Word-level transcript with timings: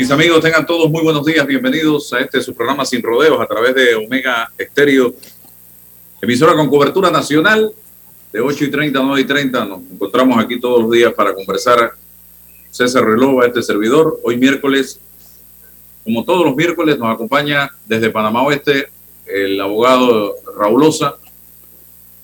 Mis 0.00 0.10
amigos, 0.10 0.40
tengan 0.40 0.64
todos 0.64 0.90
muy 0.90 1.02
buenos 1.02 1.26
días. 1.26 1.46
Bienvenidos 1.46 2.10
a 2.14 2.20
este 2.20 2.40
su 2.40 2.54
programa 2.54 2.86
Sin 2.86 3.02
Rodeos 3.02 3.38
a 3.38 3.46
través 3.46 3.74
de 3.74 3.96
Omega 3.96 4.50
Estéreo, 4.56 5.14
emisora 6.22 6.54
con 6.54 6.70
cobertura 6.70 7.10
nacional 7.10 7.70
de 8.32 8.40
8 8.40 8.64
y 8.64 8.70
30 8.70 8.98
a 8.98 9.02
9 9.02 9.20
y 9.20 9.24
30. 9.24 9.64
Nos 9.66 9.80
encontramos 9.92 10.42
aquí 10.42 10.58
todos 10.58 10.80
los 10.80 10.90
días 10.90 11.12
para 11.12 11.34
conversar. 11.34 11.92
César 12.70 13.04
Relova, 13.04 13.44
este 13.44 13.62
servidor. 13.62 14.18
Hoy 14.24 14.38
miércoles, 14.38 14.98
como 16.02 16.24
todos 16.24 16.46
los 16.46 16.56
miércoles, 16.56 16.98
nos 16.98 17.14
acompaña 17.14 17.70
desde 17.84 18.08
Panamá 18.08 18.42
Oeste 18.44 18.88
el 19.26 19.60
abogado 19.60 20.34
Raúl 20.56 20.82
Osa. 20.82 21.16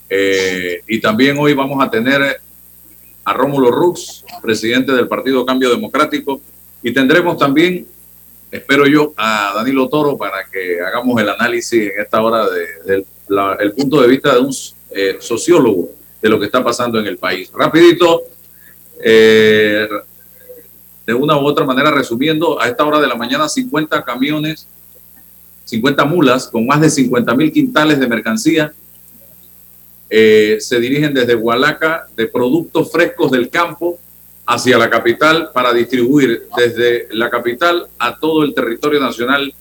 Eh, 0.08 0.80
y 0.88 0.98
también 0.98 1.36
hoy 1.38 1.52
vamos 1.52 1.84
a 1.84 1.90
tener 1.90 2.40
a 3.22 3.32
Rómulo 3.34 3.70
Rux, 3.70 4.24
presidente 4.40 4.92
del 4.92 5.08
Partido 5.08 5.44
Cambio 5.44 5.68
Democrático 5.68 6.40
y 6.86 6.92
tendremos 6.92 7.36
también, 7.36 7.84
espero 8.48 8.86
yo, 8.86 9.12
a 9.16 9.54
Danilo 9.56 9.88
Toro 9.88 10.16
para 10.16 10.44
que 10.48 10.80
hagamos 10.80 11.20
el 11.20 11.28
análisis 11.28 11.90
en 11.90 12.00
esta 12.00 12.22
hora 12.22 12.48
del 12.48 13.04
de, 13.28 13.70
punto 13.70 14.00
de 14.00 14.06
vista 14.06 14.32
de 14.32 14.38
un 14.38 14.54
eh, 14.92 15.16
sociólogo 15.18 15.90
de 16.22 16.28
lo 16.28 16.38
que 16.38 16.46
está 16.46 16.62
pasando 16.62 17.00
en 17.00 17.08
el 17.08 17.18
país. 17.18 17.50
Rapidito, 17.52 18.22
eh, 19.02 19.88
de 21.04 21.12
una 21.12 21.36
u 21.36 21.44
otra 21.44 21.64
manera, 21.64 21.90
resumiendo, 21.90 22.62
a 22.62 22.68
esta 22.68 22.84
hora 22.84 23.00
de 23.00 23.08
la 23.08 23.16
mañana 23.16 23.48
50 23.48 24.04
camiones, 24.04 24.68
50 25.64 26.04
mulas 26.04 26.46
con 26.46 26.64
más 26.66 26.80
de 26.80 26.88
50 26.88 27.34
mil 27.34 27.50
quintales 27.50 27.98
de 27.98 28.06
mercancía 28.06 28.72
eh, 30.08 30.58
se 30.60 30.78
dirigen 30.78 31.12
desde 31.12 31.34
Hualaca 31.34 32.06
de 32.16 32.28
productos 32.28 32.92
frescos 32.92 33.32
del 33.32 33.50
campo 33.50 33.98
hacia 34.46 34.78
la 34.78 34.88
capital 34.88 35.50
para 35.52 35.72
distribuir 35.72 36.46
desde 36.56 37.08
la 37.10 37.28
capital 37.28 37.88
a 37.98 38.16
todo 38.16 38.44
el 38.44 38.54
territorio 38.54 39.00
nacional 39.00 39.52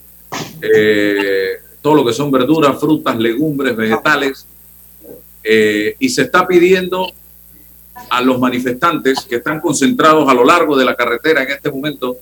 eh, 0.61 1.59
todo 1.81 1.95
lo 1.95 2.05
que 2.05 2.13
son 2.13 2.31
verduras, 2.31 2.79
frutas, 2.79 3.17
legumbres, 3.17 3.75
vegetales. 3.75 4.45
Eh, 5.43 5.95
y 5.99 6.09
se 6.09 6.23
está 6.23 6.47
pidiendo 6.47 7.11
a 8.09 8.21
los 8.21 8.39
manifestantes 8.39 9.21
que 9.21 9.35
están 9.35 9.61
concentrados 9.61 10.27
a 10.27 10.33
lo 10.33 10.43
largo 10.43 10.75
de 10.75 10.85
la 10.85 10.95
carretera 10.95 11.43
en 11.43 11.51
este 11.51 11.71
momento, 11.71 12.17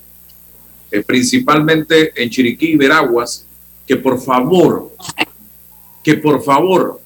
eh, 0.90 1.02
principalmente 1.02 2.12
en 2.22 2.28
Chiriquí 2.28 2.72
y 2.72 2.76
Veraguas, 2.76 3.46
que 3.86 3.96
por 3.96 4.20
favor, 4.20 4.92
que 6.02 6.14
por 6.14 6.42
favor, 6.42 7.00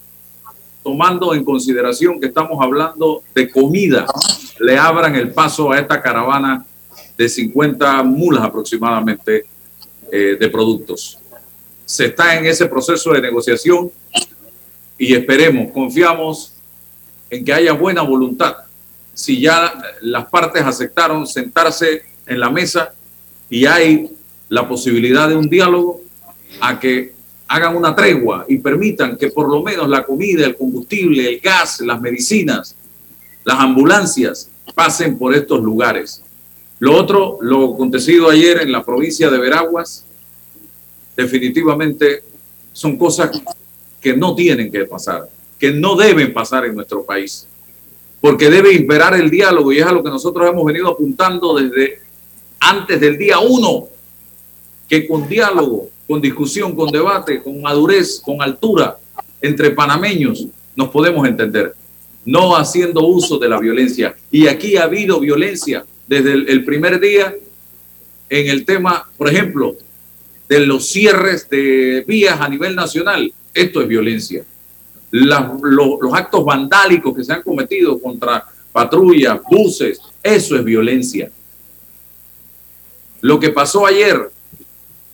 tomando 0.89 1.35
en 1.35 1.45
consideración 1.45 2.19
que 2.19 2.29
estamos 2.29 2.57
hablando 2.63 3.23
de 3.35 3.51
comida, 3.51 4.07
le 4.59 4.79
abran 4.79 5.15
el 5.17 5.33
paso 5.33 5.71
a 5.71 5.79
esta 5.79 6.01
caravana 6.01 6.65
de 7.15 7.29
50 7.29 8.03
mulas 8.05 8.43
aproximadamente 8.43 9.45
eh, 10.11 10.39
de 10.41 10.49
productos. 10.49 11.19
Se 11.85 12.07
está 12.07 12.39
en 12.39 12.47
ese 12.47 12.65
proceso 12.65 13.13
de 13.13 13.21
negociación 13.21 13.93
y 14.97 15.13
esperemos, 15.13 15.73
confiamos 15.73 16.55
en 17.29 17.45
que 17.45 17.53
haya 17.53 17.75
buena 17.75 18.01
voluntad. 18.01 18.57
Si 19.13 19.43
ya 19.43 19.75
las 20.01 20.25
partes 20.31 20.63
aceptaron 20.63 21.27
sentarse 21.27 22.05
en 22.27 22.41
la 22.41 22.49
mesa 22.49 22.95
y 23.51 23.67
hay 23.67 24.11
la 24.49 24.67
posibilidad 24.67 25.29
de 25.29 25.37
un 25.37 25.51
diálogo, 25.51 26.01
a 26.63 26.81
que 26.81 27.13
hagan 27.49 27.75
una 27.75 27.97
tregua 27.97 28.45
y 28.47 28.59
permitan 28.59 29.17
que 29.17 29.31
por 29.31 29.49
lo 29.49 29.63
menos 29.63 29.89
la 29.89 30.05
comida, 30.05 30.45
el 30.45 30.57
combustible, 30.57 31.29
el 31.29 31.41
gas, 31.41 31.81
las 31.81 32.01
medicinas, 32.01 32.77
las 33.45 33.59
ambulancias 33.59 34.51
pasen 34.75 35.19
por 35.19 35.35
estos 35.35 35.63
lugares. 35.63 36.23
Lo 36.79 36.95
otro, 36.95 37.39
lo 37.41 37.75
acontecido 37.75 38.29
ayer 38.29 38.61
en 38.61 38.71
la 38.71 38.85
provincia 38.85 39.31
de 39.31 39.39
Veraguas, 39.39 40.05
definitivamente 41.17 42.23
son 42.73 42.97
cosas 42.97 43.43
que 44.01 44.17
no 44.17 44.35
tienen 44.35 44.71
que 44.71 44.85
pasar, 44.85 45.29
que 45.59 45.73
no 45.73 45.97
deben 45.97 46.33
pasar 46.33 46.67
en 46.67 46.77
nuestro 46.77 47.05
país, 47.05 47.49
porque 48.21 48.51
debe 48.51 48.75
imperar 48.75 49.15
el 49.15 49.31
diálogo 49.31 49.73
y 49.73 49.79
es 49.79 49.87
a 49.87 49.93
lo 49.93 50.05
que 50.05 50.11
nosotros 50.11 50.49
hemos 50.49 50.65
venido 50.65 50.89
apuntando 50.89 51.57
desde 51.57 52.01
antes 52.61 53.01
del 53.01 53.17
día 53.17 53.39
uno, 53.41 53.89
que 54.89 55.09
con 55.09 55.29
diálogo, 55.29 55.89
con 56.09 56.21
discusión, 56.21 56.75
con 56.75 56.91
debate, 56.91 57.43
con 57.43 57.61
madurez, 57.61 58.21
con 58.25 58.43
altura 58.43 58.99
entre 59.41 59.71
panameños 59.71 60.47
nos 60.75 60.89
podemos 60.89 61.27
entender 61.29 61.75
no 62.25 62.57
haciendo 62.57 63.07
uso 63.07 63.39
de 63.39 63.49
la 63.49 63.59
violencia. 63.59 64.15
Y 64.31 64.49
aquí 64.49 64.77
ha 64.77 64.85
habido 64.85 65.19
violencia 65.19 65.85
desde 66.07 66.35
el, 66.35 66.65
primer 66.65 67.01
día 67.01 67.35
en 68.29 68.49
el 68.49 68.67
tema, 68.67 69.09
por 69.17 69.29
ejemplo, 69.29 69.77
de 70.47 70.61
los 70.61 70.89
cierres 70.89 71.49
de 71.49 72.05
vías 72.07 72.39
a 72.39 72.49
nivel 72.49 72.75
nacional. 72.75 73.33
Esto 73.55 73.81
es 73.81 73.89
violencia. 73.89 74.45
los 75.11 76.13
actos 76.13 76.45
vandálicos 76.45 77.17
que 77.17 77.25
se 77.25 77.33
han 77.33 77.43
cometido 77.43 77.99
contra 77.99 78.45
patrullas, 78.73 79.41
buses, 79.51 79.99
eso 80.23 80.55
es 80.55 80.65
violencia. 80.65 81.31
Lo 83.23 83.41
que 83.41 83.49
pasó 83.49 83.87
ayer 83.87 84.31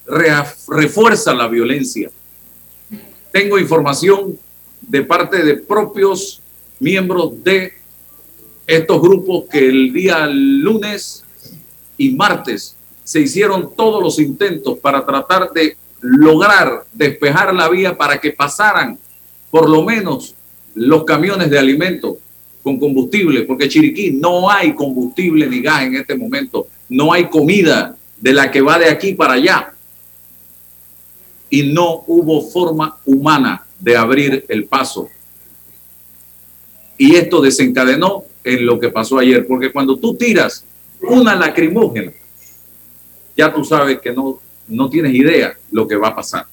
refuerza 0.06 1.34
la 1.34 1.48
violencia. 1.48 2.10
Tengo 3.32 3.58
información 3.58 4.38
de 4.80 5.02
parte 5.02 5.42
de 5.42 5.56
propios 5.56 6.40
miembros 6.78 7.42
de 7.42 7.72
estos 8.66 9.00
grupos 9.00 9.44
que 9.50 9.66
el 9.66 9.92
día 9.92 10.26
lunes 10.26 11.24
y 11.96 12.10
martes 12.10 12.76
se 13.02 13.20
hicieron 13.20 13.74
todos 13.76 14.02
los 14.02 14.18
intentos 14.18 14.78
para 14.78 15.04
tratar 15.04 15.52
de 15.52 15.76
lograr 16.00 16.84
despejar 16.92 17.54
la 17.54 17.68
vía 17.68 17.96
para 17.96 18.18
que 18.18 18.30
pasaran 18.30 18.98
por 19.50 19.68
lo 19.68 19.82
menos 19.82 20.34
los 20.74 21.04
camiones 21.04 21.50
de 21.50 21.58
alimentos 21.58 22.16
con 22.62 22.78
combustible, 22.78 23.42
porque 23.42 23.68
Chiriquí 23.68 24.12
no 24.12 24.50
hay 24.50 24.74
combustible 24.74 25.46
ni 25.46 25.60
gas 25.60 25.82
en 25.82 25.96
este 25.96 26.16
momento, 26.16 26.66
no 26.88 27.12
hay 27.12 27.28
comida 27.28 27.94
de 28.18 28.32
la 28.32 28.50
que 28.50 28.62
va 28.62 28.78
de 28.78 28.86
aquí 28.86 29.12
para 29.12 29.34
allá. 29.34 29.73
Y 31.54 31.62
no 31.72 32.02
hubo 32.08 32.42
forma 32.42 32.96
humana 33.04 33.64
de 33.78 33.96
abrir 33.96 34.44
el 34.48 34.64
paso 34.64 35.08
y 36.96 37.16
esto 37.16 37.40
desencadenó 37.40 38.24
en 38.42 38.66
lo 38.66 38.78
que 38.78 38.88
pasó 38.88 39.18
ayer, 39.18 39.46
porque 39.46 39.72
cuando 39.72 39.96
tú 39.96 40.14
tiras 40.14 40.64
una 41.00 41.34
lacrimógena, 41.34 42.12
ya 43.36 43.52
tú 43.52 43.64
sabes 43.64 44.00
que 44.00 44.12
no, 44.12 44.40
no 44.68 44.88
tienes 44.88 45.14
idea 45.14 45.56
lo 45.72 45.88
que 45.88 45.96
va 45.96 46.08
a 46.08 46.16
pasar. 46.16 46.46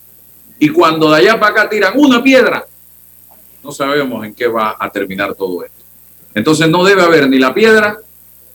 Y 0.59 0.69
cuando 0.69 1.11
de 1.11 1.17
allá 1.17 1.39
para 1.39 1.51
acá 1.51 1.69
tiran 1.69 1.93
una 1.95 2.23
piedra, 2.23 2.65
no 3.63 3.71
sabemos 3.71 4.25
en 4.25 4.33
qué 4.33 4.47
va 4.47 4.75
a 4.79 4.91
terminar 4.91 5.35
todo 5.35 5.63
esto. 5.63 5.83
Entonces 6.33 6.69
no 6.69 6.83
debe 6.83 7.01
haber 7.01 7.29
ni 7.29 7.37
la 7.37 7.53
piedra, 7.53 7.97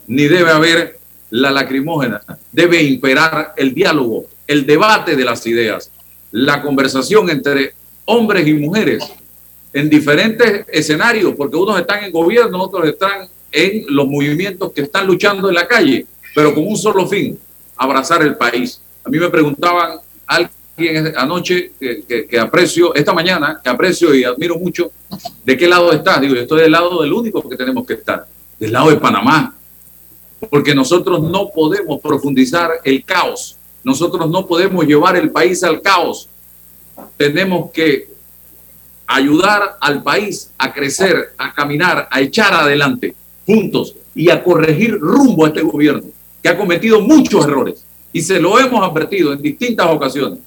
ni 0.06 0.24
debe 0.24 0.50
haber 0.50 0.98
la 1.30 1.50
lacrimógena. 1.50 2.22
Debe 2.50 2.82
imperar 2.82 3.54
el 3.56 3.74
diálogo, 3.74 4.26
el 4.46 4.66
debate 4.66 5.14
de 5.14 5.24
las 5.24 5.46
ideas, 5.46 5.90
la 6.36 6.60
conversación 6.60 7.30
entre 7.30 7.72
hombres 8.04 8.46
y 8.46 8.52
mujeres 8.52 9.02
en 9.72 9.88
diferentes 9.88 10.66
escenarios, 10.68 11.34
porque 11.34 11.56
unos 11.56 11.80
están 11.80 12.04
en 12.04 12.12
gobierno, 12.12 12.62
otros 12.62 12.86
están 12.86 13.26
en 13.50 13.86
los 13.88 14.06
movimientos 14.06 14.70
que 14.72 14.82
están 14.82 15.06
luchando 15.06 15.48
en 15.48 15.54
la 15.54 15.66
calle, 15.66 16.06
pero 16.34 16.54
con 16.54 16.66
un 16.66 16.76
solo 16.76 17.06
fin, 17.06 17.38
abrazar 17.74 18.20
el 18.20 18.36
país. 18.36 18.82
A 19.02 19.08
mí 19.08 19.18
me 19.18 19.30
preguntaban 19.30 19.98
alguien 20.26 21.14
anoche 21.16 21.72
que, 21.78 22.38
aprecio, 22.38 22.94
esta 22.94 23.14
mañana, 23.14 23.58
que 23.64 23.70
aprecio 23.70 24.14
y 24.14 24.24
admiro 24.24 24.58
mucho, 24.58 24.90
¿de 25.42 25.56
qué 25.56 25.66
lado 25.66 25.90
estás? 25.90 26.20
Digo, 26.20 26.34
yo 26.34 26.42
estoy 26.42 26.60
del 26.60 26.72
lado 26.72 27.00
del 27.00 27.14
único 27.14 27.48
que 27.48 27.56
tenemos 27.56 27.86
que 27.86 27.94
estar, 27.94 28.26
del 28.60 28.72
lado 28.72 28.90
de 28.90 28.96
Panamá, 28.96 29.54
porque 30.50 30.74
nosotros 30.74 31.22
no 31.22 31.48
podemos 31.48 31.98
profundizar 31.98 32.72
el 32.84 33.02
caos, 33.06 33.56
nosotros 33.86 34.28
no 34.28 34.44
podemos 34.48 34.84
llevar 34.84 35.14
el 35.14 35.30
país 35.30 35.62
al 35.62 35.80
caos, 35.80 36.28
tenemos 37.16 37.70
que 37.70 38.08
ayudar 39.06 39.76
al 39.80 40.02
país 40.02 40.50
a 40.58 40.72
crecer, 40.72 41.34
a 41.38 41.54
caminar, 41.54 42.08
a 42.10 42.20
echar 42.20 42.52
adelante 42.52 43.14
juntos 43.46 43.94
y 44.12 44.28
a 44.28 44.42
corregir 44.42 44.98
rumbo 44.98 45.44
a 45.44 45.48
este 45.50 45.62
gobierno 45.62 46.08
que 46.42 46.48
ha 46.48 46.58
cometido 46.58 47.00
muchos 47.00 47.44
errores 47.44 47.84
y 48.12 48.22
se 48.22 48.40
lo 48.40 48.58
hemos 48.58 48.82
advertido 48.82 49.32
en 49.32 49.40
distintas 49.40 49.86
ocasiones. 49.86 50.40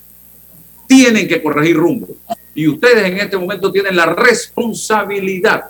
Tienen 0.85 1.25
que 1.25 1.42
corregir 1.42 1.77
rumbo 1.77 2.09
y 2.53 2.68
ustedes 2.68 3.06
en 3.06 3.19
este 3.19 3.38
momento 3.38 3.71
tienen 3.71 3.95
la 3.95 4.07
responsabilidad 4.07 5.63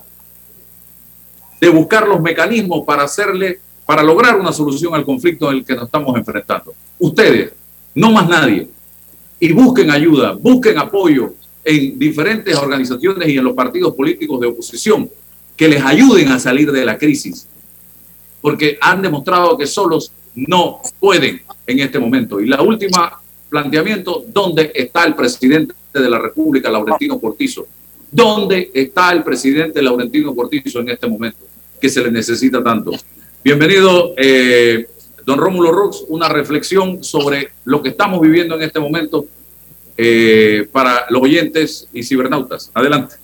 de 1.62 1.70
buscar 1.70 2.08
los 2.08 2.20
mecanismos 2.20 2.84
para 2.84 3.04
hacerle, 3.04 3.60
para 3.86 4.02
lograr 4.02 4.40
una 4.40 4.52
solución 4.52 4.96
al 4.96 5.06
conflicto 5.06 5.52
en 5.52 5.58
el 5.58 5.64
que 5.64 5.76
nos 5.76 5.86
estamos 5.86 6.18
enfrentando. 6.18 6.74
Ustedes, 7.00 7.52
no 7.96 8.12
más 8.12 8.28
nadie. 8.30 8.68
Y 9.40 9.54
busquen 9.54 9.90
ayuda, 9.90 10.34
busquen 10.34 10.78
apoyo 10.78 11.34
en 11.64 11.98
diferentes 11.98 12.56
organizaciones 12.56 13.28
y 13.30 13.38
en 13.38 13.44
los 13.44 13.54
partidos 13.54 13.96
políticos 13.96 14.40
de 14.40 14.48
oposición 14.48 15.10
que 15.56 15.68
les 15.68 15.84
ayuden 15.84 16.30
a 16.30 16.40
salir 16.40 16.72
de 16.72 16.86
la 16.86 16.98
crisis. 16.98 17.48
Porque 18.42 18.78
han 18.82 19.02
demostrado 19.02 19.58
que 19.58 19.66
solos 19.66 20.12
no 20.36 20.82
pueden 21.00 21.42
en 21.66 21.80
este 21.80 22.00
momento. 22.00 22.40
Y 22.40 22.48
la 22.48 22.62
última 22.62 23.20
planteamiento, 23.50 24.26
¿dónde 24.28 24.72
está 24.74 25.06
el 25.06 25.16
presidente 25.16 25.74
de 25.94 26.10
la 26.10 26.20
República, 26.20 26.70
Laurentino 26.70 27.20
Cortizo? 27.20 27.68
¿Dónde 28.12 28.72
está 28.74 29.12
el 29.12 29.24
presidente 29.24 29.82
Laurentino 29.82 30.36
Cortizo 30.36 30.80
en 30.80 30.90
este 30.90 31.08
momento? 31.08 31.46
Que 31.82 31.90
se 31.90 32.02
le 32.02 32.12
necesita 32.12 32.64
tanto. 32.64 32.92
Bienvenido, 33.44 34.14
eh, 34.18 34.88
don 35.26 35.40
Rómulo 35.40 35.72
Rux, 35.72 36.06
una 36.10 36.28
reflexión 36.30 37.04
sobre 37.04 37.52
lo 37.66 37.82
que 37.82 37.90
estamos 37.90 38.22
viviendo 38.22 38.56
en 38.56 38.64
este 38.64 38.80
momento 38.80 39.26
eh, 39.98 40.68
para 40.72 41.06
los 41.10 41.22
oyentes 41.22 41.88
y 41.92 42.04
cibernautas. 42.04 42.72
Adelante. 42.74 43.16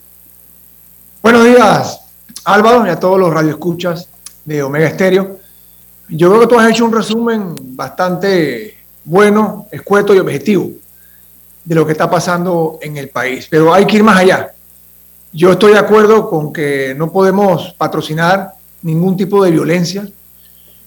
Buenos 1.21 1.45
días, 1.45 2.01
Álvaro, 2.43 2.85
y 2.85 2.89
a 2.89 2.99
todos 2.99 3.19
los 3.19 3.33
radioescuchas 3.33 4.09
de 4.43 4.61
Omega 4.61 4.87
Estéreo. 4.87 5.39
Yo 6.09 6.29
creo 6.29 6.41
que 6.41 6.47
tú 6.47 6.59
has 6.59 6.69
hecho 6.69 6.85
un 6.85 6.93
resumen 6.93 7.55
bastante 7.61 8.77
bueno, 9.03 9.67
escueto 9.71 10.13
y 10.13 10.19
objetivo 10.19 10.71
de 11.63 11.75
lo 11.75 11.85
que 11.85 11.93
está 11.93 12.09
pasando 12.09 12.77
en 12.81 12.97
el 12.97 13.09
país, 13.09 13.47
pero 13.49 13.73
hay 13.73 13.85
que 13.85 13.97
ir 13.97 14.03
más 14.03 14.17
allá. 14.17 14.53
Yo 15.31 15.51
estoy 15.51 15.73
de 15.73 15.79
acuerdo 15.79 16.29
con 16.29 16.53
que 16.53 16.93
no 16.95 17.11
podemos 17.11 17.73
patrocinar 17.77 18.53
ningún 18.81 19.17
tipo 19.17 19.43
de 19.43 19.51
violencia, 19.51 20.07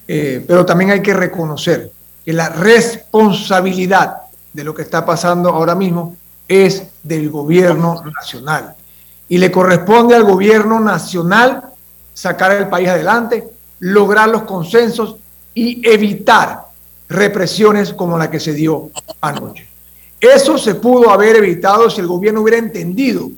eh, 0.09 0.43
pero 0.47 0.65
también 0.65 0.91
hay 0.91 1.03
que 1.03 1.15
reconocer 1.15 1.93
que 2.25 2.33
la 2.33 2.49
responsabilidad 2.49 4.23
de 4.53 4.65
lo 4.65 4.75
que 4.75 4.83
está 4.83 5.05
pasando 5.05 5.51
ahora 5.51 5.75
mismo 5.75 6.17
es 6.49 6.83
del 7.03 7.31
gobierno 7.31 8.03
nacional. 8.03 8.75
Y 9.29 9.39
le 9.39 9.53
corresponde 9.53 10.17
al 10.17 10.25
gobierno 10.25 10.81
nacional 10.81 11.63
sacar 12.15 12.53
el 12.53 12.69
país 12.69 12.89
adelante, 12.89 13.47
lograr 13.81 14.31
los 14.31 14.43
consensos 14.43 15.17
y 15.55 15.87
evitar 15.89 16.65
represiones 17.09 17.93
como 17.93 18.19
la 18.19 18.31
que 18.31 18.41
se 18.41 18.55
dio 18.55 18.91
anoche. 19.21 19.69
Eso 20.21 20.59
se 20.59 20.75
pudo 20.75 21.11
haber 21.11 21.37
evitado 21.37 21.89
si 21.91 22.01
el 22.01 22.07
gobierno 22.07 22.41
hubiera 22.41 22.59
entendido 22.59 23.31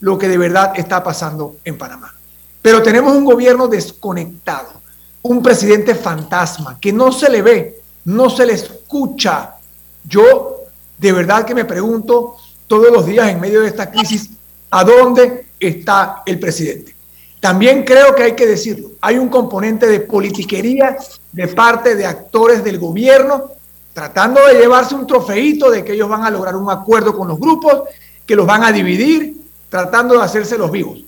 lo 0.00 0.18
que 0.18 0.28
de 0.28 0.36
verdad 0.38 0.72
está 0.76 1.02
pasando 1.02 1.56
en 1.64 1.78
Panamá. 1.78 2.14
Pero 2.60 2.82
tenemos 2.82 3.16
un 3.16 3.24
gobierno 3.24 3.68
desconectado, 3.68 4.68
un 5.28 5.42
presidente 5.42 5.94
fantasma 5.94 6.78
que 6.80 6.92
no 6.92 7.12
se 7.12 7.30
le 7.30 7.42
ve, 7.42 7.80
no 8.04 8.30
se 8.30 8.46
le 8.46 8.54
escucha. 8.54 9.54
Yo 10.08 10.56
de 10.98 11.12
verdad 11.12 11.44
que 11.44 11.54
me 11.54 11.64
pregunto 11.64 12.36
todos 12.66 12.90
los 12.90 13.06
días 13.06 13.28
en 13.28 13.40
medio 13.40 13.60
de 13.60 13.68
esta 13.68 13.90
crisis, 13.90 14.30
¿a 14.70 14.84
dónde 14.84 15.46
está 15.58 16.22
el 16.26 16.38
presidente? 16.38 16.94
También 17.40 17.84
creo 17.84 18.14
que 18.14 18.24
hay 18.24 18.32
que 18.32 18.46
decirlo, 18.46 18.92
hay 19.00 19.18
un 19.18 19.28
componente 19.28 19.86
de 19.86 20.00
politiquería 20.00 20.96
de 21.32 21.48
parte 21.48 21.94
de 21.94 22.06
actores 22.06 22.64
del 22.64 22.78
gobierno 22.78 23.52
tratando 23.96 24.46
de 24.46 24.60
llevarse 24.60 24.94
un 24.94 25.06
trofeito 25.06 25.70
de 25.70 25.82
que 25.82 25.94
ellos 25.94 26.08
van 26.08 26.22
a 26.22 26.30
lograr 26.30 26.54
un 26.54 26.70
acuerdo 26.70 27.16
con 27.16 27.28
los 27.28 27.40
grupos, 27.40 27.84
que 28.26 28.36
los 28.36 28.46
van 28.46 28.62
a 28.62 28.70
dividir, 28.70 29.38
tratando 29.70 30.18
de 30.18 30.22
hacerse 30.22 30.58
los 30.58 30.70
vivos. 30.70 30.98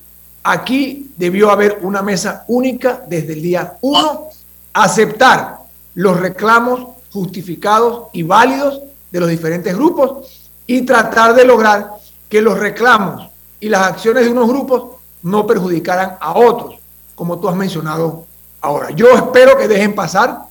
Aquí 0.43 1.13
debió 1.17 1.51
haber 1.51 1.81
una 1.83 2.03
mesa 2.03 2.45
única 2.49 3.03
desde 3.07 3.35
el 3.35 3.43
día 3.43 3.77
uno, 3.81 4.29
aceptar 4.73 5.59
los 5.95 6.19
reclamos 6.19 6.97
justificados 7.13 8.09
y 8.13 8.23
válidos 8.23 8.81
de 9.11 9.21
los 9.21 9.29
diferentes 9.29 9.75
grupos 9.75 10.51
y 10.67 10.83
tratar 10.83 11.35
de 11.35 11.45
lograr 11.45 11.91
que 12.29 12.43
los 12.43 12.59
reclamos 12.59 13.29
y 13.61 13.69
las 13.69 13.83
acciones 13.83 14.25
de 14.25 14.31
unos 14.31 14.49
grupos 14.49 14.97
no 15.23 15.47
perjudicaran 15.47 16.17
a 16.21 16.39
otros, 16.39 16.77
como 17.15 17.39
tú 17.39 17.49
has 17.49 17.57
mencionado 17.57 18.27
ahora. 18.61 18.91
Yo 18.91 19.09
espero 19.11 19.57
que 19.57 19.67
dejen 19.67 19.95
pasar 19.95 20.43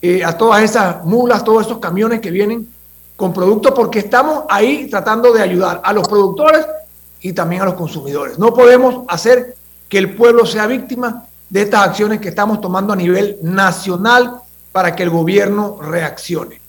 eh, 0.00 0.24
a 0.24 0.36
todas 0.36 0.62
esas 0.62 1.04
mulas, 1.04 1.42
todos 1.42 1.66
esos 1.66 1.78
camiones 1.78 2.20
que 2.20 2.30
vienen 2.30 2.72
con 3.16 3.32
productos, 3.32 3.72
porque 3.72 3.98
estamos 3.98 4.44
ahí 4.48 4.88
tratando 4.88 5.32
de 5.32 5.42
ayudar 5.42 5.80
a 5.84 5.92
los 5.92 6.06
productores 6.08 6.64
y 7.22 7.32
también 7.32 7.62
a 7.62 7.66
los 7.66 7.74
consumidores. 7.74 8.38
No 8.38 8.54
podemos 8.54 9.04
hacer 9.08 9.54
que 9.88 9.98
el 9.98 10.14
pueblo 10.14 10.46
sea 10.46 10.66
víctima 10.66 11.26
de 11.48 11.62
estas 11.62 11.88
acciones 11.88 12.20
que 12.20 12.28
estamos 12.28 12.60
tomando 12.60 12.92
a 12.92 12.96
nivel 12.96 13.38
nacional 13.42 14.40
para 14.72 14.94
que 14.94 15.02
el 15.02 15.10
gobierno 15.10 15.78
reaccione. 15.80 16.60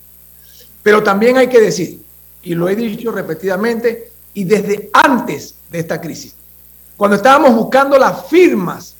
Pero 0.81 1.03
también 1.03 1.37
hay 1.37 1.47
que 1.47 1.61
decir, 1.61 2.01
y 2.41 2.55
lo 2.55 2.67
he 2.67 2.75
dicho 2.75 3.11
repetidamente, 3.11 4.11
y 4.33 4.43
desde 4.43 4.89
antes 4.91 5.55
de 5.69 5.79
esta 5.79 6.01
crisis, 6.01 6.35
cuando 6.97 7.17
estábamos 7.17 7.55
buscando 7.55 7.97
las 7.97 8.25
firmas 8.27 8.95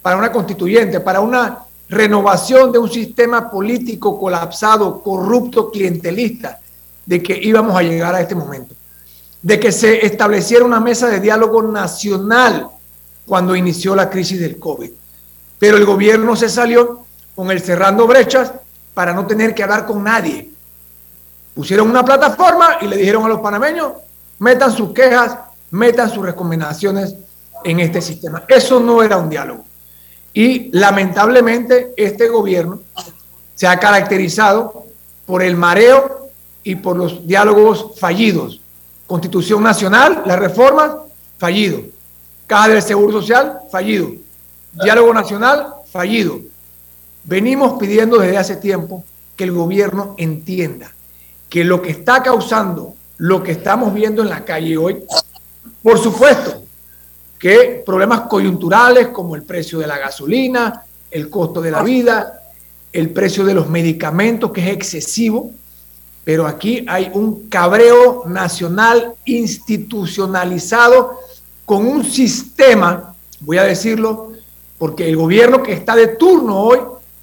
para 0.00 0.16
una 0.16 0.32
constituyente, 0.32 1.00
para 1.00 1.20
una 1.20 1.58
renovación 1.88 2.72
de 2.72 2.78
un 2.78 2.90
sistema 2.90 3.50
político 3.50 4.18
colapsado, 4.18 5.02
corrupto, 5.02 5.70
clientelista, 5.70 6.58
de 7.04 7.22
que 7.22 7.38
íbamos 7.42 7.76
a 7.76 7.82
llegar 7.82 8.14
a 8.14 8.20
este 8.20 8.34
momento 8.34 8.74
de 9.42 9.58
que 9.58 9.72
se 9.72 10.06
estableciera 10.06 10.64
una 10.64 10.80
mesa 10.80 11.08
de 11.08 11.20
diálogo 11.20 11.62
nacional 11.62 12.68
cuando 13.26 13.56
inició 13.56 13.94
la 13.94 14.08
crisis 14.08 14.40
del 14.40 14.58
COVID. 14.58 14.90
Pero 15.58 15.76
el 15.76 15.84
gobierno 15.84 16.36
se 16.36 16.48
salió 16.48 17.04
con 17.34 17.50
el 17.50 17.60
cerrando 17.60 18.06
brechas 18.06 18.52
para 18.94 19.12
no 19.12 19.26
tener 19.26 19.54
que 19.54 19.62
hablar 19.62 19.84
con 19.84 20.04
nadie. 20.04 20.50
Pusieron 21.54 21.90
una 21.90 22.04
plataforma 22.04 22.78
y 22.80 22.86
le 22.86 22.96
dijeron 22.96 23.24
a 23.24 23.28
los 23.28 23.40
panameños, 23.40 23.92
metan 24.38 24.72
sus 24.72 24.92
quejas, 24.92 25.36
metan 25.70 26.08
sus 26.08 26.24
recomendaciones 26.24 27.14
en 27.64 27.80
este 27.80 28.00
sistema. 28.00 28.44
Eso 28.48 28.80
no 28.80 29.02
era 29.02 29.16
un 29.16 29.28
diálogo. 29.28 29.64
Y 30.32 30.70
lamentablemente 30.76 31.92
este 31.96 32.28
gobierno 32.28 32.80
se 33.54 33.66
ha 33.66 33.78
caracterizado 33.78 34.86
por 35.26 35.42
el 35.42 35.56
mareo 35.56 36.28
y 36.64 36.76
por 36.76 36.96
los 36.96 37.26
diálogos 37.26 37.98
fallidos 37.98 38.61
Constitución 39.06 39.62
Nacional, 39.62 40.22
la 40.26 40.36
reforma, 40.36 40.98
fallido. 41.38 41.80
Caja 42.46 42.68
del 42.68 42.82
Seguro 42.82 43.20
Social, 43.20 43.60
fallido. 43.70 44.10
Diálogo 44.72 45.12
Nacional, 45.12 45.74
fallido. 45.90 46.40
Venimos 47.24 47.78
pidiendo 47.78 48.18
desde 48.18 48.38
hace 48.38 48.56
tiempo 48.56 49.04
que 49.36 49.44
el 49.44 49.52
gobierno 49.52 50.14
entienda 50.18 50.92
que 51.48 51.64
lo 51.64 51.82
que 51.82 51.90
está 51.90 52.22
causando 52.22 52.96
lo 53.22 53.40
que 53.40 53.52
estamos 53.52 53.94
viendo 53.94 54.22
en 54.22 54.30
la 54.30 54.44
calle 54.44 54.76
hoy, 54.76 55.04
por 55.80 55.96
supuesto, 55.96 56.64
que 57.38 57.80
problemas 57.86 58.22
coyunturales 58.22 59.08
como 59.08 59.36
el 59.36 59.44
precio 59.44 59.78
de 59.78 59.86
la 59.86 59.96
gasolina, 59.96 60.82
el 61.08 61.30
costo 61.30 61.60
de 61.60 61.70
la 61.70 61.84
vida, 61.84 62.42
el 62.92 63.10
precio 63.10 63.44
de 63.44 63.54
los 63.54 63.68
medicamentos 63.68 64.50
que 64.50 64.62
es 64.62 64.74
excesivo, 64.74 65.52
pero 66.24 66.46
aquí 66.46 66.84
hay 66.88 67.10
un 67.12 67.48
cabreo 67.48 68.24
nacional 68.26 69.14
institucionalizado 69.24 71.18
con 71.64 71.86
un 71.86 72.04
sistema, 72.04 73.14
voy 73.40 73.58
a 73.58 73.64
decirlo, 73.64 74.32
porque 74.78 75.08
el 75.08 75.16
gobierno 75.16 75.62
que 75.62 75.72
está 75.72 75.96
de 75.96 76.08
turno 76.08 76.58
hoy 76.58 76.78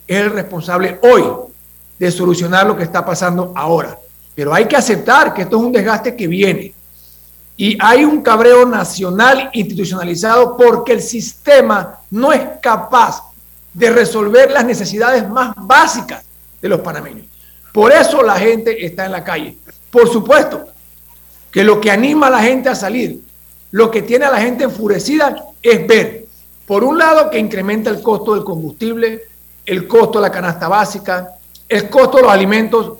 es 0.08 0.18
el 0.18 0.32
responsable 0.32 1.00
hoy 1.02 1.24
de 1.98 2.12
solucionar 2.12 2.66
lo 2.66 2.76
que 2.76 2.84
está 2.84 3.06
pasando 3.06 3.54
ahora. 3.56 4.00
Pero 4.36 4.54
hay 4.54 4.66
que 4.66 4.76
aceptar 4.76 5.34
que 5.34 5.44
esto 5.44 5.58
es 5.58 5.64
un 5.64 5.72
desgaste 5.72 6.16
que 6.16 6.28
viene. 6.28 6.74
Y 7.58 7.78
hay 7.82 8.06
un 8.06 8.22
cabreo 8.22 8.66
nacional 8.66 9.50
institucionalizado 9.54 10.56
porque 10.56 10.94
el 10.94 11.02
sistema 11.02 12.00
no 12.10 12.32
es 12.32 12.42
capaz 12.62 13.22
de 13.74 13.90
resolver 13.92 14.52
las 14.52 14.64
necesidades 14.64 15.28
más 15.28 15.54
básicas 15.58 16.24
de 16.62 16.70
los 16.70 16.80
panameños. 16.80 17.26
Por 17.72 17.92
eso 17.92 18.24
la 18.24 18.36
gente 18.36 18.86
está 18.86 19.06
en 19.06 19.12
la 19.12 19.24
calle. 19.24 19.58
Por 19.92 20.10
supuesto 20.10 20.66
que 21.52 21.64
lo 21.64 21.80
que 21.80 21.92
anima 21.92 22.28
a 22.28 22.32
la 22.32 22.42
gente 22.42 22.70
a 22.70 22.76
salir, 22.76 23.22
lo 23.72 23.92
que 23.92 24.02
tiene 24.02 24.26
a 24.26 24.32
la 24.32 24.42
gente 24.42 24.64
enfurecida 24.64 25.36
es 25.62 25.88
ver, 25.88 26.26
por 26.66 26.84
un 26.84 26.98
lado, 26.98 27.30
que 27.30 27.40
incrementa 27.40 27.90
el 27.90 28.02
costo 28.02 28.36
del 28.36 28.44
combustible, 28.44 29.24
el 29.66 29.88
costo 29.88 30.20
de 30.20 30.28
la 30.28 30.32
canasta 30.32 30.68
básica, 30.68 31.36
el 31.68 31.90
costo 31.90 32.18
de 32.18 32.24
los 32.24 32.32
alimentos 32.32 32.94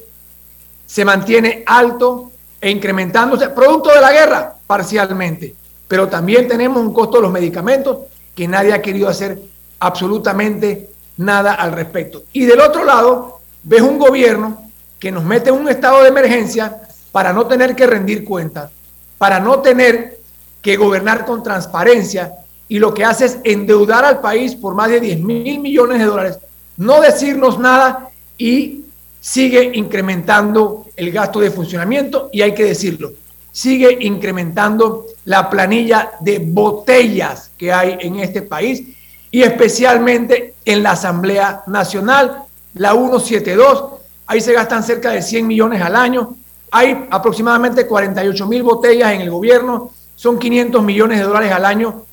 se 0.86 1.06
mantiene 1.06 1.64
alto 1.66 2.32
e 2.60 2.70
incrementándose, 2.70 3.50
producto 3.50 3.92
de 3.92 4.02
la 4.02 4.12
guerra, 4.12 4.56
parcialmente. 4.66 5.56
pero 5.88 6.08
también 6.08 6.48
tenemos 6.48 6.82
un 6.82 6.94
costo 6.94 7.18
de 7.18 7.24
los 7.24 7.32
medicamentos 7.32 7.98
que 8.36 8.48
nadie 8.48 8.74
ha 8.74 8.82
querido 8.82 9.10
hacer 9.10 9.40
absolutamente 9.80 10.90
nada 11.18 11.54
al 11.54 11.72
respecto. 11.72 12.24
Y 12.32 12.46
del 12.46 12.60
otro 12.60 12.84
lado, 12.84 13.39
ves 13.64 13.82
un 13.82 13.98
gobierno 13.98 14.70
que 15.00 15.12
nos 15.12 15.24
mete 15.24 15.50
en 15.50 15.56
un 15.56 15.70
estado 15.70 16.02
de 16.02 16.10
emergencia 16.10 16.82
para 17.12 17.34
no 17.34 17.48
tener 17.48 17.76
que 17.76 17.88
rendir 17.88 18.24
cuentas, 18.24 18.72
para 19.18 19.40
no 19.40 19.60
tener 19.60 20.20
que 20.62 20.78
gobernar 20.78 21.26
con 21.26 21.42
transparencia 21.42 22.34
y 22.68 22.80
lo 22.80 22.94
que 22.94 23.04
hace 23.04 23.26
es 23.26 23.38
endeudar 23.44 24.06
al 24.06 24.20
país 24.20 24.56
por 24.56 24.76
más 24.76 24.90
de 24.90 25.00
10 25.00 25.20
mil 25.22 25.60
millones 25.60 26.00
de 26.00 26.06
dólares, 26.06 26.38
no 26.78 27.02
decirnos 27.02 27.58
nada 27.58 28.10
y 28.38 28.86
sigue 29.20 29.72
incrementando 29.74 30.86
el 30.96 31.12
gasto 31.12 31.40
de 31.40 31.52
funcionamiento 31.52 32.30
y 32.32 32.42
hay 32.42 32.54
que 32.54 32.66
decirlo, 32.66 33.12
sigue 33.52 33.98
incrementando 34.02 35.06
la 35.26 35.50
planilla 35.50 36.12
de 36.20 36.40
botellas 36.40 37.52
que 37.58 37.74
hay 37.74 37.98
en 38.00 38.20
este 38.20 38.42
país 38.42 38.84
y 39.32 39.42
especialmente 39.42 40.56
en 40.66 40.84
la 40.84 40.92
Asamblea 40.92 41.64
Nacional, 41.68 42.44
la 42.74 42.92
172, 42.92 43.86
ahí 44.28 44.42
se 44.42 44.54
gastan 44.54 44.84
cerca 44.84 45.12
de 45.12 45.22
100 45.22 45.48
millones 45.48 45.82
al 45.82 45.96
año, 45.96 46.36
hay 46.72 47.08
aproximadamente 47.10 47.88
48 47.88 48.48
mil 48.48 48.64
botellas 48.64 49.14
en 49.14 49.22
el 49.22 49.32
gobierno, 49.32 49.92
son 50.16 50.38
500 50.38 50.84
millones 50.84 51.20
de 51.20 51.26
dólares 51.26 51.52
al 51.52 51.66
año. 51.66 52.06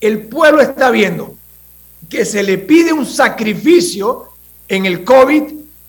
El 0.00 0.26
pueblo 0.28 0.62
está 0.62 0.90
viendo 0.90 1.34
que 2.08 2.24
se 2.24 2.42
le 2.42 2.58
pide 2.58 2.92
un 2.92 3.04
sacrificio 3.04 4.28
en 4.68 4.86
el 4.86 5.04
COVID 5.04 5.42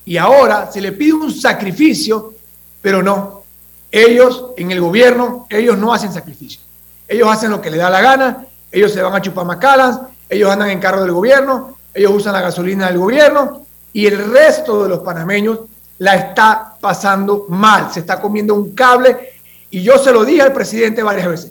y 0.04 0.16
ahora 0.16 0.70
se 0.72 0.80
le 0.80 0.92
pide 0.92 1.12
un 1.12 1.32
sacrificio, 1.32 2.34
pero 2.80 3.02
no. 3.02 3.42
Ellos 3.90 4.46
en 4.56 4.70
el 4.70 4.80
gobierno, 4.80 5.46
ellos 5.50 5.78
no 5.78 5.92
hacen 5.92 6.12
sacrificio. 6.12 6.60
Ellos 7.06 7.28
hacen 7.30 7.50
lo 7.50 7.60
que 7.60 7.70
les 7.70 7.78
da 7.78 7.90
la 7.90 8.00
gana, 8.00 8.46
ellos 8.70 8.92
se 8.92 9.02
van 9.02 9.14
a 9.14 9.20
chupar 9.20 9.44
Macalans, 9.44 10.00
ellos 10.28 10.50
andan 10.50 10.70
en 10.70 10.80
carro 10.80 11.02
del 11.02 11.12
gobierno, 11.12 11.76
ellos 11.92 12.12
usan 12.14 12.32
la 12.32 12.40
gasolina 12.40 12.88
del 12.88 12.98
gobierno 12.98 13.66
y 13.92 14.06
el 14.06 14.30
resto 14.30 14.82
de 14.82 14.88
los 14.88 15.00
panameños 15.00 15.60
la 15.98 16.16
está 16.16 16.74
pasando 16.80 17.46
mal, 17.48 17.92
se 17.92 18.00
está 18.00 18.20
comiendo 18.20 18.54
un 18.54 18.74
cable 18.74 19.32
y 19.70 19.82
yo 19.82 19.98
se 19.98 20.12
lo 20.12 20.24
dije 20.24 20.42
al 20.42 20.52
presidente 20.52 21.02
varias 21.02 21.28
veces. 21.28 21.50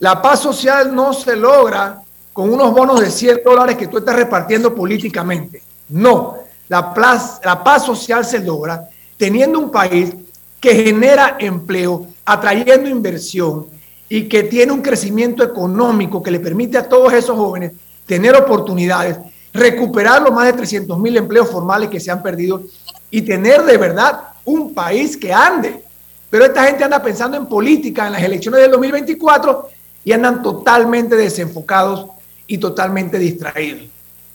La 0.00 0.20
paz 0.20 0.40
social 0.40 0.94
no 0.94 1.12
se 1.12 1.36
logra 1.36 2.02
con 2.32 2.52
unos 2.52 2.72
bonos 2.72 3.00
de 3.00 3.10
100 3.10 3.40
dólares 3.44 3.76
que 3.76 3.86
tú 3.86 3.98
estás 3.98 4.16
repartiendo 4.16 4.74
políticamente. 4.74 5.62
No, 5.88 6.38
la 6.68 6.92
paz, 6.92 7.40
la 7.44 7.62
paz 7.62 7.84
social 7.84 8.24
se 8.24 8.40
logra 8.40 8.88
teniendo 9.16 9.58
un 9.58 9.70
país 9.70 10.14
que 10.60 10.74
genera 10.74 11.36
empleo, 11.38 12.06
atrayendo 12.24 12.88
inversión 12.88 13.66
y 14.08 14.28
que 14.28 14.44
tiene 14.44 14.72
un 14.72 14.82
crecimiento 14.82 15.42
económico 15.42 16.22
que 16.22 16.30
le 16.30 16.40
permite 16.40 16.78
a 16.78 16.88
todos 16.88 17.12
esos 17.12 17.36
jóvenes 17.36 17.72
tener 18.06 18.34
oportunidades, 18.34 19.18
recuperar 19.52 20.22
los 20.22 20.32
más 20.32 20.46
de 20.46 20.54
300 20.54 20.98
mil 20.98 21.16
empleos 21.16 21.50
formales 21.50 21.88
que 21.88 22.00
se 22.00 22.10
han 22.10 22.22
perdido 22.22 22.62
y 23.10 23.22
tener 23.22 23.62
de 23.62 23.76
verdad 23.76 24.20
un 24.44 24.72
país 24.74 25.16
que 25.16 25.32
ande. 25.32 25.82
Pero 26.30 26.46
esta 26.46 26.64
gente 26.64 26.84
anda 26.84 27.02
pensando 27.02 27.36
en 27.36 27.46
política 27.46 28.06
en 28.06 28.12
las 28.12 28.22
elecciones 28.22 28.62
del 28.62 28.70
2024 28.70 29.68
y 30.04 30.12
andan 30.12 30.42
totalmente 30.42 31.14
desenfocados 31.14 32.06
y 32.46 32.58
totalmente 32.58 33.18
distraídos. 33.18 33.82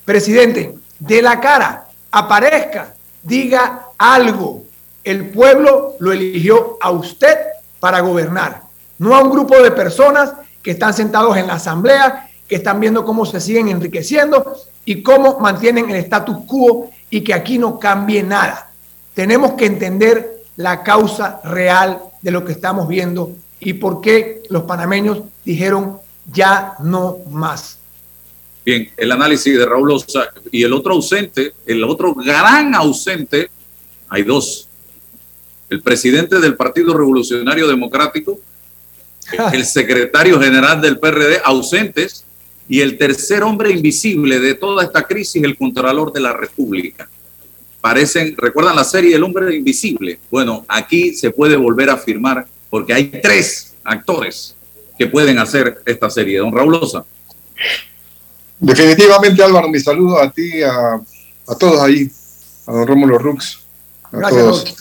Presidente, 0.06 0.78
de 1.00 1.22
la 1.22 1.40
cara, 1.40 1.88
aparezca, 2.12 2.94
diga 3.24 3.88
algo. 3.98 4.64
El 5.04 5.30
pueblo 5.30 5.96
lo 6.00 6.12
eligió 6.12 6.78
a 6.82 6.92
usted 6.92 7.38
para 7.80 8.00
gobernar, 8.02 8.64
no 8.98 9.16
a 9.16 9.22
un 9.22 9.32
grupo 9.32 9.58
de 9.62 9.72
personas 9.72 10.34
que 10.62 10.72
están 10.72 10.94
sentados 10.94 11.38
en 11.38 11.48
la 11.48 11.54
asamblea, 11.54 12.27
que 12.48 12.56
están 12.56 12.80
viendo 12.80 13.04
cómo 13.06 13.26
se 13.26 13.42
siguen 13.42 13.68
enriqueciendo 13.68 14.58
y 14.86 15.02
cómo 15.02 15.40
mantienen 15.40 15.90
el 15.90 15.98
status 15.98 16.38
quo 16.48 16.90
y 17.10 17.22
que 17.22 17.34
aquí 17.34 17.58
no 17.58 17.80
cambie 17.80 18.24
nada. 18.24 18.72
Tenemos 19.14 19.54
que 19.54 19.66
entender 19.66 20.44
la 20.56 20.84
causa 20.84 21.42
real 21.44 22.02
de 22.22 22.32
lo 22.32 22.46
que 22.46 22.52
estamos 22.54 22.88
viendo 22.88 23.32
y 23.60 23.74
por 23.74 24.02
qué 24.02 24.44
los 24.50 24.64
panameños 24.64 25.24
dijeron 25.44 26.00
ya 26.32 26.76
no 26.80 27.18
más. 27.30 27.80
Bien, 28.66 28.92
el 28.98 29.12
análisis 29.12 29.58
de 29.58 29.66
Raúl 29.66 29.92
Osa 29.92 30.30
y 30.52 30.64
el 30.64 30.74
otro 30.74 30.94
ausente, 30.94 31.54
el 31.66 31.84
otro 31.84 32.14
gran 32.14 32.76
ausente, 32.76 33.50
hay 34.10 34.24
dos. 34.24 34.68
El 35.70 35.82
presidente 35.82 36.40
del 36.40 36.56
Partido 36.56 36.94
Revolucionario 36.98 37.68
Democrático, 37.68 38.40
el 39.54 39.66
secretario 39.66 40.40
general 40.40 40.82
del 40.82 41.00
PRD, 41.00 41.42
ausentes, 41.44 42.26
y 42.70 42.82
el 42.82 42.98
tercer 42.98 43.44
hombre 43.44 43.72
invisible 43.72 44.40
de 44.40 44.56
toda 44.56 44.84
esta 44.84 45.04
crisis, 45.04 45.42
el 45.44 45.58
Contralor 45.58 46.12
de 46.12 46.20
la 46.20 46.34
República. 46.34 47.08
Parecen, 47.80 48.36
¿recuerdan 48.38 48.76
la 48.76 48.84
serie 48.84 49.16
El 49.16 49.24
hombre 49.24 49.56
invisible? 49.56 50.20
Bueno, 50.30 50.66
aquí 50.68 51.14
se 51.14 51.32
puede 51.32 51.56
volver 51.56 51.90
a 51.90 51.94
afirmar 51.94 52.46
porque 52.70 52.94
hay 52.94 53.06
tres 53.06 53.76
actores 53.84 54.56
que 54.98 55.08
pueden 55.08 55.40
hacer 55.40 55.82
esta 55.86 56.10
serie. 56.10 56.40
Don 56.40 56.52
Raúl 56.52 56.76
Osa. 56.76 57.06
Definitivamente, 58.60 59.44
Álvaro, 59.44 59.70
mi 59.70 59.80
saludo 59.80 60.20
a 60.20 60.32
ti, 60.32 60.64
a, 60.64 61.00
a 61.48 61.56
todos 61.56 61.80
ahí, 61.82 62.10
a 62.66 62.72
don 62.72 62.88
Rómulo 62.88 63.18
Rux, 63.20 63.60
a 64.04 64.18
Gracias, 64.18 64.42
todos. 64.42 64.76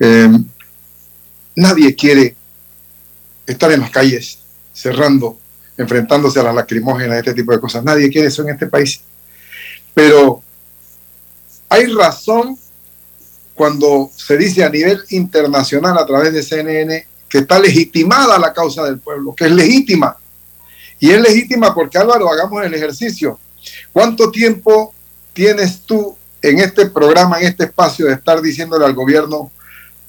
Eh, 0.00 0.28
nadie 1.54 1.94
quiere 1.94 2.34
estar 3.46 3.70
en 3.70 3.80
las 3.80 3.90
calles 3.90 4.40
cerrando, 4.72 5.38
enfrentándose 5.76 6.40
a 6.40 6.44
las 6.44 6.54
lacrimógenas, 6.54 7.18
este 7.18 7.34
tipo 7.34 7.52
de 7.52 7.60
cosas. 7.60 7.84
Nadie 7.84 8.10
quiere 8.10 8.28
eso 8.28 8.42
en 8.42 8.50
este 8.50 8.66
país. 8.66 9.00
Pero 9.92 10.42
hay 11.68 11.86
razón 11.86 12.58
cuando 13.54 14.10
se 14.14 14.36
dice 14.36 14.64
a 14.64 14.68
nivel 14.68 15.02
internacional 15.10 15.96
a 15.98 16.06
través 16.06 16.32
de 16.32 16.42
CNN 16.42 17.06
que 17.28 17.38
está 17.38 17.58
legitimada 17.58 18.38
la 18.38 18.52
causa 18.52 18.84
del 18.84 18.98
pueblo, 18.98 19.34
que 19.34 19.46
es 19.46 19.52
legítima. 19.52 20.16
Y 21.00 21.10
es 21.10 21.20
legítima 21.20 21.74
porque 21.74 21.98
Álvaro, 21.98 22.30
hagamos 22.30 22.64
el 22.64 22.74
ejercicio. 22.74 23.38
¿Cuánto 23.92 24.30
tiempo 24.30 24.94
tienes 25.32 25.80
tú 25.80 26.16
en 26.40 26.60
este 26.60 26.86
programa, 26.86 27.40
en 27.40 27.46
este 27.46 27.64
espacio, 27.64 28.06
de 28.06 28.14
estar 28.14 28.40
diciéndole 28.40 28.84
al 28.84 28.94
gobierno, 28.94 29.50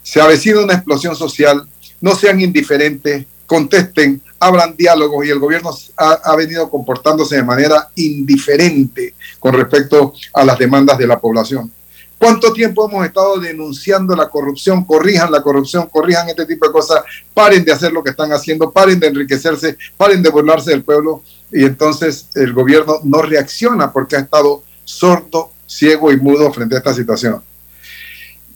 se 0.04 0.22
avecina 0.22 0.60
una 0.60 0.74
explosión 0.74 1.16
social, 1.16 1.68
no 2.02 2.16
sean 2.16 2.40
indiferentes, 2.42 3.26
contesten, 3.46 4.22
abran 4.40 4.76
diálogos 4.76 5.26
y 5.26 5.30
el 5.30 5.40
gobierno 5.40 5.72
ha, 5.98 6.36
venido 6.36 6.70
comportándose 6.70 7.38
de 7.38 7.44
manera 7.44 7.90
indiferente 7.96 9.16
con 9.40 9.54
respecto 9.54 10.14
a 10.34 10.44
las 10.44 10.58
demandas 10.58 10.98
de 10.98 11.08
la 11.08 11.20
población. 11.20 11.72
¿Cuánto 12.18 12.54
tiempo 12.54 12.90
hemos 12.90 13.06
estado 13.06 13.40
denunciando 13.40 14.16
la 14.16 14.30
corrupción? 14.30 14.86
Corrijan 14.86 15.32
la 15.32 15.42
corrupción, 15.42 15.90
corrijan 15.90 16.30
este 16.30 16.46
tipo 16.46 16.66
de 16.66 16.72
cosas, 16.72 17.04
paren 17.34 17.66
de 17.66 17.72
hacer 17.72 17.92
lo 17.92 18.04
que 18.04 18.12
están 18.12 18.32
haciendo, 18.32 18.72
paren 18.72 19.00
de 19.00 19.08
enriquecerse, 19.08 19.78
paren 19.98 20.24
de 20.24 20.30
burlarse 20.30 20.72
del 20.72 20.84
pueblo 20.84 21.24
y 21.52 21.66
entonces 21.66 22.30
el 22.36 22.54
gobierno 22.54 23.00
no 23.04 23.22
reacciona 23.22 23.92
porque 23.92 24.16
ha 24.16 24.20
estado 24.20 24.64
sordo, 24.84 25.52
ciego 25.68 26.12
y 26.12 26.18
mudo 26.18 26.52
frente 26.54 26.76
a 26.76 26.78
esta 26.78 26.94
situación. 26.94 27.42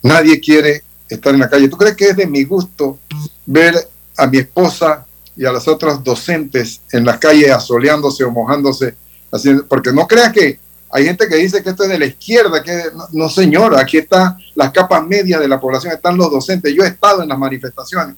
Nadie 0.01 0.39
quiere 0.39 0.83
estar 1.09 1.33
en 1.33 1.41
la 1.41 1.49
calle. 1.49 1.67
¿Tú 1.67 1.77
crees 1.77 1.95
que 1.95 2.09
es 2.09 2.15
de 2.15 2.27
mi 2.27 2.43
gusto 2.45 2.99
ver 3.45 3.75
a 4.19 4.27
mi 4.27 4.39
esposa 4.39 5.05
y 5.35 5.45
a 5.45 5.51
las 5.51 5.67
otras 5.67 6.03
docentes 6.03 6.81
en 6.91 7.05
las 7.05 7.17
calles 7.17 7.51
asoleándose 7.51 8.23
o 8.23 8.31
mojándose? 8.31 8.95
Así, 9.31 9.53
porque 9.67 9.91
no 9.91 10.07
crean 10.07 10.31
que 10.31 10.59
hay 10.91 11.05
gente 11.05 11.27
que 11.27 11.35
dice 11.35 11.61
que 11.61 11.69
esto 11.69 11.83
es 11.83 11.89
de 11.89 11.99
la 11.99 12.05
izquierda, 12.05 12.63
que 12.63 12.85
no, 12.95 13.07
no 13.11 13.29
señor, 13.29 13.77
aquí 13.77 13.97
están 13.97 14.37
las 14.55 14.71
capas 14.71 15.05
medias 15.05 15.39
de 15.39 15.47
la 15.47 15.59
población, 15.59 15.93
están 15.93 16.17
los 16.17 16.31
docentes. 16.31 16.73
Yo 16.73 16.83
he 16.83 16.87
estado 16.87 17.21
en 17.21 17.29
las 17.29 17.37
manifestaciones 17.37 18.15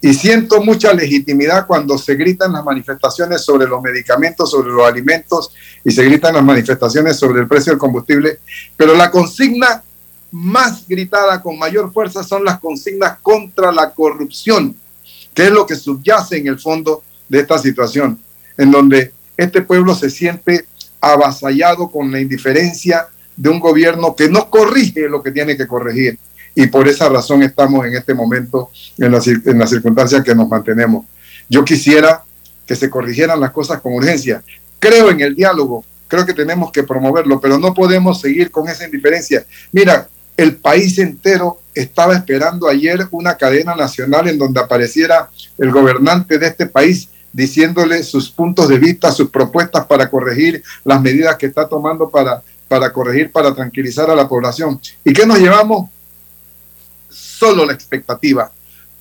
y 0.00 0.14
siento 0.14 0.62
mucha 0.62 0.92
legitimidad 0.92 1.66
cuando 1.66 1.98
se 1.98 2.14
gritan 2.14 2.52
las 2.52 2.64
manifestaciones 2.64 3.42
sobre 3.42 3.66
los 3.66 3.82
medicamentos, 3.82 4.50
sobre 4.50 4.70
los 4.70 4.86
alimentos 4.86 5.50
y 5.84 5.90
se 5.90 6.04
gritan 6.04 6.34
las 6.34 6.44
manifestaciones 6.44 7.16
sobre 7.16 7.40
el 7.40 7.48
precio 7.48 7.72
del 7.72 7.80
combustible, 7.80 8.38
pero 8.76 8.94
la 8.94 9.10
consigna 9.10 9.82
más 10.30 10.86
gritada 10.86 11.42
con 11.42 11.58
mayor 11.58 11.92
fuerza 11.92 12.22
son 12.22 12.44
las 12.44 12.60
consignas 12.60 13.18
contra 13.22 13.72
la 13.72 13.90
corrupción, 13.90 14.76
que 15.34 15.44
es 15.44 15.50
lo 15.50 15.66
que 15.66 15.76
subyace 15.76 16.36
en 16.36 16.48
el 16.48 16.58
fondo 16.58 17.02
de 17.28 17.40
esta 17.40 17.58
situación, 17.58 18.18
en 18.56 18.70
donde 18.70 19.12
este 19.36 19.62
pueblo 19.62 19.94
se 19.94 20.10
siente 20.10 20.66
avasallado 21.00 21.90
con 21.90 22.10
la 22.10 22.20
indiferencia 22.20 23.06
de 23.36 23.48
un 23.48 23.60
gobierno 23.60 24.16
que 24.16 24.28
no 24.28 24.50
corrige 24.50 25.08
lo 25.08 25.22
que 25.22 25.30
tiene 25.30 25.56
que 25.56 25.66
corregir. 25.66 26.18
Y 26.54 26.66
por 26.66 26.88
esa 26.88 27.08
razón 27.08 27.42
estamos 27.42 27.86
en 27.86 27.94
este 27.94 28.14
momento 28.14 28.70
en 28.98 29.12
las 29.12 29.26
la 29.26 29.66
circunstancias 29.66 30.24
que 30.24 30.34
nos 30.34 30.48
mantenemos. 30.48 31.06
Yo 31.48 31.64
quisiera 31.64 32.24
que 32.66 32.74
se 32.74 32.90
corrigieran 32.90 33.40
las 33.40 33.52
cosas 33.52 33.80
con 33.80 33.94
urgencia. 33.94 34.42
Creo 34.80 35.10
en 35.10 35.20
el 35.20 35.36
diálogo, 35.36 35.84
creo 36.08 36.26
que 36.26 36.34
tenemos 36.34 36.72
que 36.72 36.82
promoverlo, 36.82 37.40
pero 37.40 37.58
no 37.58 37.72
podemos 37.72 38.20
seguir 38.20 38.50
con 38.50 38.68
esa 38.68 38.84
indiferencia. 38.84 39.46
Mira, 39.70 40.08
El 40.38 40.54
país 40.54 40.96
entero 40.98 41.60
estaba 41.74 42.14
esperando 42.14 42.68
ayer 42.68 43.08
una 43.10 43.36
cadena 43.36 43.74
nacional 43.74 44.28
en 44.28 44.38
donde 44.38 44.60
apareciera 44.60 45.28
el 45.58 45.72
gobernante 45.72 46.38
de 46.38 46.46
este 46.46 46.66
país 46.66 47.08
diciéndole 47.32 48.04
sus 48.04 48.30
puntos 48.30 48.68
de 48.68 48.78
vista, 48.78 49.10
sus 49.10 49.30
propuestas 49.30 49.86
para 49.86 50.08
corregir 50.08 50.62
las 50.84 51.02
medidas 51.02 51.36
que 51.36 51.46
está 51.46 51.68
tomando 51.68 52.08
para, 52.08 52.40
para 52.68 52.92
corregir, 52.92 53.32
para 53.32 53.52
tranquilizar 53.52 54.08
a 54.12 54.14
la 54.14 54.28
población. 54.28 54.80
¿Y 55.02 55.12
qué 55.12 55.26
nos 55.26 55.40
llevamos? 55.40 55.90
Solo 57.10 57.66
la 57.66 57.72
expectativa. 57.72 58.52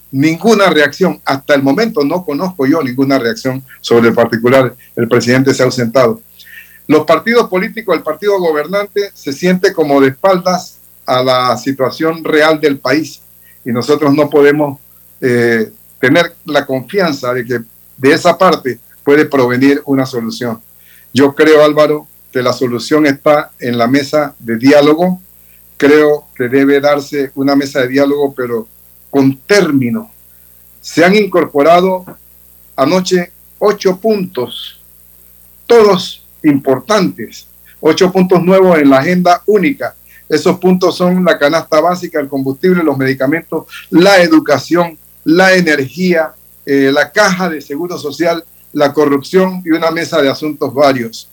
Ninguna 0.10 0.72
reacción. 0.72 1.22
Hasta 1.24 1.53
el 1.53 1.62
momento 1.62 2.03
no 2.03 2.25
conozco 2.25 2.65
yo 2.65 2.82
ninguna 2.82 3.20
reacción 3.20 3.63
sobre 3.79 4.10
el 4.10 4.15
particular. 4.15 4.75
El 4.96 5.08
presidente 5.08 5.53
se 5.53 5.62
ha 5.62 5.67
ausentado. 5.67 6.20
Los 6.88 7.06
partidos 7.06 7.48
políticos, 7.48 7.96
el 7.96 8.01
partido 8.01 8.39
gobernante 8.39 9.12
se 9.13 9.32
siente 9.34 9.72
como 9.72 10.01
de 10.01 10.08
espaldas 10.08 10.77
a 11.08 11.24
la 11.24 11.58
situación 11.58 12.24
real 12.24 12.60
del 12.60 12.78
país 12.78 13.22
y 13.66 13.72
nosotros 13.72 14.14
no 14.14 14.30
podemos 14.30 14.80
eh, 15.20 15.72
tener 16.00 16.36
la 16.46 16.66
confianza 16.66 17.34
de 17.34 17.46
que 17.46 17.60
de 17.98 18.12
esa 18.12 18.38
parte 18.38 18.80
puede 19.04 19.26
provenir 19.26 19.82
una 19.86 20.06
solución. 20.06 20.62
Yo 21.14 21.34
creo, 21.34 21.64
Álvaro, 21.64 22.08
que 22.32 22.44
la 22.44 22.54
solución 22.54 23.06
está 23.06 23.52
en 23.60 23.78
la 23.78 23.88
mesa 23.88 24.36
de 24.38 24.58
diálogo. 24.58 25.22
Creo 25.78 26.28
que 26.36 26.50
debe 26.50 26.80
darse 26.80 27.32
una 27.36 27.56
mesa 27.56 27.82
de 27.82 27.88
diálogo, 27.88 28.34
pero 28.36 28.68
con 29.10 29.38
término. 29.38 30.12
Se 30.82 31.04
han 31.04 31.16
incorporado 31.16 32.06
anoche 32.76 33.32
ocho 33.60 33.98
puntos, 33.98 34.80
todos 35.66 36.26
importantes, 36.44 37.48
ocho 37.80 38.12
puntos 38.12 38.44
nuevos 38.44 38.78
en 38.78 38.90
la 38.90 39.00
agenda 39.00 39.42
única. 39.46 39.96
Esos 40.30 40.60
puntos 40.60 40.98
son 40.98 41.24
la 41.24 41.38
canasta 41.38 41.80
básica, 41.80 42.20
el 42.20 42.28
combustible, 42.28 42.84
los 42.84 42.98
medicamentos, 42.98 43.66
la 43.90 44.22
educación, 44.22 44.98
la 45.24 45.54
energía, 45.56 46.34
eh, 46.66 46.92
la 46.94 47.12
caja 47.12 47.50
de 47.50 47.62
seguro 47.62 47.98
social, 47.98 48.44
la 48.74 48.94
corrupción 48.94 49.62
y 49.66 49.72
una 49.72 49.92
mesa 49.92 50.22
de 50.22 50.30
asuntos 50.30 50.74
varios. 50.74 51.30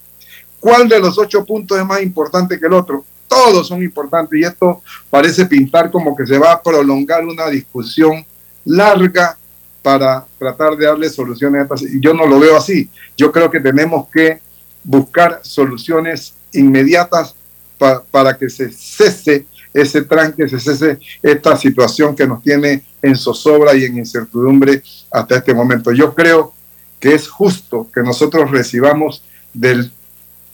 ¿Cuál 0.60 0.88
de 0.88 1.00
los 1.00 1.18
ocho 1.18 1.44
puntos 1.44 1.78
es 1.78 1.84
más 1.84 2.02
importante 2.02 2.58
que 2.58 2.66
el 2.66 2.72
otro? 2.72 3.04
Todos 3.28 3.66
son 3.66 3.82
importantes 3.82 4.38
y 4.38 4.44
esto 4.44 4.82
parece 5.10 5.44
pintar 5.46 5.90
como 5.90 6.16
que 6.16 6.26
se 6.26 6.38
va 6.38 6.52
a 6.52 6.62
prolongar 6.62 7.24
una 7.24 7.48
discusión 7.48 8.24
larga 8.64 9.36
para 9.82 10.24
tratar 10.38 10.76
de 10.76 10.86
darle 10.86 11.10
soluciones 11.10 11.60
a 11.60 11.62
estas. 11.64 11.82
Yo 12.00 12.14
no 12.14 12.26
lo 12.26 12.38
veo 12.38 12.56
así. 12.56 12.88
Yo 13.16 13.30
creo 13.30 13.50
que 13.50 13.60
tenemos 13.60 14.08
que 14.08 14.40
buscar 14.82 15.40
soluciones 15.42 16.34
inmediatas 16.52 17.34
para 17.78 18.36
que 18.36 18.48
se 18.48 18.70
cese 18.70 19.46
ese 19.72 20.02
tranque, 20.02 20.48
se 20.48 20.60
cese 20.60 20.98
esta 21.22 21.56
situación 21.56 22.14
que 22.14 22.26
nos 22.26 22.42
tiene 22.42 22.84
en 23.02 23.16
zozobra 23.16 23.74
y 23.74 23.84
en 23.84 23.98
incertidumbre 23.98 24.82
hasta 25.10 25.36
este 25.36 25.52
momento. 25.52 25.92
Yo 25.92 26.14
creo 26.14 26.54
que 27.00 27.14
es 27.14 27.28
justo 27.28 27.88
que 27.92 28.02
nosotros 28.02 28.50
recibamos 28.50 29.22
del 29.52 29.90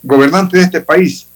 gobernante 0.02 0.56
de 0.56 0.64
este 0.64 0.80
país 0.80 1.26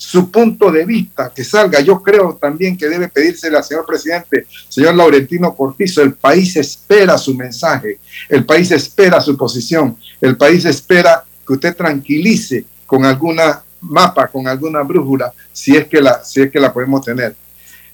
su 0.00 0.30
punto 0.30 0.72
de 0.72 0.86
vista, 0.86 1.30
que 1.34 1.44
salga. 1.44 1.78
Yo 1.80 2.02
creo 2.02 2.34
también 2.40 2.74
que 2.74 2.88
debe 2.88 3.08
pedírsele 3.08 3.58
al 3.58 3.64
señor 3.64 3.84
presidente, 3.84 4.46
señor 4.66 4.94
Laurentino 4.94 5.54
Cortizo, 5.54 6.00
el 6.00 6.14
país 6.14 6.56
espera 6.56 7.18
su 7.18 7.34
mensaje, 7.34 7.98
el 8.26 8.46
país 8.46 8.70
espera 8.70 9.20
su 9.20 9.36
posición, 9.36 9.98
el 10.22 10.38
país 10.38 10.64
espera 10.64 11.22
que 11.46 11.52
usted 11.52 11.76
tranquilice 11.76 12.64
con 12.86 13.04
alguna 13.04 13.62
mapa, 13.80 14.28
con 14.28 14.46
alguna 14.46 14.82
brújula, 14.82 15.32
si 15.52 15.76
es 15.76 15.86
que 15.86 16.00
la, 16.00 16.22
si 16.24 16.42
es 16.42 16.50
que 16.50 16.60
la 16.60 16.72
podemos 16.72 17.04
tener. 17.04 17.34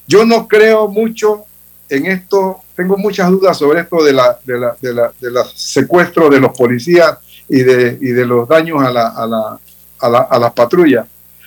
Yo 0.07 0.25
no 0.25 0.47
creo 0.47 0.89
mucho 0.89 1.45
en 1.89 2.07
esto, 2.07 2.61
tengo 2.75 2.97
muchas 2.97 3.31
dudas 3.31 3.57
sobre 3.57 3.81
esto 3.81 4.03
de 4.03 4.13
la, 4.13 4.39
de 4.45 4.59
la, 4.59 4.77
de 4.81 4.95
la, 4.95 5.13
de 5.21 5.31
la 5.31 5.45
secuestro 5.55 6.29
de 6.29 6.41
los 6.41 6.57
policías 6.57 7.19
y 7.49 7.63
de, 7.63 7.99
y 8.01 8.09
de 8.09 8.27
los 8.27 8.49
daños 8.49 8.83
a 8.83 8.91
la, 8.91 9.09
a 9.09 9.27
la, 9.27 9.61
a 10.01 10.09
la, 10.09 10.19
a 10.19 10.39
las 10.39 10.53
patrullas. 10.53 11.07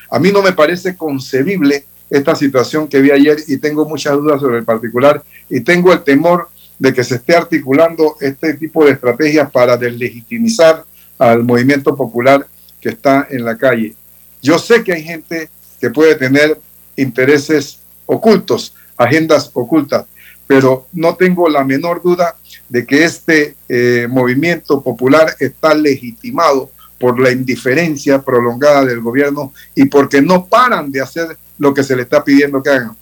A 0.09 0.19
mí 0.19 0.31
no 0.31 0.41
me 0.41 0.53
parece 0.53 0.95
concebible 0.95 1.85
esta 2.09 2.35
situación 2.35 2.87
que 2.87 3.01
vi 3.01 3.11
ayer 3.11 3.37
y 3.47 3.57
tengo 3.57 3.85
muchas 3.85 4.13
dudas 4.13 4.39
sobre 4.39 4.57
el 4.57 4.65
particular 4.65 5.21
y 5.49 5.61
tengo 5.61 5.93
el 5.93 6.01
temor 6.03 6.49
de 6.79 6.93
que 6.93 7.03
se 7.03 7.15
esté 7.15 7.35
articulando 7.35 8.15
este 8.21 8.53
tipo 8.53 8.85
de 8.85 8.91
estrategias 8.91 9.51
para 9.51 9.77
deslegitimizar 9.77 10.83
al 11.17 11.43
movimiento 11.43 11.95
popular 11.95 12.47
que 12.79 12.89
está 12.89 13.27
en 13.29 13.43
la 13.43 13.57
calle. 13.57 13.93
Yo 14.41 14.57
sé 14.57 14.83
que 14.83 14.93
hay 14.93 15.03
gente 15.03 15.49
que 15.79 15.89
puede 15.89 16.15
tener 16.15 16.59
intereses 16.95 17.79
ocultos, 18.05 18.73
agendas 18.97 19.49
ocultas, 19.53 20.05
pero 20.47 20.87
no 20.93 21.15
tengo 21.15 21.47
la 21.47 21.63
menor 21.63 22.01
duda 22.01 22.35
de 22.67 22.85
que 22.85 23.03
este 23.03 23.55
eh, 23.67 24.07
movimiento 24.09 24.81
popular 24.81 25.35
está 25.39 25.73
legitimado 25.73 26.71
por 26.99 27.19
la 27.19 27.31
indiferencia 27.31 28.21
prolongada 28.21 28.83
del 28.83 28.99
gobierno 28.99 29.53
y 29.75 29.85
porque 29.85 30.21
no 30.21 30.45
paran 30.45 30.91
de 30.91 31.01
hacer 31.01 31.37
lo 31.57 31.73
que 31.73 31.83
se 31.83 31.95
le 31.95 32.01
está 32.01 32.23
pidiendo 32.23 32.61
que 32.61 32.69
hagan. 32.69 32.97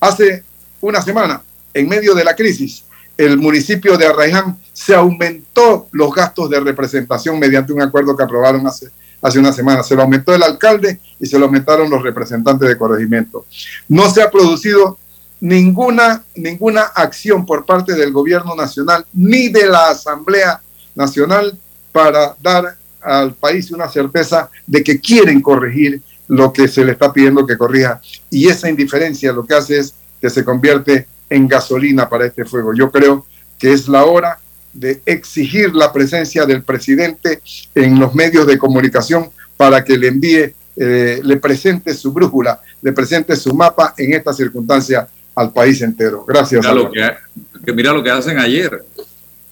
Hace 0.00 0.42
una 0.80 1.00
semana, 1.00 1.42
en 1.72 1.88
medio 1.88 2.14
de 2.14 2.24
la 2.24 2.34
crisis, 2.34 2.84
el 3.16 3.36
municipio 3.36 3.96
de 3.96 4.06
Arraiján 4.06 4.58
se 4.72 4.94
aumentó 4.94 5.88
los 5.92 6.14
gastos 6.14 6.50
de 6.50 6.60
representación 6.60 7.38
mediante 7.38 7.72
un 7.72 7.82
acuerdo 7.82 8.16
que 8.16 8.22
aprobaron 8.22 8.66
hace 8.66 8.88
hace 9.20 9.38
una 9.38 9.52
semana. 9.52 9.82
Se 9.82 9.94
lo 9.94 10.02
aumentó 10.02 10.34
el 10.34 10.42
alcalde 10.42 11.00
y 11.18 11.26
se 11.26 11.38
lo 11.38 11.46
aumentaron 11.46 11.90
los 11.90 12.02
representantes 12.02 12.68
de 12.68 12.78
corregimiento. 12.78 13.46
No 13.88 14.10
se 14.10 14.22
ha 14.22 14.30
producido 14.30 14.98
ninguna, 15.40 16.22
ninguna 16.34 16.82
acción 16.82 17.46
por 17.46 17.64
parte 17.64 17.94
del 17.94 18.12
gobierno 18.12 18.54
nacional 18.54 19.04
ni 19.12 19.48
de 19.48 19.66
la 19.66 19.90
Asamblea 19.90 20.60
Nacional 20.94 21.56
para 21.92 22.34
dar 22.40 22.76
al 23.00 23.34
país 23.34 23.70
una 23.70 23.88
certeza 23.88 24.50
de 24.66 24.82
que 24.82 25.00
quieren 25.00 25.40
corregir 25.40 26.02
lo 26.26 26.52
que 26.52 26.68
se 26.68 26.84
le 26.84 26.92
está 26.92 27.12
pidiendo 27.12 27.46
que 27.46 27.56
corrija. 27.56 28.00
Y 28.30 28.48
esa 28.48 28.68
indiferencia 28.68 29.32
lo 29.32 29.46
que 29.46 29.54
hace 29.54 29.78
es 29.78 29.94
que 30.20 30.28
se 30.28 30.44
convierte 30.44 31.06
en 31.30 31.48
gasolina 31.48 32.08
para 32.08 32.26
este 32.26 32.44
fuego. 32.44 32.74
Yo 32.74 32.90
creo 32.90 33.24
que 33.58 33.72
es 33.72 33.88
la 33.88 34.04
hora 34.04 34.38
de 34.72 35.00
exigir 35.06 35.74
la 35.74 35.92
presencia 35.92 36.46
del 36.46 36.62
presidente 36.62 37.40
en 37.74 37.98
los 37.98 38.14
medios 38.14 38.46
de 38.46 38.58
comunicación 38.58 39.30
para 39.56 39.82
que 39.82 39.96
le 39.96 40.08
envíe, 40.08 40.54
eh, 40.76 41.20
le 41.22 41.36
presente 41.38 41.94
su 41.94 42.12
brújula, 42.12 42.60
le 42.82 42.92
presente 42.92 43.34
su 43.36 43.52
mapa 43.54 43.94
en 43.96 44.14
esta 44.14 44.32
circunstancia 44.32 45.08
al 45.34 45.52
país 45.52 45.80
entero. 45.82 46.24
Gracias. 46.26 46.62
Mira 46.62 46.74
lo 46.74 46.90
que, 46.90 47.72
mira 47.72 47.92
lo 47.92 48.02
que 48.02 48.10
hacen 48.10 48.38
ayer 48.38 48.84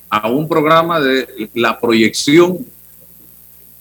a 0.09 0.29
un 0.29 0.49
programa 0.49 1.01
de 1.01 1.49
la 1.55 1.79
proyección 1.79 2.65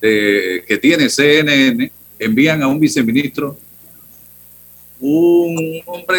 que 0.01 0.79
tiene 0.79 1.09
CNN, 1.09 1.91
envían 2.19 2.61
a 2.61 2.67
un 2.67 2.79
viceministro, 2.79 3.57
un 4.99 5.81
hombre 5.85 6.17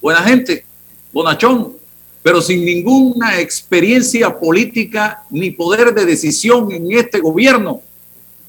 buena 0.00 0.22
gente, 0.22 0.64
bonachón, 1.12 1.76
pero 2.22 2.42
sin 2.42 2.64
ninguna 2.64 3.40
experiencia 3.40 4.38
política 4.38 5.24
ni 5.30 5.50
poder 5.50 5.94
de 5.94 6.04
decisión 6.04 6.70
en 6.70 6.92
este 6.92 7.20
gobierno, 7.20 7.82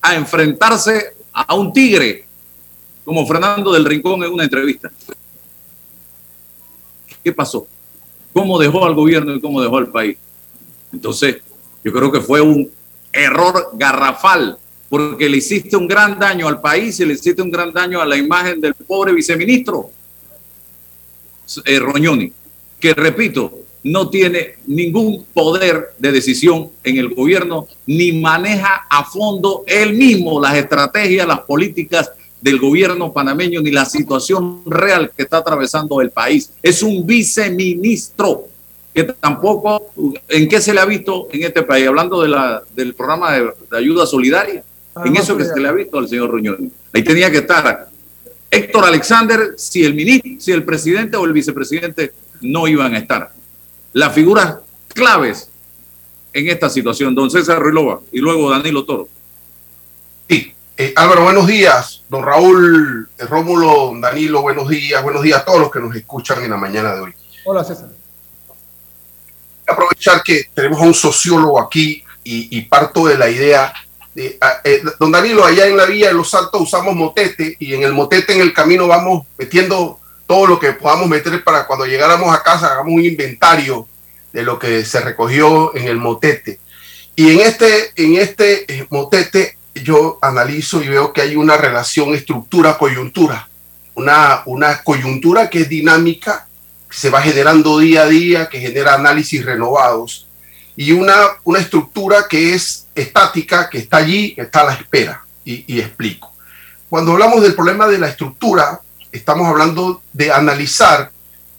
a 0.01 0.15
enfrentarse 0.15 1.13
a 1.31 1.55
un 1.55 1.71
tigre 1.71 2.25
como 3.05 3.25
Fernando 3.25 3.71
del 3.71 3.85
Rincón 3.85 4.23
en 4.23 4.33
una 4.33 4.43
entrevista. 4.43 4.91
¿Qué 7.23 7.31
pasó? 7.31 7.67
¿Cómo 8.33 8.59
dejó 8.59 8.85
al 8.85 8.95
gobierno 8.95 9.35
y 9.35 9.41
cómo 9.41 9.61
dejó 9.61 9.77
al 9.77 9.87
país? 9.87 10.17
Entonces, 10.91 11.37
yo 11.83 11.93
creo 11.93 12.11
que 12.11 12.19
fue 12.19 12.41
un 12.41 12.69
error 13.13 13.69
garrafal, 13.73 14.57
porque 14.89 15.29
le 15.29 15.37
hiciste 15.37 15.77
un 15.77 15.87
gran 15.87 16.19
daño 16.19 16.47
al 16.47 16.59
país 16.59 16.99
y 16.99 17.05
le 17.05 17.13
hiciste 17.13 17.41
un 17.41 17.51
gran 17.51 17.71
daño 17.71 18.01
a 18.01 18.05
la 18.05 18.17
imagen 18.17 18.59
del 18.59 18.73
pobre 18.73 19.13
viceministro 19.13 19.91
eh, 21.65 21.79
Roñoni 21.79 22.33
que 22.81 22.93
repito, 22.93 23.59
no 23.83 24.09
tiene 24.09 24.55
ningún 24.67 25.23
poder 25.33 25.93
de 25.97 26.11
decisión 26.11 26.69
en 26.83 26.97
el 26.97 27.09
gobierno, 27.13 27.67
ni 27.85 28.11
maneja 28.11 28.85
a 28.89 29.05
fondo 29.05 29.63
él 29.67 29.93
mismo 29.93 30.41
las 30.41 30.55
estrategias, 30.55 31.27
las 31.27 31.41
políticas 31.41 32.11
del 32.41 32.59
gobierno 32.59 33.13
panameño, 33.13 33.61
ni 33.61 33.71
la 33.71 33.85
situación 33.85 34.63
real 34.65 35.11
que 35.15 35.23
está 35.23 35.37
atravesando 35.37 36.01
el 36.01 36.09
país. 36.09 36.51
Es 36.61 36.81
un 36.81 37.05
viceministro 37.05 38.47
que 38.93 39.03
tampoco, 39.03 39.91
¿en 40.27 40.49
qué 40.49 40.59
se 40.59 40.73
le 40.73 40.81
ha 40.81 40.85
visto 40.85 41.27
en 41.31 41.43
este 41.43 41.63
país? 41.63 41.87
Hablando 41.87 42.21
de 42.21 42.29
la, 42.29 42.61
del 42.75 42.93
programa 42.93 43.31
de, 43.31 43.51
ayuda 43.71 44.05
solidaria, 44.05 44.63
ah, 44.95 45.03
en 45.05 45.15
eso 45.15 45.37
que 45.37 45.45
se 45.45 45.59
le 45.59 45.67
ha 45.67 45.71
visto 45.71 45.97
al 45.97 46.09
señor 46.09 46.31
Ruñón. 46.31 46.71
Ahí 46.91 47.03
tenía 47.03 47.31
que 47.31 47.37
estar 47.37 47.89
Héctor 48.49 48.83
Alexander, 48.83 49.53
si 49.55 49.85
el 49.85 49.93
ministro, 49.93 50.31
si 50.39 50.51
el 50.51 50.63
presidente 50.63 51.15
o 51.15 51.23
el 51.23 51.31
vicepresidente 51.31 52.11
no 52.41 52.67
iban 52.67 52.93
a 52.93 52.97
estar. 52.97 53.31
Las 53.93 54.13
figuras 54.13 54.57
claves 54.89 55.49
en 56.33 56.49
esta 56.49 56.69
situación, 56.69 57.13
don 57.13 57.29
César 57.29 57.59
Ruilova 57.59 57.99
y 58.11 58.19
luego 58.19 58.49
Danilo 58.49 58.85
Toro. 58.85 59.07
Sí, 60.29 60.53
eh, 60.77 60.93
Álvaro, 60.95 61.23
buenos 61.23 61.47
días. 61.47 62.03
don 62.09 62.23
Raúl, 62.23 63.09
eh, 63.17 63.25
Rómulo, 63.25 63.93
Danilo, 63.99 64.41
buenos 64.41 64.69
días, 64.69 65.03
buenos 65.03 65.21
días 65.21 65.41
a 65.41 65.45
todos 65.45 65.59
los 65.59 65.71
que 65.71 65.79
nos 65.79 65.95
escuchan 65.95 66.43
en 66.43 66.51
la 66.51 66.57
mañana 66.57 66.95
de 66.95 67.01
hoy. 67.01 67.13
Hola 67.45 67.63
César. 67.63 67.89
Aprovechar 69.67 70.23
que 70.23 70.49
tenemos 70.53 70.81
a 70.81 70.83
un 70.83 70.93
sociólogo 70.93 71.59
aquí 71.59 72.03
y, 72.23 72.61
parto 72.63 73.07
de 73.07 73.17
la 73.17 73.29
idea 73.29 73.73
de, 74.13 74.37
eh, 74.63 74.81
don 74.99 75.11
Danilo, 75.11 75.45
allá 75.45 75.65
en 75.65 75.77
la 75.77 75.85
vía 75.85 76.09
de 76.09 76.13
los 76.13 76.29
Saltos 76.29 76.61
usamos 76.61 76.93
motete 76.93 77.55
y 77.57 77.73
en 77.73 77.83
el 77.83 77.93
motete 77.93 78.33
en 78.33 78.41
el 78.41 78.53
camino 78.53 78.87
vamos 78.87 79.25
metiendo 79.37 80.00
todo 80.31 80.47
lo 80.47 80.59
que 80.59 80.71
podamos 80.71 81.09
meter 81.09 81.43
para 81.43 81.67
cuando 81.67 81.85
llegáramos 81.85 82.33
a 82.33 82.41
casa 82.41 82.71
hagamos 82.71 82.93
un 82.93 83.03
inventario 83.03 83.85
de 84.31 84.43
lo 84.43 84.57
que 84.57 84.85
se 84.85 85.01
recogió 85.01 85.75
en 85.75 85.89
el 85.89 85.97
motete. 85.97 86.57
Y 87.17 87.31
en 87.33 87.41
este, 87.41 87.91
en 87.97 88.15
este 88.15 88.63
eh, 88.73 88.87
motete 88.89 89.57
yo 89.75 90.19
analizo 90.21 90.81
y 90.81 90.87
veo 90.87 91.11
que 91.11 91.19
hay 91.19 91.35
una 91.35 91.57
relación 91.57 92.13
estructura-coyuntura, 92.15 93.49
una, 93.95 94.43
una 94.45 94.81
coyuntura 94.83 95.49
que 95.49 95.63
es 95.63 95.67
dinámica, 95.67 96.47
que 96.89 96.97
se 96.97 97.09
va 97.09 97.21
generando 97.21 97.79
día 97.79 98.03
a 98.03 98.07
día, 98.07 98.47
que 98.47 98.61
genera 98.61 98.93
análisis 98.93 99.43
renovados, 99.43 100.27
y 100.77 100.93
una, 100.93 101.13
una 101.43 101.59
estructura 101.59 102.27
que 102.29 102.53
es 102.53 102.87
estática, 102.95 103.69
que 103.69 103.79
está 103.79 103.97
allí, 103.97 104.33
que 104.33 104.43
está 104.43 104.61
a 104.61 104.67
la 104.67 104.73
espera, 104.75 105.25
y, 105.43 105.65
y 105.67 105.81
explico. 105.81 106.31
Cuando 106.89 107.11
hablamos 107.11 107.41
del 107.41 107.53
problema 107.53 107.85
de 107.89 107.97
la 107.97 108.07
estructura, 108.07 108.79
estamos 109.11 109.47
hablando 109.47 110.01
de 110.13 110.31
analizar 110.31 111.11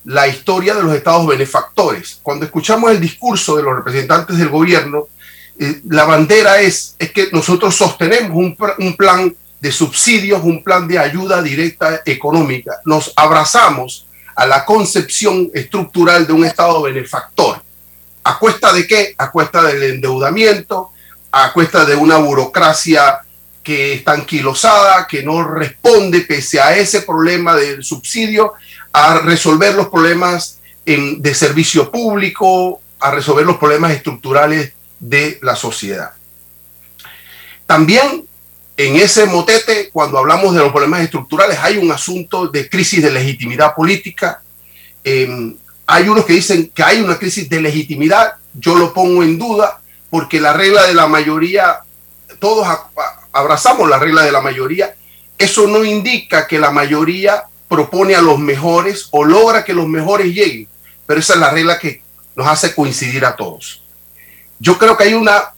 la 0.04 0.26
historia 0.26 0.74
de 0.74 0.82
los 0.82 0.94
estados 0.94 1.26
benefactores. 1.26 2.18
Cuando 2.22 2.44
escuchamos 2.44 2.90
el 2.90 3.00
discurso 3.00 3.56
de 3.56 3.62
los 3.62 3.76
representantes 3.76 4.36
del 4.38 4.48
gobierno, 4.48 5.08
eh, 5.58 5.80
la 5.88 6.04
bandera 6.04 6.60
es, 6.60 6.96
es 6.98 7.12
que 7.12 7.28
nosotros 7.32 7.74
sostenemos 7.74 8.36
un, 8.36 8.56
un 8.78 8.96
plan 8.96 9.34
de 9.60 9.70
subsidios, 9.70 10.42
un 10.42 10.64
plan 10.64 10.88
de 10.88 10.98
ayuda 10.98 11.40
directa 11.40 12.02
económica. 12.04 12.80
Nos 12.84 13.12
abrazamos 13.14 14.06
a 14.34 14.46
la 14.46 14.64
concepción 14.64 15.50
estructural 15.54 16.26
de 16.26 16.32
un 16.32 16.44
Estado 16.44 16.82
benefactor. 16.82 17.62
¿A 18.24 18.38
cuesta 18.38 18.72
de 18.72 18.86
qué? 18.86 19.14
A 19.18 19.30
cuesta 19.30 19.62
del 19.62 19.82
endeudamiento, 19.84 20.90
a 21.30 21.52
cuesta 21.52 21.84
de 21.84 21.94
una 21.94 22.16
burocracia 22.16 23.20
que 23.62 23.94
está 23.94 24.12
anquilosada, 24.12 25.06
que 25.06 25.22
no 25.22 25.44
responde 25.44 26.22
pese 26.22 26.60
a 26.60 26.76
ese 26.76 27.02
problema 27.02 27.54
del 27.54 27.84
subsidio 27.84 28.54
a 28.92 29.18
resolver 29.18 29.74
los 29.74 29.88
problemas 29.88 30.58
de 30.84 31.34
servicio 31.34 31.90
público, 31.90 32.80
a 32.98 33.10
resolver 33.10 33.46
los 33.46 33.56
problemas 33.56 33.92
estructurales 33.92 34.72
de 34.98 35.38
la 35.42 35.56
sociedad. 35.56 36.12
También 37.66 38.26
en 38.76 38.96
ese 38.96 39.26
motete, 39.26 39.90
cuando 39.90 40.18
hablamos 40.18 40.54
de 40.54 40.60
los 40.60 40.72
problemas 40.72 41.02
estructurales, 41.02 41.58
hay 41.60 41.78
un 41.78 41.92
asunto 41.92 42.48
de 42.48 42.68
crisis 42.68 43.02
de 43.02 43.10
legitimidad 43.10 43.74
política. 43.74 44.42
Eh, 45.04 45.54
hay 45.86 46.08
unos 46.08 46.24
que 46.24 46.32
dicen 46.32 46.70
que 46.74 46.82
hay 46.82 47.00
una 47.00 47.18
crisis 47.18 47.48
de 47.48 47.60
legitimidad. 47.60 48.34
Yo 48.54 48.76
lo 48.76 48.92
pongo 48.92 49.22
en 49.22 49.38
duda 49.38 49.80
porque 50.10 50.40
la 50.40 50.52
regla 50.52 50.86
de 50.86 50.94
la 50.94 51.06
mayoría, 51.06 51.80
todos 52.38 52.66
abrazamos 53.32 53.88
la 53.88 53.98
regla 53.98 54.22
de 54.22 54.32
la 54.32 54.40
mayoría. 54.40 54.94
Eso 55.38 55.66
no 55.66 55.84
indica 55.84 56.46
que 56.46 56.58
la 56.58 56.70
mayoría 56.70 57.44
propone 57.68 58.14
a 58.14 58.22
los 58.22 58.38
mejores 58.38 59.08
o 59.10 59.24
logra 59.24 59.64
que 59.64 59.72
los 59.72 59.88
mejores 59.88 60.26
lleguen, 60.26 60.68
pero 61.06 61.20
esa 61.20 61.34
es 61.34 61.40
la 61.40 61.50
regla 61.50 61.78
que 61.78 62.02
nos 62.36 62.46
hace 62.46 62.74
coincidir 62.74 63.24
a 63.24 63.34
todos. 63.34 63.82
Yo 64.58 64.78
creo 64.78 64.96
que 64.96 65.04
hay 65.04 65.14
una, 65.14 65.52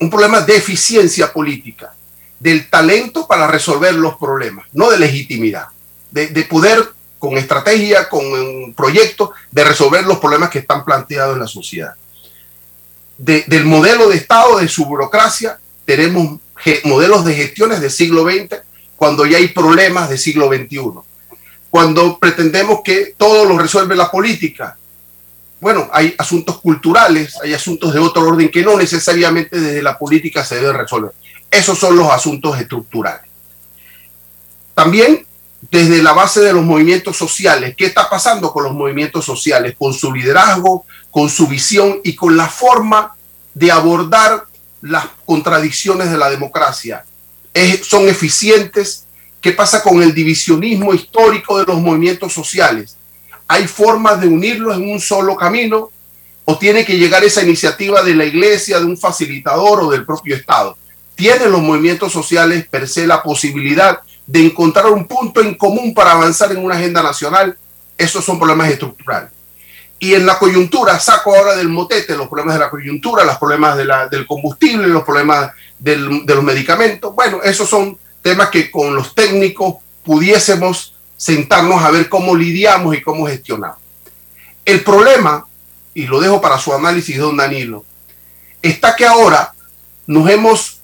un 0.00 0.08
problema 0.08 0.40
de 0.40 0.56
eficiencia 0.56 1.32
política, 1.32 1.92
del 2.38 2.68
talento 2.70 3.26
para 3.26 3.46
resolver 3.46 3.94
los 3.94 4.16
problemas, 4.16 4.66
no 4.72 4.90
de 4.90 4.98
legitimidad, 4.98 5.66
de, 6.10 6.28
poder 6.44 6.88
con 7.18 7.36
estrategia, 7.36 8.08
con 8.08 8.24
un 8.24 8.74
proyecto, 8.74 9.32
de 9.50 9.64
resolver 9.64 10.04
los 10.04 10.18
problemas 10.18 10.50
que 10.50 10.60
están 10.60 10.84
planteados 10.84 11.34
en 11.34 11.40
la 11.40 11.48
sociedad. 11.48 11.94
del 13.18 13.64
modelo 13.64 14.08
de 14.08 14.16
Estado, 14.16 14.58
de 14.58 14.68
su 14.68 14.84
burocracia, 14.84 15.58
tenemos 15.84 16.38
modelos 16.84 17.24
de 17.24 17.34
gestiones 17.34 17.80
del 17.80 17.90
siglo 17.90 18.24
XX 18.24 18.56
cuando 18.96 19.26
ya 19.26 19.38
hay 19.38 19.48
problemas 19.48 20.08
del 20.08 20.18
siglo 20.18 20.48
XXI 20.48 20.80
cuando 21.76 22.18
pretendemos 22.18 22.80
que 22.82 23.14
todo 23.18 23.44
lo 23.44 23.58
resuelve 23.58 23.94
la 23.94 24.10
política. 24.10 24.78
Bueno, 25.60 25.88
hay 25.92 26.14
asuntos 26.16 26.58
culturales, 26.60 27.36
hay 27.42 27.52
asuntos 27.52 27.92
de 27.92 28.00
otro 28.00 28.22
orden 28.22 28.50
que 28.50 28.62
no 28.62 28.78
necesariamente 28.78 29.60
desde 29.60 29.82
la 29.82 29.98
política 29.98 30.42
se 30.42 30.54
deben 30.54 30.78
resolver. 30.78 31.12
Esos 31.50 31.78
son 31.78 31.94
los 31.94 32.10
asuntos 32.10 32.58
estructurales. 32.58 33.30
También 34.74 35.26
desde 35.70 36.02
la 36.02 36.14
base 36.14 36.40
de 36.40 36.54
los 36.54 36.62
movimientos 36.62 37.16
sociales, 37.16 37.74
¿qué 37.76 37.84
está 37.84 38.08
pasando 38.08 38.54
con 38.54 38.64
los 38.64 38.72
movimientos 38.72 39.26
sociales? 39.26 39.74
Con 39.78 39.92
su 39.92 40.14
liderazgo, 40.14 40.86
con 41.10 41.28
su 41.28 41.46
visión 41.46 42.00
y 42.04 42.14
con 42.14 42.38
la 42.38 42.48
forma 42.48 43.14
de 43.52 43.70
abordar 43.70 44.44
las 44.80 45.06
contradicciones 45.24 46.10
de 46.10 46.18
la 46.18 46.30
democracia. 46.30 47.04
son 47.82 48.08
eficientes, 48.08 49.06
¿Qué 49.46 49.52
pasa 49.52 49.80
con 49.80 50.02
el 50.02 50.12
divisionismo 50.12 50.92
histórico 50.92 51.56
de 51.56 51.66
los 51.66 51.80
movimientos 51.80 52.32
sociales? 52.32 52.96
¿Hay 53.46 53.68
formas 53.68 54.20
de 54.20 54.26
unirlos 54.26 54.76
en 54.76 54.90
un 54.90 54.98
solo 54.98 55.36
camino? 55.36 55.90
¿O 56.44 56.58
tiene 56.58 56.84
que 56.84 56.98
llegar 56.98 57.22
esa 57.22 57.44
iniciativa 57.44 58.02
de 58.02 58.16
la 58.16 58.24
iglesia, 58.24 58.80
de 58.80 58.86
un 58.86 58.98
facilitador 58.98 59.84
o 59.84 59.90
del 59.92 60.04
propio 60.04 60.34
Estado? 60.34 60.76
¿Tienen 61.14 61.52
los 61.52 61.62
movimientos 61.62 62.12
sociales 62.12 62.66
per 62.66 62.88
se 62.88 63.06
la 63.06 63.22
posibilidad 63.22 64.00
de 64.26 64.46
encontrar 64.46 64.86
un 64.86 65.06
punto 65.06 65.40
en 65.40 65.54
común 65.54 65.94
para 65.94 66.10
avanzar 66.10 66.50
en 66.50 66.64
una 66.64 66.74
agenda 66.74 67.00
nacional? 67.00 67.56
Esos 67.96 68.24
son 68.24 68.40
problemas 68.40 68.68
estructurales. 68.68 69.30
Y 69.98 70.14
en 70.14 70.26
la 70.26 70.38
coyuntura, 70.38 71.00
saco 71.00 71.34
ahora 71.34 71.56
del 71.56 71.68
motete 71.68 72.16
los 72.16 72.28
problemas 72.28 72.54
de 72.54 72.60
la 72.60 72.70
coyuntura, 72.70 73.24
los 73.24 73.38
problemas 73.38 73.76
del 73.76 74.26
combustible, 74.26 74.88
los 74.88 75.04
problemas 75.04 75.52
de 75.78 75.96
los 75.96 76.42
medicamentos. 76.42 77.14
Bueno, 77.14 77.42
esos 77.42 77.68
son 77.68 77.98
temas 78.20 78.50
que 78.50 78.70
con 78.70 78.94
los 78.94 79.14
técnicos 79.14 79.76
pudiésemos 80.04 80.94
sentarnos 81.16 81.82
a 81.82 81.90
ver 81.90 82.08
cómo 82.08 82.36
lidiamos 82.36 82.94
y 82.94 83.02
cómo 83.02 83.26
gestionamos. 83.26 83.78
El 84.64 84.84
problema, 84.84 85.46
y 85.94 86.06
lo 86.06 86.20
dejo 86.20 86.40
para 86.40 86.58
su 86.58 86.74
análisis, 86.74 87.16
don 87.16 87.36
Danilo, 87.36 87.84
está 88.60 88.94
que 88.94 89.06
ahora 89.06 89.54
nos 90.06 90.28
hemos 90.28 90.80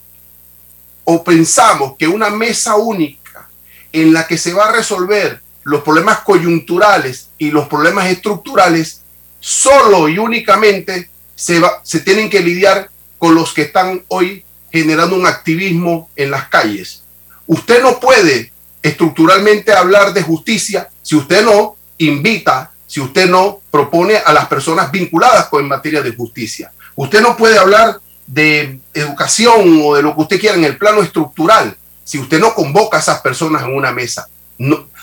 o 1.04 1.22
pensamos 1.22 1.96
que 1.98 2.08
una 2.08 2.30
mesa 2.30 2.76
única 2.76 3.48
en 3.92 4.12
la 4.14 4.26
que 4.26 4.38
se 4.38 4.54
va 4.54 4.68
a 4.68 4.72
resolver 4.72 5.42
los 5.64 5.82
problemas 5.82 6.20
coyunturales 6.20 7.28
y 7.38 7.50
los 7.50 7.68
problemas 7.68 8.06
estructurales, 8.06 9.01
solo 9.42 10.08
y 10.08 10.16
únicamente 10.16 11.10
se, 11.34 11.60
va, 11.60 11.80
se 11.82 12.00
tienen 12.00 12.30
que 12.30 12.40
lidiar 12.40 12.88
con 13.18 13.34
los 13.34 13.52
que 13.52 13.62
están 13.62 14.02
hoy 14.08 14.44
generando 14.70 15.16
un 15.16 15.26
activismo 15.26 16.08
en 16.16 16.30
las 16.30 16.48
calles 16.48 17.02
Usted 17.46 17.82
no 17.82 18.00
puede 18.00 18.52
estructuralmente 18.82 19.72
hablar 19.72 20.12
de 20.14 20.22
justicia 20.22 20.88
si 21.02 21.16
usted 21.16 21.44
no 21.44 21.76
invita, 21.98 22.70
si 22.86 23.00
usted 23.00 23.28
no 23.28 23.60
propone 23.70 24.16
a 24.16 24.32
las 24.32 24.46
personas 24.46 24.90
vinculadas 24.90 25.48
con 25.48 25.62
en 25.62 25.68
materia 25.68 26.02
de 26.02 26.14
justicia. 26.14 26.72
Usted 26.94 27.20
no 27.20 27.36
puede 27.36 27.58
hablar 27.58 28.00
de 28.26 28.80
educación 28.94 29.82
o 29.84 29.94
de 29.94 30.02
lo 30.02 30.14
que 30.14 30.22
usted 30.22 30.40
quiera 30.40 30.56
en 30.56 30.64
el 30.64 30.78
plano 30.78 31.02
estructural 31.02 31.76
si 32.04 32.18
usted 32.18 32.40
no 32.40 32.54
convoca 32.54 32.96
a 32.96 33.00
esas 33.00 33.20
personas 33.20 33.64
en 33.64 33.74
una 33.74 33.92
mesa. 33.92 34.28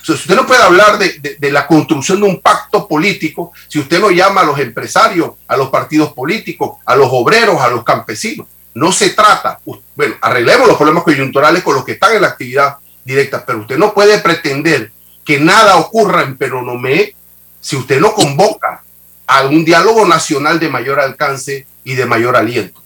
Usted 0.07 0.35
no 0.35 0.45
puede 0.45 0.63
hablar 0.63 0.97
de, 0.97 1.38
de, 1.38 1.51
la 1.51 1.67
construcción 1.67 2.21
de 2.21 2.27
un 2.27 2.41
pacto 2.41 2.88
político 2.88 3.51
si 3.67 3.79
usted 3.79 3.99
no 3.99 4.12
llama 4.12 4.41
a 4.41 4.45
los 4.45 4.59
empresarios, 4.59 5.31
a 5.47 5.57
los 5.57 5.69
partidos 5.69 6.13
políticos, 6.13 6.77
a 6.85 6.95
los 6.95 7.09
obreros, 7.12 7.62
a 7.62 7.69
los 7.69 7.83
campesinos. 7.83 8.47
No 8.73 8.91
se 8.91 9.09
trata, 9.12 9.59
bueno, 9.95 10.15
arreglemos 10.21 10.67
los 10.67 10.77
problemas 10.77 11.03
coyunturales 11.03 11.63
con 11.63 11.75
los 11.75 11.83
que 11.83 11.93
están 11.93 12.15
en 12.15 12.21
la 12.21 12.29
actividad 12.29 12.77
directa, 13.03 13.43
pero 13.45 13.59
usted 13.59 13.77
no 13.77 13.93
puede 13.93 14.19
pretender 14.19 14.91
que 15.25 15.39
nada 15.39 15.77
ocurra 15.77 16.23
en 16.23 16.38
Peronomé 16.38 17.15
si 17.59 17.75
usted 17.75 17.99
no 17.99 18.13
convoca 18.13 18.83
a 19.27 19.43
un 19.43 19.63
diálogo 19.63 20.05
nacional 20.05 20.59
de 20.59 20.69
mayor 20.69 20.99
alcance 20.99 21.67
y 21.83 21.93
de 21.93 22.05
mayor 22.05 22.35
aliento. 22.35 22.81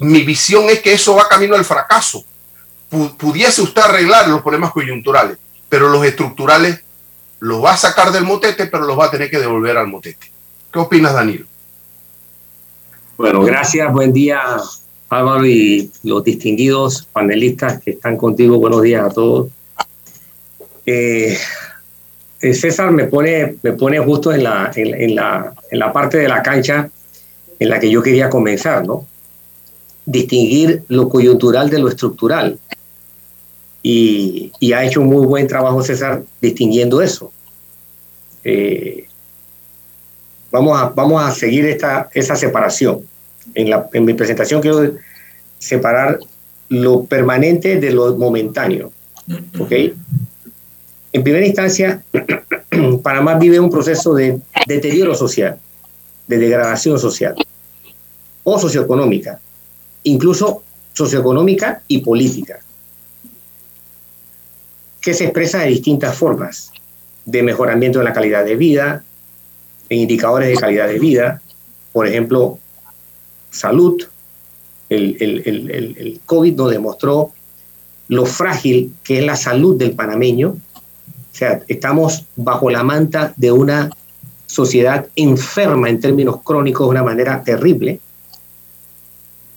Mi 0.00 0.22
visión 0.22 0.70
es 0.70 0.80
que 0.80 0.92
eso 0.92 1.16
va 1.16 1.28
camino 1.28 1.56
al 1.56 1.64
fracaso. 1.64 2.24
Pudiese 2.88 3.62
usted 3.62 3.82
arreglar 3.82 4.28
los 4.28 4.42
problemas 4.42 4.72
coyunturales, 4.72 5.38
pero 5.68 5.88
los 5.88 6.04
estructurales 6.04 6.80
los 7.40 7.64
va 7.64 7.74
a 7.74 7.76
sacar 7.76 8.10
del 8.12 8.24
motete, 8.24 8.66
pero 8.66 8.84
los 8.84 8.98
va 8.98 9.06
a 9.06 9.10
tener 9.10 9.30
que 9.30 9.38
devolver 9.38 9.76
al 9.76 9.88
motete. 9.88 10.30
¿Qué 10.72 10.78
opinas, 10.78 11.14
Danilo? 11.14 11.46
Bueno, 13.16 13.42
gracias, 13.42 13.92
buen 13.92 14.12
día 14.12 14.40
Álvaro 15.08 15.46
y 15.46 15.90
los 16.02 16.22
distinguidos 16.22 17.08
panelistas 17.12 17.80
que 17.82 17.92
están 17.92 18.16
contigo, 18.16 18.58
buenos 18.58 18.82
días 18.82 19.04
a 19.04 19.10
todos. 19.10 19.48
Eh, 20.84 21.36
eh, 22.40 22.54
César 22.54 22.90
me 22.92 23.04
pone, 23.04 23.56
me 23.62 23.72
pone 23.72 23.98
justo 23.98 24.32
en 24.32 24.44
la, 24.44 24.70
en, 24.74 25.14
la, 25.14 25.54
en 25.70 25.78
la 25.78 25.92
parte 25.92 26.18
de 26.18 26.28
la 26.28 26.42
cancha 26.42 26.90
en 27.58 27.68
la 27.68 27.80
que 27.80 27.90
yo 27.90 28.02
quería 28.02 28.30
comenzar, 28.30 28.86
¿no? 28.86 29.06
Distinguir 30.04 30.84
lo 30.88 31.08
coyuntural 31.08 31.70
de 31.70 31.78
lo 31.78 31.88
estructural. 31.88 32.58
Y, 33.90 34.72
ha 34.74 34.84
hecho 34.84 35.00
un 35.00 35.06
muy 35.06 35.24
buen 35.24 35.46
trabajo 35.46 35.82
César 35.82 36.22
distinguiendo 36.42 37.00
eso. 37.00 37.32
Eh, 38.44 39.06
vamos, 40.50 40.78
a, 40.78 40.90
vamos 40.90 41.22
a 41.22 41.30
seguir 41.30 41.64
esta, 41.64 42.10
esa 42.12 42.36
separación. 42.36 43.00
En, 43.54 44.04
mi 44.04 44.12
presentación 44.12 44.60
quiero 44.60 44.92
separar 45.58 46.18
lo 46.68 47.04
permanente 47.04 47.80
de 47.80 47.90
lo 47.90 48.14
momentáneo. 48.14 48.92
¿Ok? 49.58 49.72
En 51.14 51.22
primera 51.22 51.46
instancia, 51.46 52.02
Panamá 53.02 53.38
vive 53.38 53.58
un 53.58 53.70
proceso 53.70 54.12
de 54.12 54.38
deterioro 54.66 55.14
social, 55.14 55.58
de 56.26 56.36
degradación 56.36 56.98
social 56.98 57.34
o 58.44 58.58
socioeconómica, 58.58 59.40
incluso 60.02 60.62
socioeconómica 60.92 61.82
y 61.88 62.00
política, 62.00 62.60
que 65.08 65.14
se 65.14 65.24
expresa 65.24 65.60
de 65.60 65.68
distintas 65.68 66.14
formas, 66.14 66.70
de 67.24 67.42
mejoramiento 67.42 67.98
de 67.98 68.04
la 68.04 68.12
calidad 68.12 68.44
de 68.44 68.56
vida, 68.56 69.04
en 69.88 70.00
indicadores 70.00 70.50
de 70.50 70.56
calidad 70.56 70.86
de 70.86 70.98
vida, 70.98 71.40
por 71.94 72.06
ejemplo, 72.06 72.58
salud. 73.50 74.02
El, 74.90 76.20
COVID 76.26 76.54
nos 76.56 76.70
demostró 76.70 77.32
lo 78.08 78.26
frágil 78.26 78.92
que 79.02 79.20
es 79.20 79.24
la 79.24 79.34
salud 79.34 79.78
del 79.78 79.92
panameño. 79.92 80.50
O 80.50 80.60
sea, 81.32 81.62
estamos 81.68 82.26
bajo 82.36 82.68
la 82.68 82.84
manta 82.84 83.32
de 83.34 83.50
una 83.50 83.88
sociedad 84.44 85.06
enferma 85.16 85.88
en 85.88 86.00
términos 86.00 86.42
crónicos 86.44 86.86
de 86.86 86.90
una 86.90 87.02
manera 87.02 87.42
terrible. 87.42 87.98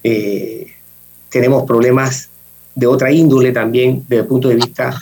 Eh, 0.01 0.67
tenemos 1.29 1.63
problemas 1.63 2.29
de 2.73 2.87
otra 2.87 3.11
índole 3.11 3.51
también 3.51 4.05
desde 4.07 4.21
el 4.21 4.27
punto 4.27 4.47
de 4.47 4.55
vista 4.55 4.97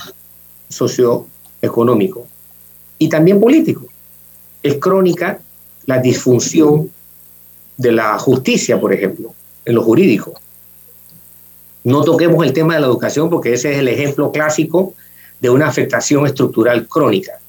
socioeconómico 0.69 2.27
y 2.97 3.09
también 3.09 3.39
político. 3.39 3.85
Es 4.61 4.75
crónica 4.75 5.39
la 5.85 5.99
disfunción 5.99 6.91
de 7.77 7.91
la 7.91 8.17
justicia, 8.19 8.79
por 8.79 8.93
ejemplo, 8.93 9.33
en 9.65 9.75
lo 9.75 9.83
jurídico. 9.83 10.33
No 11.83 12.03
toquemos 12.03 12.45
el 12.45 12.53
tema 12.53 12.75
de 12.75 12.81
la 12.81 12.87
educación 12.87 13.29
porque 13.29 13.53
ese 13.53 13.71
es 13.71 13.79
el 13.79 13.87
ejemplo 13.87 14.31
clásico 14.31 14.93
de 15.39 15.49
una 15.49 15.67
afectación 15.67 16.25
estructural 16.25 16.87
crónica. 16.87 17.39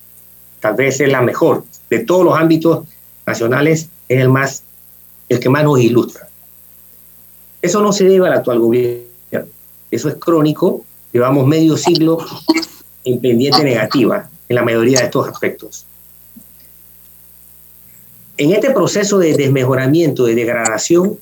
Tal 0.61 0.75
vez 0.75 1.01
es 1.01 1.11
la 1.11 1.21
mejor 1.21 1.65
de 1.89 2.01
todos 2.01 2.25
los 2.25 2.39
ámbitos 2.39 2.87
nacionales, 3.27 3.89
es 4.09 4.21
el 4.21 4.29
más 4.29 4.63
el 5.29 5.39
que 5.39 5.49
más 5.49 5.65
nos 5.65 5.81
ilustra. 5.81 6.29
Eso 7.63 7.81
no 7.81 7.93
se 7.93 8.05
debe 8.05 8.27
al 8.27 8.35
actual 8.35 8.59
gobierno. 8.59 9.07
Eso 9.91 10.09
es 10.09 10.17
crónico. 10.17 10.85
Llevamos 11.13 11.47
medio 11.47 11.77
siglo 11.77 12.19
en 13.05 13.21
pendiente 13.21 13.63
negativa 13.65 14.29
en 14.49 14.57
la 14.57 14.63
mayoría 14.63 14.99
de 14.99 15.05
estos 15.05 15.29
aspectos. 15.29 15.87
En 18.37 18.53
este 18.53 18.71
proceso 18.71 19.19
de 19.19 19.35
desmejoramiento, 19.35 20.25
de 20.25 20.35
degradación, 20.35 21.19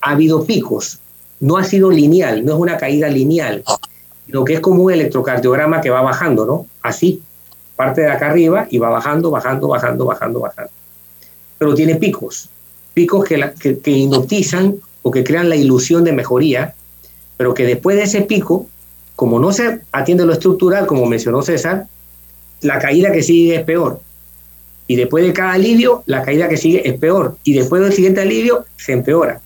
ha 0.00 0.10
habido 0.10 0.44
picos. 0.44 0.98
No 1.40 1.56
ha 1.56 1.64
sido 1.64 1.90
lineal, 1.90 2.44
no 2.44 2.54
es 2.54 2.58
una 2.58 2.76
caída 2.76 3.08
lineal, 3.08 3.62
sino 4.26 4.44
que 4.44 4.54
es 4.54 4.60
como 4.60 4.82
un 4.82 4.92
electrocardiograma 4.92 5.80
que 5.80 5.90
va 5.90 6.02
bajando, 6.02 6.44
¿no? 6.44 6.66
Así, 6.82 7.22
parte 7.76 8.00
de 8.00 8.10
acá 8.10 8.30
arriba 8.30 8.66
y 8.70 8.78
va 8.78 8.90
bajando, 8.90 9.30
bajando, 9.30 9.68
bajando, 9.68 10.04
bajando, 10.04 10.40
bajando. 10.40 10.72
Pero 11.58 11.74
tiene 11.74 11.94
picos, 11.94 12.48
picos 12.92 13.24
que, 13.24 13.52
que, 13.60 13.78
que 13.78 13.90
hipnotizan 13.92 14.76
o 15.02 15.10
que 15.12 15.22
crean 15.22 15.48
la 15.48 15.54
ilusión 15.54 16.02
de 16.02 16.12
mejoría, 16.12 16.74
pero 17.36 17.54
que 17.54 17.64
después 17.64 17.96
de 17.96 18.02
ese 18.02 18.22
pico, 18.22 18.66
como 19.18 19.40
no 19.40 19.50
se 19.50 19.80
atiende 19.90 20.24
lo 20.24 20.32
estructural, 20.32 20.86
como 20.86 21.04
mencionó 21.04 21.42
César, 21.42 21.88
la 22.60 22.78
caída 22.78 23.10
que 23.10 23.24
sigue 23.24 23.56
es 23.56 23.64
peor. 23.64 24.00
Y 24.86 24.94
después 24.94 25.24
de 25.24 25.32
cada 25.32 25.54
alivio, 25.54 26.04
la 26.06 26.22
caída 26.22 26.48
que 26.48 26.56
sigue 26.56 26.88
es 26.88 26.96
peor. 27.00 27.36
Y 27.42 27.54
después 27.54 27.82
del 27.82 27.92
siguiente 27.92 28.20
alivio, 28.20 28.64
se 28.76 28.92
empeora. 28.92 29.40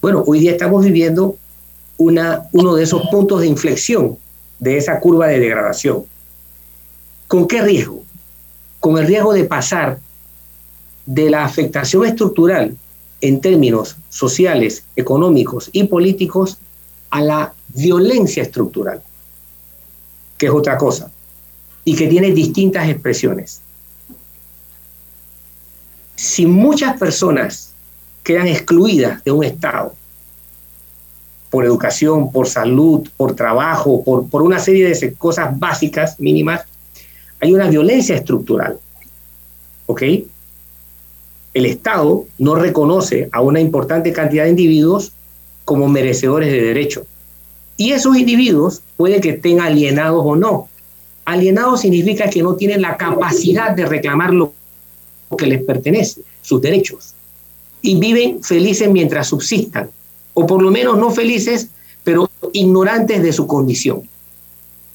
Bueno, 0.00 0.24
hoy 0.26 0.40
día 0.40 0.52
estamos 0.52 0.82
viviendo 0.82 1.36
una, 1.98 2.44
uno 2.52 2.74
de 2.74 2.84
esos 2.84 3.02
puntos 3.10 3.42
de 3.42 3.48
inflexión 3.48 4.16
de 4.58 4.78
esa 4.78 4.98
curva 4.98 5.26
de 5.26 5.40
degradación. 5.40 6.04
¿Con 7.28 7.46
qué 7.46 7.60
riesgo? 7.60 8.02
Con 8.80 8.96
el 8.96 9.06
riesgo 9.06 9.34
de 9.34 9.44
pasar 9.44 9.98
de 11.04 11.28
la 11.28 11.44
afectación 11.44 12.06
estructural 12.06 12.78
en 13.20 13.42
términos 13.42 13.94
sociales, 14.08 14.84
económicos 14.96 15.68
y 15.70 15.84
políticos 15.84 16.56
a 17.10 17.20
la 17.20 17.52
violencia 17.74 18.42
estructural, 18.42 19.02
que 20.38 20.46
es 20.46 20.52
otra 20.52 20.76
cosa, 20.76 21.10
y 21.84 21.96
que 21.96 22.08
tiene 22.08 22.30
distintas 22.30 22.88
expresiones. 22.88 23.60
Si 26.16 26.46
muchas 26.46 26.98
personas 26.98 27.72
quedan 28.22 28.46
excluidas 28.46 29.24
de 29.24 29.32
un 29.32 29.44
Estado 29.44 29.94
por 31.50 31.64
educación, 31.64 32.32
por 32.32 32.48
salud, 32.48 33.08
por 33.16 33.34
trabajo, 33.34 34.02
por, 34.04 34.28
por 34.28 34.42
una 34.42 34.58
serie 34.58 34.88
de 34.88 35.14
cosas 35.14 35.58
básicas, 35.58 36.18
mínimas, 36.18 36.62
hay 37.40 37.52
una 37.52 37.68
violencia 37.68 38.16
estructural. 38.16 38.78
¿Ok? 39.86 40.02
el 41.54 41.66
Estado 41.66 42.24
no 42.38 42.54
reconoce 42.54 43.28
a 43.32 43.40
una 43.40 43.60
importante 43.60 44.12
cantidad 44.12 44.44
de 44.44 44.50
individuos 44.50 45.12
como 45.64 45.88
merecedores 45.88 46.50
de 46.50 46.62
derechos. 46.62 47.04
Y 47.76 47.92
esos 47.92 48.16
individuos 48.16 48.82
puede 48.96 49.20
que 49.20 49.30
estén 49.30 49.60
alienados 49.60 50.22
o 50.24 50.36
no. 50.36 50.68
Alienados 51.24 51.80
significa 51.80 52.28
que 52.28 52.42
no 52.42 52.54
tienen 52.54 52.82
la 52.82 52.96
capacidad 52.96 53.72
de 53.74 53.86
reclamar 53.86 54.32
lo 54.32 54.52
que 55.36 55.46
les 55.46 55.62
pertenece, 55.62 56.22
sus 56.42 56.60
derechos. 56.60 57.14
Y 57.80 57.98
viven 57.98 58.42
felices 58.42 58.90
mientras 58.90 59.28
subsistan, 59.28 59.90
o 60.34 60.46
por 60.46 60.62
lo 60.62 60.70
menos 60.70 60.98
no 60.98 61.10
felices, 61.10 61.68
pero 62.04 62.30
ignorantes 62.52 63.22
de 63.22 63.32
su 63.32 63.46
condición. 63.46 64.08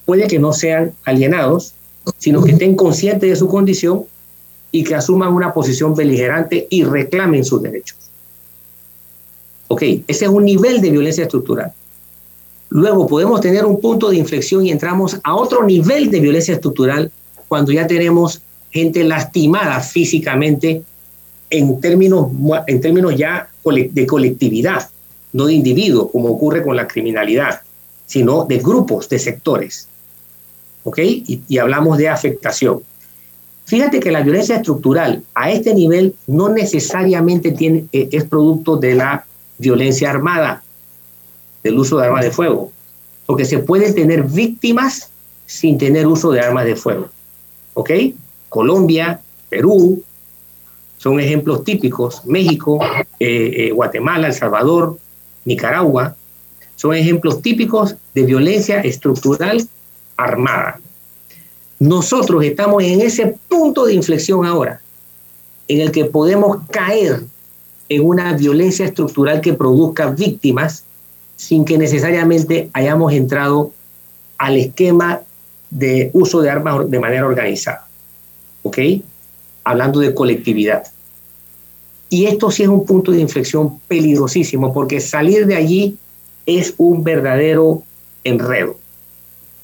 Puede 0.05 0.27
que 0.27 0.39
no 0.39 0.53
sean 0.53 0.93
alienados, 1.03 1.73
sino 2.17 2.43
que 2.43 2.51
estén 2.51 2.75
conscientes 2.75 3.29
de 3.29 3.35
su 3.35 3.47
condición 3.47 4.05
y 4.71 4.83
que 4.83 4.95
asuman 4.95 5.33
una 5.33 5.53
posición 5.53 5.95
beligerante 5.95 6.67
y 6.69 6.83
reclamen 6.83 7.43
sus 7.43 7.61
derechos. 7.61 7.97
Ok, 9.67 9.81
ese 9.81 10.25
es 10.25 10.29
un 10.29 10.45
nivel 10.45 10.81
de 10.81 10.91
violencia 10.91 11.23
estructural. 11.23 11.73
Luego 12.69 13.08
podemos 13.08 13.41
tener 13.41 13.65
un 13.65 13.80
punto 13.80 14.10
de 14.10 14.17
inflexión 14.17 14.65
y 14.65 14.71
entramos 14.71 15.19
a 15.23 15.36
otro 15.36 15.63
nivel 15.63 16.12
de 16.12 16.19
violencia 16.19 16.56
estructural 16.56 17.12
cuando 17.47 17.71
ya 17.71 17.88
tenemos 17.88 18.41
gente 18.71 19.03
lastimada 19.03 19.80
físicamente 19.80 20.84
en 21.49 21.80
términos, 21.80 22.27
en 22.67 22.82
términos 22.82 23.15
ya 23.15 23.49
de 23.63 24.06
colectividad, 24.06 24.89
no 25.34 25.45
de 25.45 25.53
individuos, 25.53 26.10
como 26.12 26.30
ocurre 26.30 26.63
con 26.63 26.75
la 26.75 26.88
criminalidad, 26.88 27.62
sino 28.06 28.45
de 28.45 28.58
grupos, 28.60 29.08
de 29.08 29.19
sectores. 29.19 29.88
¿Ok? 30.84 30.99
Y, 30.99 31.41
y 31.47 31.58
hablamos 31.58 31.97
de 31.97 32.10
afectación. 32.10 32.82
Fíjate 33.65 33.99
que 33.99 34.12
la 34.12 34.21
violencia 34.21 34.56
estructural 34.56 35.23
a 35.36 35.51
este 35.51 35.73
nivel 35.73 36.15
no 36.25 36.47
necesariamente 36.47 37.51
tiene, 37.51 37.86
eh, 37.91 38.08
es 38.13 38.23
producto 38.23 38.77
de 38.77 38.95
la 38.95 39.25
violencia 39.58 40.10
armada, 40.10 40.63
del 41.67 41.80
uso 41.80 41.97
de 41.97 42.06
armas 42.06 42.23
de 42.23 42.32
fuego, 42.32 42.71
porque 43.25 43.45
se 43.45 43.60
pueden 43.60 43.93
tener 43.93 44.23
víctimas 44.23 45.10
sin 45.45 45.77
tener 45.77 46.08
uso 46.08 46.32
de 46.32 46.39
armas 46.39 46.65
de 46.65 46.75
fuego. 46.75 47.10
¿Ok? 47.73 47.91
Colombia, 48.49 49.19
Perú, 49.49 50.01
son 50.97 51.19
ejemplos 51.19 51.63
típicos, 51.63 52.25
México, 52.25 52.80
eh, 53.19 53.67
eh, 53.67 53.71
Guatemala, 53.71 54.27
El 54.27 54.34
Salvador, 54.34 54.97
Nicaragua, 55.45 56.15
son 56.75 56.93
ejemplos 56.95 57.41
típicos 57.41 57.95
de 58.13 58.23
violencia 58.23 58.82
estructural 58.82 59.67
armada. 60.15 60.80
Nosotros 61.80 62.43
estamos 62.43 62.84
en 62.84 63.01
ese 63.01 63.38
punto 63.47 63.86
de 63.86 63.93
inflexión 63.93 64.45
ahora, 64.45 64.82
en 65.67 65.82
el 65.82 65.91
que 65.91 66.06
podemos 66.06 66.58
caer 66.71 67.23
en 67.89 68.06
una 68.06 68.34
violencia 68.34 68.86
estructural 68.86 69.41
que 69.41 69.53
produzca 69.53 70.08
víctimas 70.08 70.84
sin 71.38 71.63
que 71.63 71.78
necesariamente 71.78 72.69
hayamos 72.73 73.13
entrado 73.13 73.71
al 74.38 74.58
esquema 74.58 75.21
de 75.69 76.10
uso 76.13 76.41
de 76.41 76.50
armas 76.50 76.89
de 76.89 77.00
manera 77.00 77.26
organizada. 77.26 77.88
¿Ok? 78.63 78.78
Hablando 79.63 80.02
de 80.02 80.13
colectividad. 80.13 80.88
Y 82.10 82.26
esto 82.26 82.52
sí 82.52 82.63
es 82.63 82.69
un 82.69 82.86
punto 82.86 83.12
de 83.12 83.19
inflexión 83.19 83.80
peligrosísimo, 83.88 84.73
porque 84.73 85.00
salir 85.00 85.45
de 85.45 85.56
allí 85.56 85.97
es 86.45 86.73
un 86.78 87.04
verdadero 87.04 87.84
enredo. 88.23 88.78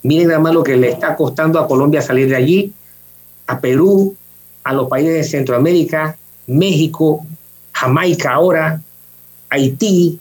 Miren 0.04 0.28
nada 0.28 0.40
más 0.40 0.54
lo 0.54 0.64
que 0.64 0.76
le 0.76 0.90
está 0.90 1.16
costando 1.16 1.60
a 1.60 1.68
Colombia 1.68 2.02
salir 2.02 2.30
de 2.30 2.36
allí, 2.36 2.74
a 3.48 3.60
Perú, 3.60 4.16
a 4.64 4.74
los 4.74 4.90
países 4.90 5.14
de 5.14 5.24
Centroamérica, 5.24 6.18
México, 6.48 7.26
Jamaica 7.72 8.34
ahora, 8.34 8.82
Haití. 9.50 10.20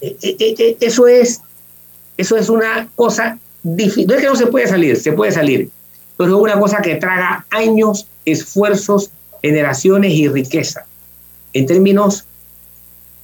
E, 0.00 0.16
e, 0.22 0.36
e, 0.38 0.76
eso 0.80 1.06
es, 1.06 1.40
eso 2.16 2.36
es 2.36 2.48
una 2.48 2.88
cosa 2.96 3.38
difícil. 3.62 4.06
No 4.06 4.14
es 4.14 4.20
que 4.20 4.26
no 4.26 4.36
se 4.36 4.46
puede 4.46 4.66
salir, 4.66 4.96
se 4.96 5.12
puede 5.12 5.32
salir, 5.32 5.70
pero 6.16 6.36
es 6.36 6.42
una 6.42 6.58
cosa 6.58 6.80
que 6.82 6.96
traga 6.96 7.46
años, 7.50 8.06
esfuerzos, 8.24 9.10
generaciones 9.42 10.12
y 10.12 10.28
riqueza, 10.28 10.86
en 11.52 11.66
términos 11.66 12.24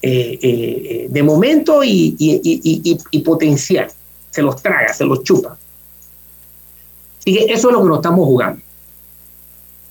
eh, 0.02 0.38
eh, 0.42 1.06
de 1.10 1.22
momento 1.22 1.82
y, 1.82 2.16
y, 2.18 3.18
potencial. 3.20 3.88
Se 4.30 4.42
los 4.42 4.62
traga, 4.62 4.92
se 4.92 5.04
los 5.04 5.22
chupa. 5.22 5.56
Así 7.18 7.32
que 7.32 7.52
eso 7.52 7.68
es 7.68 7.74
lo 7.74 7.82
que 7.82 7.88
nos 7.88 7.98
estamos 7.98 8.26
jugando. 8.26 8.62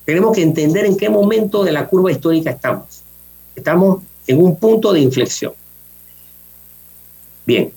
Tenemos 0.06 0.36
que 0.36 0.44
entender 0.44 0.86
en 0.86 0.96
qué 0.96 1.10
momento 1.10 1.64
de 1.64 1.72
la 1.72 1.88
curva 1.88 2.12
histórica 2.12 2.52
estamos. 2.52 3.02
Estamos 3.56 4.04
en 4.28 4.42
un 4.42 4.56
punto 4.56 4.94
de 4.94 5.00
inflexión. 5.00 5.54
Bien. 7.46 7.72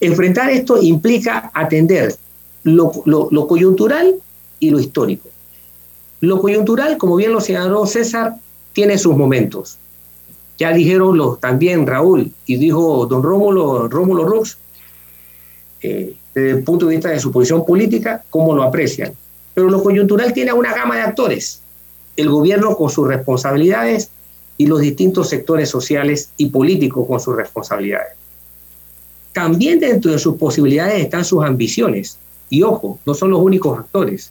Enfrentar 0.00 0.50
esto 0.50 0.80
implica 0.80 1.50
atender 1.54 2.14
lo, 2.62 3.46
coyuntural 3.46 4.14
y 4.60 4.70
lo 4.70 4.80
histórico. 4.80 5.28
Lo 6.20 6.40
coyuntural, 6.40 6.98
como 6.98 7.16
bien 7.16 7.32
lo 7.32 7.40
señaló 7.40 7.86
César, 7.86 8.34
tiene 8.72 8.98
sus 8.98 9.16
momentos. 9.16 9.78
Ya 10.58 10.72
dijeron 10.72 11.16
los, 11.16 11.38
también 11.40 11.86
Raúl 11.86 12.32
y 12.46 12.56
dijo 12.56 13.06
don 13.06 13.22
Rómulo, 13.22 13.88
Rómulo 13.88 14.24
Rux, 14.24 14.58
eh, 15.82 16.16
desde 16.34 16.50
el 16.50 16.64
punto 16.64 16.86
de 16.86 16.96
vista 16.96 17.10
de 17.10 17.20
su 17.20 17.30
posición 17.30 17.64
política, 17.64 18.24
cómo 18.30 18.54
lo 18.54 18.62
aprecian. 18.62 19.12
Pero 19.54 19.70
lo 19.70 19.82
coyuntural 19.82 20.32
tiene 20.32 20.52
una 20.52 20.74
gama 20.74 20.96
de 20.96 21.02
actores. 21.02 21.60
El 22.16 22.30
gobierno 22.30 22.76
con 22.76 22.90
sus 22.90 23.06
responsabilidades 23.06 24.10
y 24.58 24.66
los 24.66 24.80
distintos 24.80 25.28
sectores 25.28 25.68
sociales 25.68 26.30
y 26.36 26.46
políticos 26.46 27.06
con 27.06 27.20
sus 27.20 27.36
responsabilidades. 27.36 28.14
También 29.32 29.78
dentro 29.78 30.12
de 30.12 30.18
sus 30.18 30.36
posibilidades 30.36 31.02
están 31.02 31.24
sus 31.24 31.44
ambiciones. 31.44 32.18
Y 32.48 32.62
ojo, 32.62 32.98
no 33.04 33.12
son 33.12 33.30
los 33.30 33.40
únicos 33.40 33.78
actores. 33.78 34.30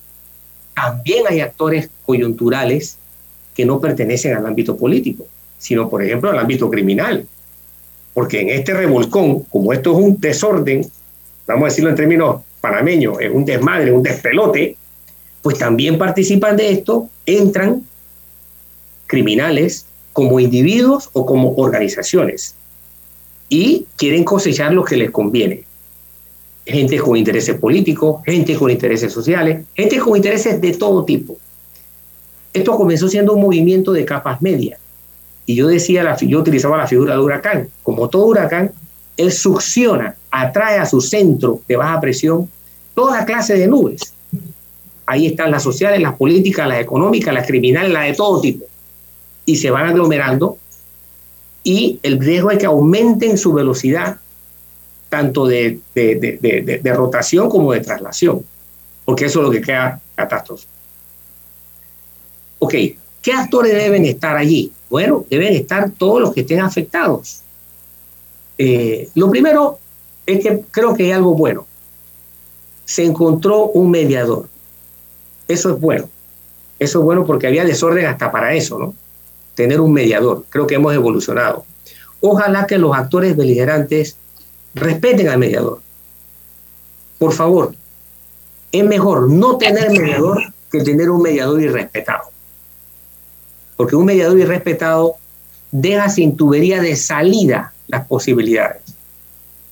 También 0.74 1.26
hay 1.30 1.42
actores 1.42 1.90
coyunturales 2.06 2.98
que 3.54 3.66
no 3.66 3.80
pertenecen 3.80 4.36
al 4.36 4.46
ámbito 4.46 4.76
político, 4.76 5.28
sino, 5.60 5.90
por 5.90 6.04
ejemplo, 6.04 6.32
al 6.32 6.40
ámbito 6.40 6.70
criminal. 6.70 7.28
Porque 8.14 8.42
en 8.42 8.50
este 8.50 8.74
revolcón, 8.74 9.42
como 9.44 9.74
esto 9.74 9.92
es 9.92 9.98
un 9.98 10.20
desorden, 10.20 10.90
vamos 11.46 11.64
a 11.64 11.68
decirlo 11.68 11.92
en 11.92 11.96
términos 11.96 12.42
panameños, 12.60 13.18
es 13.20 13.32
un 13.32 13.46
desmadre, 13.46 13.92
un 13.92 14.02
despelote, 14.02 14.76
pues 15.42 15.60
también 15.60 15.98
participan 15.98 16.58
de 16.58 16.72
esto, 16.72 17.10
entran 17.28 17.84
criminales 19.06 19.86
como 20.15 20.39
individuos 20.39 21.10
o 21.12 21.25
como 21.25 21.54
organizaciones 21.58 22.56
y 23.49 23.86
quieren 23.97 24.23
cosechar 24.23 24.71
lo 24.71 24.86
que 24.86 24.95
les 24.95 25.12
conviene. 25.12 25.65
Gente 26.65 26.97
con 26.99 27.17
intereses 27.17 27.60
políticos, 27.60 28.21
gente 28.25 28.56
con 28.56 28.71
intereses 28.71 29.12
sociales, 29.12 29.65
gente 29.75 29.99
con 29.99 30.15
intereses 30.15 30.62
de 30.62 30.71
todo 30.71 31.04
tipo. 31.04 31.36
Esto 32.54 32.78
comenzó 32.78 33.10
siendo 33.10 33.34
un 33.34 33.41
movimiento 33.41 33.91
de 33.91 34.06
capas 34.06 34.41
medias. 34.41 34.80
Y 35.45 35.56
yo 35.56 35.67
decía, 35.67 36.01
la, 36.01 36.15
yo 36.15 36.39
utilizaba 36.39 36.78
la 36.78 36.88
figura 36.88 37.15
de 37.15 37.19
huracán. 37.19 37.69
Como 37.84 38.08
todo 38.08 38.28
huracán, 38.28 38.71
él 39.17 39.34
succiona, 39.34 40.15
atrae 40.32 40.80
a 40.80 40.86
su 40.86 41.01
centro 41.01 41.60
de 41.67 41.75
baja 41.75 41.99
presión 41.99 42.49
toda 42.93 43.25
clase 43.25 43.56
de 43.56 43.67
nubes. 43.67 44.13
Ahí 45.06 45.28
están 45.28 45.51
las 45.51 45.63
sociales, 45.63 45.99
las 45.99 46.15
políticas, 46.15 46.69
las 46.69 46.80
económicas, 46.80 47.34
las 47.34 47.45
criminales, 47.45 47.91
las 47.91 48.06
de 48.06 48.13
todo 48.13 48.39
tipo 48.39 48.65
y 49.46 49.58
se 49.58 49.70
van 49.70 49.88
aglomerando 49.88 50.58
y 51.66 52.00
el 52.04 52.20
riesgo 52.20 52.52
es 52.52 52.60
que 52.60 52.68
aumenten 52.68 53.40
su 53.40 53.52
velocidad 53.52 54.18
tanto 55.10 55.48
de, 55.48 55.80
de, 55.96 56.94
rotación 56.96 57.50
como 57.50 57.74
de 57.74 57.80
traslación, 57.80 58.46
porque 59.04 59.26
eso 59.26 59.40
es 59.40 59.46
lo 59.46 59.52
que 59.52 59.62
queda 59.62 60.00
catástrofe. 60.14 60.68
Ok, 62.60 62.74
¿qué 63.22 63.34
actores 63.34 63.74
deben 63.74 64.06
estar 64.06 64.38
allí? 64.38 64.72
Bueno, 64.92 65.26
deben 65.28 65.54
estar 65.54 65.90
todos 65.90 66.22
los 66.22 66.34
que 66.34 66.42
estén 66.42 66.60
afectados. 66.60 67.42
Eh, 68.60 69.10
lo 69.16 69.32
primero 69.32 69.80
es 70.28 70.44
que 70.44 70.62
creo 70.70 70.94
que 70.94 71.06
hay 71.06 71.12
algo 71.12 71.34
bueno. 71.34 71.66
Se 72.86 73.04
encontró 73.04 73.66
un 73.68 73.90
mediador. 73.90 74.48
Eso 75.48 75.74
es 75.74 75.82
bueno. 75.82 76.10
Eso 76.78 77.00
es 77.00 77.06
bueno 77.06 77.26
porque 77.26 77.48
había 77.48 77.66
desorden 77.66 78.06
hasta 78.06 78.32
para 78.32 78.54
eso, 78.54 78.78
¿no? 78.78 78.94
Tener 79.56 79.82
un 79.82 79.91
mediador. 79.94 80.46
Creo 80.50 80.68
que 80.68 80.76
hemos 80.76 80.94
evolucionado. 80.94 81.65
Ojalá 82.22 82.68
que 82.68 82.78
los 82.78 82.96
actores 82.96 83.36
beligerantes 83.36 84.18
respeten 84.74 85.30
al 85.30 85.39
mediador. 85.39 85.80
Por 87.18 87.34
favor, 87.34 87.74
es 88.72 88.84
mejor 88.84 89.30
no 89.30 89.58
tener 89.58 89.89
mediador 89.89 90.41
que 90.72 90.82
tener 90.82 91.10
un 91.10 91.22
mediador 91.22 91.62
irrespetado. 91.62 92.24
Porque 93.78 93.96
un 93.96 94.06
mediador 94.06 94.38
irrespetado 94.39 95.15
deja 95.72 96.10
sin 96.10 96.36
tubería 96.36 96.82
de 96.82 96.96
salida 96.96 97.74
las 97.88 98.08
posibilidades. 98.08 98.82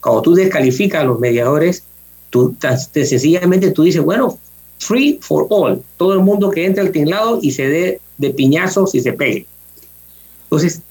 Cuando 0.01 0.21
tú 0.21 0.35
descalificas 0.35 1.01
a 1.01 1.05
los 1.05 1.19
mediadores, 1.19 1.83
tú 2.29 2.55
sencillamente 2.59 3.71
tú 3.71 3.83
dices, 3.83 4.01
bueno, 4.01 4.37
free 4.79 5.19
for 5.21 5.47
all, 5.49 5.81
todo 5.97 6.13
el 6.13 6.19
mundo 6.19 6.51
que 6.51 6.65
entre 6.65 6.81
al 6.81 6.91
tinglado 6.91 7.39
y 7.41 7.51
se 7.51 7.67
dé 7.67 8.01
de 8.17 8.29
piñazos 8.31 8.93
y 8.95 9.01
se 9.01 9.13
pegue. 9.13 9.45
Entonces, 10.53 10.83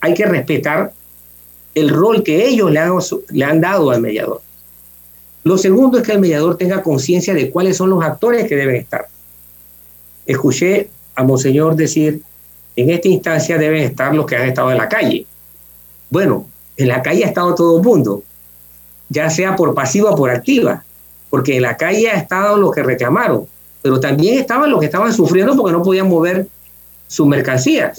hay 0.00 0.14
que 0.14 0.26
respetar 0.26 0.92
el 1.74 1.88
rol 1.88 2.22
que 2.22 2.46
ellos 2.46 2.70
le 2.70 3.44
han, 3.44 3.60
dado 3.60 3.90
al 3.90 4.00
mediador. 4.00 4.42
Lo 5.42 5.58
segundo 5.58 5.98
es 5.98 6.04
que 6.04 6.12
el 6.12 6.20
mediador 6.20 6.56
tenga 6.56 6.84
conciencia 6.84 7.34
de 7.34 7.50
cuáles 7.50 7.76
son 7.76 7.90
los 7.90 8.04
actores 8.04 8.48
que 8.48 8.54
deben 8.54 8.76
estar. 8.76 9.08
Escuché 10.24 10.88
a 11.16 11.24
Monseñor 11.24 11.74
decir, 11.74 12.22
en 12.76 12.90
esta 12.90 13.08
instancia 13.08 13.58
deben 13.58 13.82
estar 13.82 14.14
los 14.14 14.24
que 14.24 14.36
han 14.36 14.46
estado 14.46 14.70
en 14.70 14.78
la 14.78 14.88
calle. 14.88 15.26
Bueno, 16.10 16.46
en 16.76 16.86
la 16.86 17.02
calle 17.02 17.24
ha 17.24 17.28
estado 17.28 17.56
todo 17.56 17.78
el 17.78 17.82
mundo, 17.82 18.22
ya 19.08 19.30
sea 19.30 19.56
por 19.56 19.74
pasiva 19.74 20.12
o 20.12 20.16
por 20.16 20.30
activa, 20.30 20.84
porque 21.28 21.56
en 21.56 21.62
la 21.62 21.76
calle 21.76 22.08
ha 22.08 22.14
estado 22.14 22.56
los 22.56 22.70
que 22.70 22.84
reclamaron, 22.84 23.48
pero 23.82 23.98
también 23.98 24.38
estaban 24.38 24.70
los 24.70 24.78
que 24.78 24.86
estaban 24.86 25.12
sufriendo 25.12 25.56
porque 25.56 25.72
no 25.72 25.82
podían 25.82 26.08
mover 26.08 26.46
sus 27.08 27.26
mercancías 27.26 27.98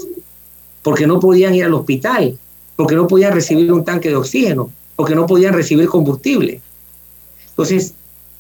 porque 0.90 1.06
no 1.06 1.20
podían 1.20 1.54
ir 1.54 1.66
al 1.66 1.74
hospital, 1.76 2.36
porque 2.76 2.96
no 2.96 3.06
podían 3.06 3.32
recibir 3.32 3.72
un 3.72 3.86
tanque 3.86 4.10
de 4.10 4.16
oxígeno, 4.16 4.72
porque 4.96 5.14
no 5.14 5.28
podían 5.28 5.54
recibir 5.54 5.88
combustible. 5.88 6.62
Entonces, 7.48 7.94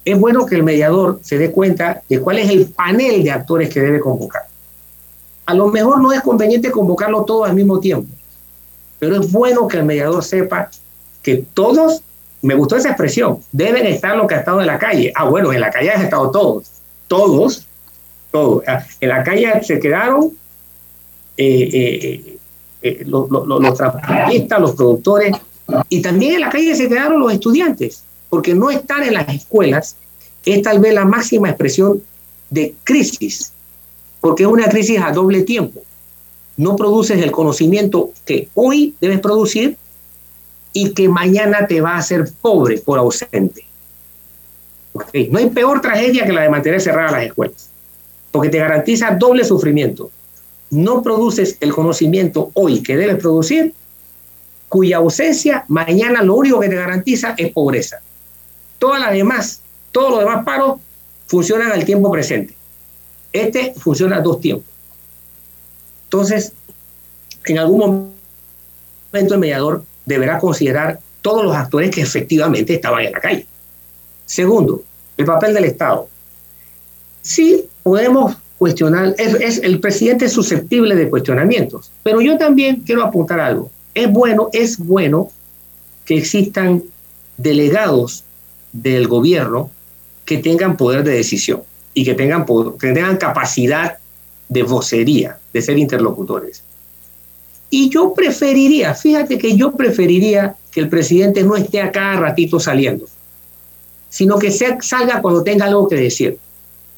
es 0.03 0.19
bueno 0.19 0.47
que 0.47 0.55
el 0.55 0.63
mediador 0.63 1.19
se 1.21 1.37
dé 1.37 1.51
cuenta 1.51 2.01
de 2.09 2.19
cuál 2.19 2.39
es 2.39 2.49
el 2.49 2.65
panel 2.65 3.21
de 3.23 3.29
actores 3.29 3.69
que 3.69 3.81
debe 3.81 3.99
convocar. 3.99 4.47
A 5.45 5.53
lo 5.53 5.67
mejor 5.67 6.01
no 6.01 6.11
es 6.11 6.21
conveniente 6.21 6.71
convocarlo 6.71 7.23
todos 7.23 7.47
al 7.47 7.53
mismo 7.53 7.79
tiempo, 7.79 8.11
pero 8.97 9.21
es 9.21 9.31
bueno 9.31 9.67
que 9.67 9.77
el 9.77 9.83
mediador 9.85 10.23
sepa 10.23 10.71
que 11.21 11.45
todos, 11.53 12.01
me 12.41 12.55
gustó 12.55 12.77
esa 12.77 12.89
expresión, 12.89 13.37
deben 13.51 13.85
estar 13.85 14.17
los 14.17 14.25
que 14.25 14.33
han 14.33 14.39
estado 14.39 14.59
en 14.59 14.65
la 14.65 14.79
calle. 14.79 15.13
Ah, 15.15 15.25
bueno, 15.25 15.53
en 15.53 15.61
la 15.61 15.69
calle 15.69 15.91
han 15.91 16.01
estado 16.01 16.31
todos, 16.31 16.63
todos, 17.07 17.67
todos. 18.31 18.63
Ah, 18.65 18.83
en 18.99 19.09
la 19.09 19.23
calle 19.23 19.63
se 19.63 19.79
quedaron 19.79 20.31
eh, 21.37 21.69
eh, 21.71 22.38
eh, 22.81 23.03
los, 23.05 23.29
los, 23.29 23.77
transportistas, 23.77 24.59
los 24.59 24.75
productores, 24.75 25.35
y 25.89 26.01
también 26.01 26.35
en 26.35 26.41
la 26.41 26.49
calle 26.49 26.75
se 26.75 26.87
quedaron 26.87 27.19
los 27.19 27.33
estudiantes, 27.33 28.03
porque 28.29 28.55
no 28.55 28.69
estar 28.69 29.03
en 29.03 29.13
las 29.13 29.27
escuelas 29.29 29.95
es 30.45 30.61
tal 30.61 30.79
vez 30.79 30.93
la 30.93 31.05
máxima 31.05 31.49
expresión 31.49 32.01
de 32.49 32.75
crisis, 32.83 33.51
porque 34.21 34.43
es 34.43 34.49
una 34.49 34.69
crisis 34.69 34.99
a 35.01 35.11
doble 35.11 35.43
tiempo. 35.43 35.81
No 36.57 36.75
produces 36.75 37.21
el 37.21 37.31
conocimiento 37.31 38.11
que 38.25 38.49
hoy 38.53 38.95
debes 38.99 39.19
producir 39.19 39.77
y 40.73 40.91
que 40.91 41.07
mañana 41.07 41.67
te 41.67 41.81
va 41.81 41.93
a 41.93 41.97
hacer 41.97 42.29
pobre 42.41 42.77
por 42.79 42.99
ausente. 42.99 43.65
No 45.29 45.39
hay 45.39 45.49
peor 45.49 45.81
tragedia 45.81 46.25
que 46.25 46.33
la 46.33 46.41
de 46.41 46.49
mantener 46.49 46.81
cerradas 46.81 47.11
las 47.11 47.23
escuelas, 47.25 47.69
porque 48.31 48.49
te 48.49 48.57
garantiza 48.57 49.11
doble 49.11 49.43
sufrimiento 49.45 50.11
no 50.69 51.01
produces 51.01 51.57
el 51.59 51.73
conocimiento 51.73 52.51
hoy 52.53 52.81
que 52.83 52.95
debes 52.95 53.17
producir, 53.17 53.73
cuya 54.67 54.97
ausencia 54.97 55.65
mañana 55.67 56.21
lo 56.21 56.35
único 56.35 56.59
que 56.59 56.69
te 56.69 56.75
garantiza 56.75 57.33
es 57.37 57.51
pobreza. 57.51 58.01
Todas 58.77 58.99
las 58.99 59.11
demás, 59.11 59.61
todos 59.91 60.11
los 60.11 60.19
demás 60.19 60.45
paros 60.45 60.79
funcionan 61.25 61.71
al 61.71 61.85
tiempo 61.85 62.11
presente. 62.11 62.55
Este 63.33 63.73
funciona 63.75 64.17
a 64.17 64.21
dos 64.21 64.39
tiempos. 64.41 64.65
Entonces, 66.05 66.53
en 67.45 67.59
algún 67.59 68.13
momento 69.11 69.33
el 69.33 69.39
mediador 69.39 69.83
deberá 70.05 70.39
considerar 70.39 70.99
todos 71.21 71.43
los 71.43 71.55
actores 71.55 71.91
que 71.91 72.01
efectivamente 72.01 72.73
estaban 72.75 73.03
en 73.05 73.11
la 73.11 73.19
calle. 73.19 73.45
Segundo, 74.25 74.83
el 75.17 75.25
papel 75.25 75.53
del 75.53 75.65
Estado. 75.65 76.07
Sí, 77.21 77.65
podemos 77.83 78.37
cuestionar, 78.59 79.15
es, 79.17 79.59
el 79.63 79.79
presidente 79.79 80.25
es 80.25 80.33
susceptible 80.33 80.93
de 80.95 81.09
cuestionamientos, 81.09 81.91
pero 82.03 82.21
yo 82.21 82.37
también 82.37 82.83
quiero 82.85 83.03
apuntar 83.03 83.39
algo. 83.39 83.71
Es 83.95 84.11
bueno, 84.11 84.49
es 84.51 84.77
bueno 84.77 85.31
que 86.05 86.17
existan 86.17 86.83
delegados 87.37 88.25
del 88.73 89.07
gobierno 89.07 89.71
que 90.25 90.37
tengan 90.37 90.75
poder 90.75 91.03
de 91.03 91.13
decisión 91.13 91.61
y 91.93 92.03
que 92.03 92.13
tengan, 92.13 92.45
que 92.45 92.91
tengan 92.91 93.17
capacidad 93.17 93.97
de 94.49 94.63
vocería, 94.63 95.39
de 95.53 95.61
ser 95.61 95.77
interlocutores. 95.79 96.61
Y 97.69 97.89
yo 97.89 98.13
preferiría, 98.13 98.93
fíjate 98.93 99.37
que 99.37 99.55
yo 99.55 99.71
preferiría 99.71 100.55
que 100.71 100.81
el 100.81 100.89
presidente 100.89 101.43
no 101.43 101.55
esté 101.55 101.81
a 101.81 101.91
cada 101.91 102.19
ratito 102.19 102.59
saliendo, 102.59 103.05
sino 104.09 104.37
que 104.37 104.51
salga 104.51 105.21
cuando 105.21 105.43
tenga 105.43 105.65
algo 105.65 105.87
que 105.87 105.95
decir. 105.95 106.37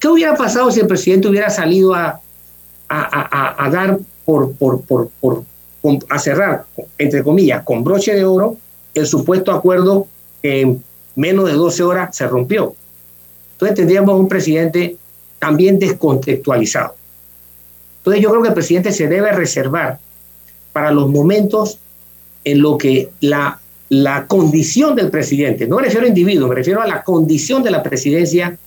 ¿Qué 0.01 0.07
hubiera 0.07 0.35
pasado 0.35 0.71
si 0.71 0.79
el 0.79 0.87
presidente 0.87 1.27
hubiera 1.27 1.51
salido 1.51 1.93
a, 1.93 2.19
a, 2.89 3.69
dar 3.71 3.99
por, 4.25 4.51
por, 4.53 4.81
por, 4.81 5.11
por, 5.19 5.43
a 6.09 6.17
cerrar, 6.17 6.65
entre 6.97 7.21
comillas, 7.21 7.63
con 7.63 7.83
broche 7.83 8.15
de 8.15 8.25
oro, 8.25 8.57
el 8.95 9.05
supuesto 9.05 9.51
acuerdo 9.51 10.07
que 10.41 10.61
en 10.61 10.83
menos 11.15 11.45
de 11.45 11.53
12 11.53 11.83
horas 11.83 12.17
se 12.17 12.27
rompió? 12.27 12.75
Entonces 13.51 13.75
tendríamos 13.75 14.19
un 14.19 14.27
presidente 14.27 14.97
también 15.37 15.77
descontextualizado. 15.77 16.95
Entonces 17.99 18.23
yo 18.23 18.31
creo 18.31 18.41
que 18.41 18.47
el 18.47 18.55
presidente 18.55 18.91
se 18.91 19.07
debe 19.07 19.31
reservar 19.31 19.99
para 20.73 20.91
los 20.91 21.11
momentos 21.11 21.77
en 22.43 22.59
lo 22.59 22.75
que 22.75 23.11
la, 23.19 23.59
la 23.89 24.25
condición 24.25 24.95
del 24.95 25.11
presidente, 25.11 25.67
no 25.67 25.75
me 25.75 25.83
refiero 25.83 26.07
a 26.07 26.09
individuo, 26.09 26.47
me 26.47 26.55
refiero 26.55 26.81
a 26.81 26.87
la 26.87 27.03
condición 27.03 27.61
de 27.61 27.69
la 27.69 27.83
presidencia, 27.83 28.57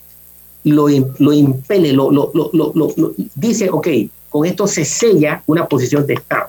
lo, 0.65 0.87
lo 1.19 1.33
impele, 1.33 1.93
lo, 1.93 2.11
lo, 2.11 2.31
lo, 2.33 3.13
dice, 3.35 3.69
ok, 3.69 3.87
con 4.29 4.45
esto 4.45 4.67
se 4.67 4.83
sella 4.83 5.43
una 5.45 5.67
posición 5.67 6.05
de 6.05 6.15
Estado. 6.15 6.47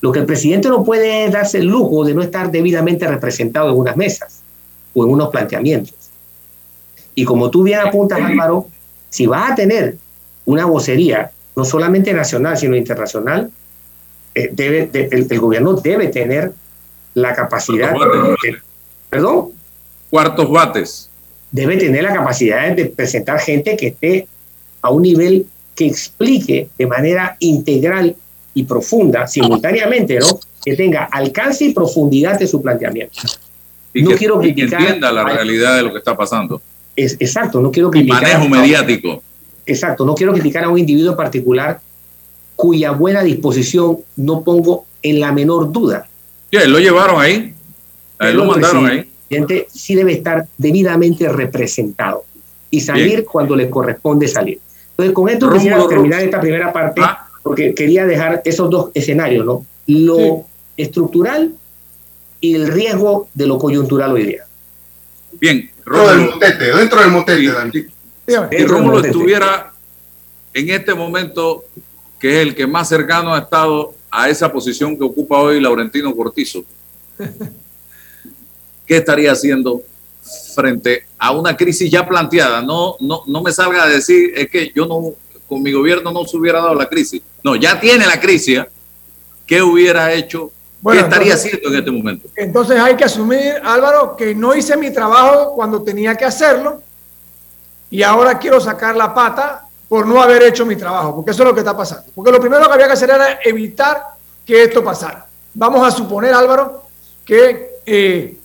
Lo 0.00 0.12
que 0.12 0.20
el 0.20 0.26
presidente 0.26 0.68
no 0.68 0.82
puede 0.82 1.28
darse 1.30 1.58
el 1.58 1.66
lujo 1.66 2.04
de 2.04 2.14
no 2.14 2.22
estar 2.22 2.50
debidamente 2.50 3.06
representado 3.06 3.70
en 3.70 3.76
unas 3.76 3.96
mesas 3.96 4.40
o 4.94 5.04
en 5.04 5.10
unos 5.10 5.28
planteamientos. 5.28 5.94
Y 7.14 7.24
como 7.24 7.50
tú 7.50 7.64
bien 7.64 7.80
apuntas, 7.80 8.20
Álvaro, 8.20 8.66
si 9.10 9.26
vas 9.26 9.52
a 9.52 9.54
tener 9.54 9.96
una 10.46 10.64
vocería, 10.64 11.30
no 11.54 11.64
solamente 11.64 12.14
nacional, 12.14 12.56
sino 12.56 12.76
internacional, 12.76 13.50
eh, 14.34 14.48
debe, 14.52 14.88
el, 14.92 15.40
gobierno 15.40 15.74
debe 15.74 16.08
tener 16.08 16.52
la 17.14 17.34
capacidad. 17.34 17.92
De, 17.92 18.56
¿Perdón? 19.10 19.50
Cuartos 20.08 20.50
bates. 20.50 21.07
Debe 21.50 21.76
tener 21.76 22.02
la 22.02 22.12
capacidad 22.12 22.74
de 22.74 22.86
presentar 22.86 23.40
gente 23.40 23.76
que 23.76 23.88
esté 23.88 24.26
a 24.82 24.90
un 24.90 25.02
nivel 25.02 25.46
que 25.74 25.86
explique 25.86 26.68
de 26.76 26.86
manera 26.86 27.36
integral 27.40 28.16
y 28.54 28.64
profunda, 28.64 29.26
simultáneamente, 29.26 30.18
¿no? 30.18 30.40
Que 30.64 30.74
tenga 30.74 31.04
alcance 31.04 31.64
y 31.64 31.72
profundidad 31.72 32.38
de 32.38 32.46
su 32.46 32.60
planteamiento. 32.60 33.20
Y 33.94 34.02
no 34.02 34.10
que, 34.10 34.16
quiero 34.16 34.40
que 34.40 34.48
entienda 34.48 35.12
la 35.12 35.24
realidad 35.24 35.76
de 35.76 35.82
lo 35.82 35.92
que 35.92 35.98
está 35.98 36.16
pasando. 36.16 36.60
Es, 36.96 37.16
exacto, 37.20 37.60
no 37.60 37.70
quiero 37.70 37.90
criticar. 37.90 38.22
manejo 38.22 38.48
mediático. 38.48 39.22
Exacto, 39.64 40.04
no 40.04 40.14
quiero 40.14 40.32
criticar 40.32 40.64
a 40.64 40.68
un 40.68 40.78
individuo 40.78 41.16
particular 41.16 41.80
cuya 42.56 42.90
buena 42.90 43.22
disposición 43.22 43.98
no 44.16 44.42
pongo 44.42 44.86
en 45.02 45.20
la 45.20 45.30
menor 45.30 45.70
duda. 45.70 46.08
¿Qué? 46.50 46.66
¿Lo 46.66 46.80
llevaron 46.80 47.20
ahí? 47.20 47.54
lo 48.18 48.44
mandaron 48.46 48.86
ahí? 48.86 49.08
El 49.30 49.66
sí 49.70 49.94
debe 49.94 50.12
estar 50.12 50.46
debidamente 50.56 51.28
representado 51.28 52.24
y 52.70 52.80
salir 52.80 53.24
cuando 53.24 53.56
le 53.56 53.68
corresponde 53.68 54.28
salir. 54.28 54.60
Entonces, 54.90 55.14
con 55.14 55.28
esto 55.28 55.52
quisiera 55.52 55.86
terminar 55.86 56.22
esta 56.22 56.40
primera 56.40 56.72
parte 56.72 57.00
ah. 57.04 57.28
porque 57.42 57.74
quería 57.74 58.06
dejar 58.06 58.42
esos 58.44 58.68
dos 58.68 58.90
escenarios, 58.94 59.44
¿no? 59.44 59.64
Lo 59.86 60.44
estructural 60.76 61.52
y 62.40 62.54
el 62.54 62.68
riesgo 62.68 63.28
de 63.34 63.46
lo 63.46 63.58
coyuntural 63.58 64.12
hoy 64.12 64.24
día. 64.24 64.44
Bien, 65.40 65.70
dentro 65.76 66.08
del 66.08 66.30
motete, 66.30 66.64
dentro 66.64 67.00
del 67.00 67.10
motete, 67.10 67.88
Si 68.26 68.64
Rómulo 68.64 69.04
estuviera 69.04 69.72
en 70.54 70.70
este 70.70 70.94
momento 70.94 71.64
que 72.18 72.40
es 72.40 72.48
el 72.48 72.54
que 72.54 72.66
más 72.66 72.88
cercano 72.88 73.34
ha 73.34 73.38
estado 73.38 73.94
a 74.10 74.28
esa 74.28 74.52
posición 74.52 74.96
que 74.96 75.04
ocupa 75.04 75.38
hoy 75.38 75.60
Laurentino 75.60 76.14
Cortizo, 76.14 76.64
¿qué 78.88 78.96
estaría 78.96 79.30
haciendo 79.30 79.82
frente 80.54 81.04
a 81.18 81.30
una 81.30 81.56
crisis 81.56 81.90
ya 81.90 82.08
planteada? 82.08 82.62
No, 82.62 82.96
no, 82.98 83.22
no 83.26 83.42
me 83.42 83.52
salga 83.52 83.84
a 83.84 83.86
decir, 83.86 84.32
es 84.34 84.50
que 84.50 84.72
yo 84.74 84.86
no, 84.86 85.12
con 85.46 85.62
mi 85.62 85.72
gobierno 85.72 86.10
no 86.10 86.24
se 86.24 86.36
hubiera 86.36 86.60
dado 86.60 86.74
la 86.74 86.88
crisis. 86.88 87.22
No, 87.44 87.54
ya 87.54 87.78
tiene 87.78 88.06
la 88.06 88.18
crisis. 88.18 88.62
¿Qué 89.46 89.62
hubiera 89.62 90.12
hecho? 90.12 90.50
¿Qué 90.90 91.00
estaría 91.00 91.34
haciendo 91.34 91.68
en 91.68 91.74
este 91.76 91.90
momento? 91.90 92.28
Entonces 92.34 92.80
hay 92.80 92.96
que 92.96 93.04
asumir, 93.04 93.60
Álvaro, 93.62 94.16
que 94.16 94.34
no 94.34 94.54
hice 94.54 94.76
mi 94.76 94.92
trabajo 94.92 95.52
cuando 95.54 95.82
tenía 95.82 96.14
que 96.14 96.24
hacerlo 96.24 96.82
y 97.90 98.02
ahora 98.02 98.38
quiero 98.38 98.60
sacar 98.60 98.96
la 98.96 99.12
pata 99.14 99.66
por 99.88 100.06
no 100.06 100.22
haber 100.22 100.42
hecho 100.42 100.66
mi 100.66 100.76
trabajo, 100.76 101.16
porque 101.16 101.30
eso 101.30 101.42
es 101.42 101.48
lo 101.48 101.54
que 101.54 101.60
está 101.60 101.76
pasando. 101.76 102.04
Porque 102.14 102.30
lo 102.30 102.40
primero 102.40 102.66
que 102.66 102.72
había 102.72 102.86
que 102.86 102.92
hacer 102.92 103.10
era 103.10 103.38
evitar 103.42 104.02
que 104.44 104.64
esto 104.64 104.84
pasara. 104.84 105.26
Vamos 105.54 105.86
a 105.86 105.90
suponer, 105.90 106.34
Álvaro, 106.34 106.84
que 107.24 107.80
eh, 107.86 108.37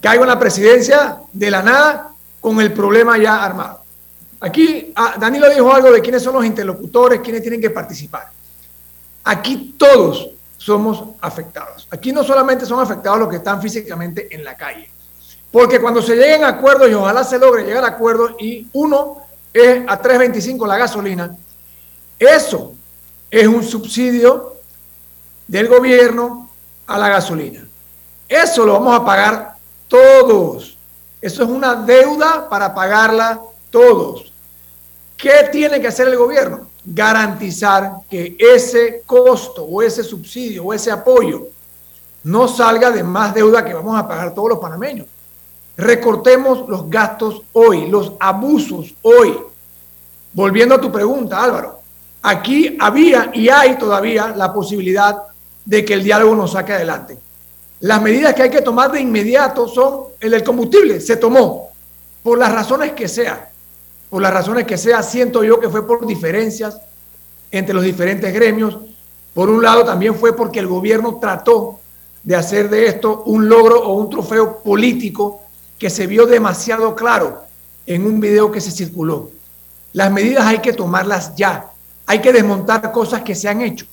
caiga 0.00 0.22
una 0.22 0.38
presidencia 0.38 1.18
de 1.32 1.50
la 1.50 1.62
nada 1.62 2.12
con 2.40 2.60
el 2.60 2.72
problema 2.72 3.18
ya 3.18 3.44
armado. 3.44 3.80
Aquí 4.40 4.92
ah, 4.96 5.16
Danilo 5.18 5.48
dijo 5.50 5.72
algo 5.72 5.92
de 5.92 6.00
quiénes 6.00 6.22
son 6.22 6.34
los 6.34 6.44
interlocutores, 6.44 7.20
quiénes 7.20 7.42
tienen 7.42 7.60
que 7.60 7.70
participar. 7.70 8.30
Aquí 9.24 9.74
todos 9.78 10.30
somos 10.56 11.04
afectados. 11.20 11.86
Aquí 11.90 12.12
no 12.12 12.24
solamente 12.24 12.64
son 12.64 12.80
afectados 12.80 13.18
los 13.18 13.28
que 13.28 13.36
están 13.36 13.60
físicamente 13.60 14.34
en 14.34 14.44
la 14.44 14.56
calle, 14.56 14.90
porque 15.50 15.80
cuando 15.80 16.00
se 16.00 16.16
lleguen 16.16 16.44
acuerdos 16.44 16.90
y 16.90 16.94
ojalá 16.94 17.24
se 17.24 17.38
logre 17.38 17.64
llegar 17.64 17.84
a 17.84 17.88
acuerdos 17.88 18.32
y 18.38 18.66
uno 18.72 19.18
es 19.52 19.82
a 19.86 20.00
3.25 20.00 20.66
la 20.66 20.78
gasolina, 20.78 21.36
eso 22.18 22.74
es 23.30 23.46
un 23.46 23.62
subsidio 23.62 24.56
del 25.46 25.68
gobierno 25.68 26.50
a 26.86 26.98
la 26.98 27.08
gasolina. 27.08 27.66
Eso 28.28 28.64
lo 28.64 28.74
vamos 28.74 29.00
a 29.00 29.04
pagar 29.04 29.49
todos. 29.90 30.78
Eso 31.20 31.42
es 31.42 31.50
una 31.50 31.74
deuda 31.74 32.48
para 32.48 32.74
pagarla 32.74 33.40
todos. 33.68 34.32
¿Qué 35.18 35.48
tiene 35.52 35.80
que 35.80 35.88
hacer 35.88 36.08
el 36.08 36.16
gobierno? 36.16 36.68
Garantizar 36.82 37.96
que 38.08 38.36
ese 38.38 39.02
costo 39.04 39.64
o 39.64 39.82
ese 39.82 40.02
subsidio 40.02 40.64
o 40.64 40.72
ese 40.72 40.90
apoyo 40.90 41.48
no 42.22 42.48
salga 42.48 42.90
de 42.90 43.02
más 43.02 43.34
deuda 43.34 43.64
que 43.64 43.74
vamos 43.74 43.98
a 43.98 44.08
pagar 44.08 44.32
todos 44.32 44.50
los 44.50 44.58
panameños. 44.58 45.06
Recortemos 45.76 46.66
los 46.68 46.88
gastos 46.88 47.42
hoy, 47.52 47.88
los 47.88 48.12
abusos 48.18 48.94
hoy. 49.02 49.36
Volviendo 50.32 50.76
a 50.76 50.80
tu 50.80 50.90
pregunta, 50.90 51.42
Álvaro, 51.42 51.80
aquí 52.22 52.76
había 52.80 53.30
y 53.34 53.48
hay 53.48 53.76
todavía 53.76 54.28
la 54.28 54.52
posibilidad 54.52 55.16
de 55.64 55.84
que 55.84 55.94
el 55.94 56.04
diálogo 56.04 56.34
nos 56.34 56.52
saque 56.52 56.74
adelante. 56.74 57.18
Las 57.80 58.02
medidas 58.02 58.34
que 58.34 58.42
hay 58.42 58.50
que 58.50 58.60
tomar 58.60 58.92
de 58.92 59.00
inmediato 59.00 59.66
son 59.66 60.04
el 60.20 60.30
del 60.32 60.44
combustible, 60.44 61.00
se 61.00 61.16
tomó, 61.16 61.70
por 62.22 62.38
las 62.38 62.52
razones 62.52 62.92
que 62.92 63.08
sea, 63.08 63.50
por 64.10 64.20
las 64.20 64.32
razones 64.32 64.66
que 64.66 64.76
sea, 64.76 65.02
siento 65.02 65.42
yo 65.42 65.58
que 65.58 65.70
fue 65.70 65.86
por 65.86 66.06
diferencias 66.06 66.78
entre 67.50 67.74
los 67.74 67.82
diferentes 67.84 68.32
gremios. 68.34 68.76
Por 69.32 69.48
un 69.48 69.62
lado 69.62 69.84
también 69.84 70.14
fue 70.14 70.36
porque 70.36 70.58
el 70.58 70.66
gobierno 70.66 71.18
trató 71.20 71.80
de 72.22 72.36
hacer 72.36 72.68
de 72.68 72.86
esto 72.86 73.22
un 73.24 73.48
logro 73.48 73.80
o 73.82 73.94
un 73.94 74.10
trofeo 74.10 74.58
político 74.58 75.42
que 75.78 75.88
se 75.88 76.06
vio 76.06 76.26
demasiado 76.26 76.94
claro 76.94 77.44
en 77.86 78.04
un 78.04 78.20
video 78.20 78.52
que 78.52 78.60
se 78.60 78.70
circuló. 78.70 79.30
Las 79.94 80.12
medidas 80.12 80.44
hay 80.44 80.58
que 80.58 80.74
tomarlas 80.74 81.34
ya. 81.34 81.70
Hay 82.06 82.20
que 82.20 82.32
desmontar 82.32 82.92
cosas 82.92 83.22
que 83.22 83.34
se 83.34 83.48
han 83.48 83.62
hecho 83.62 83.86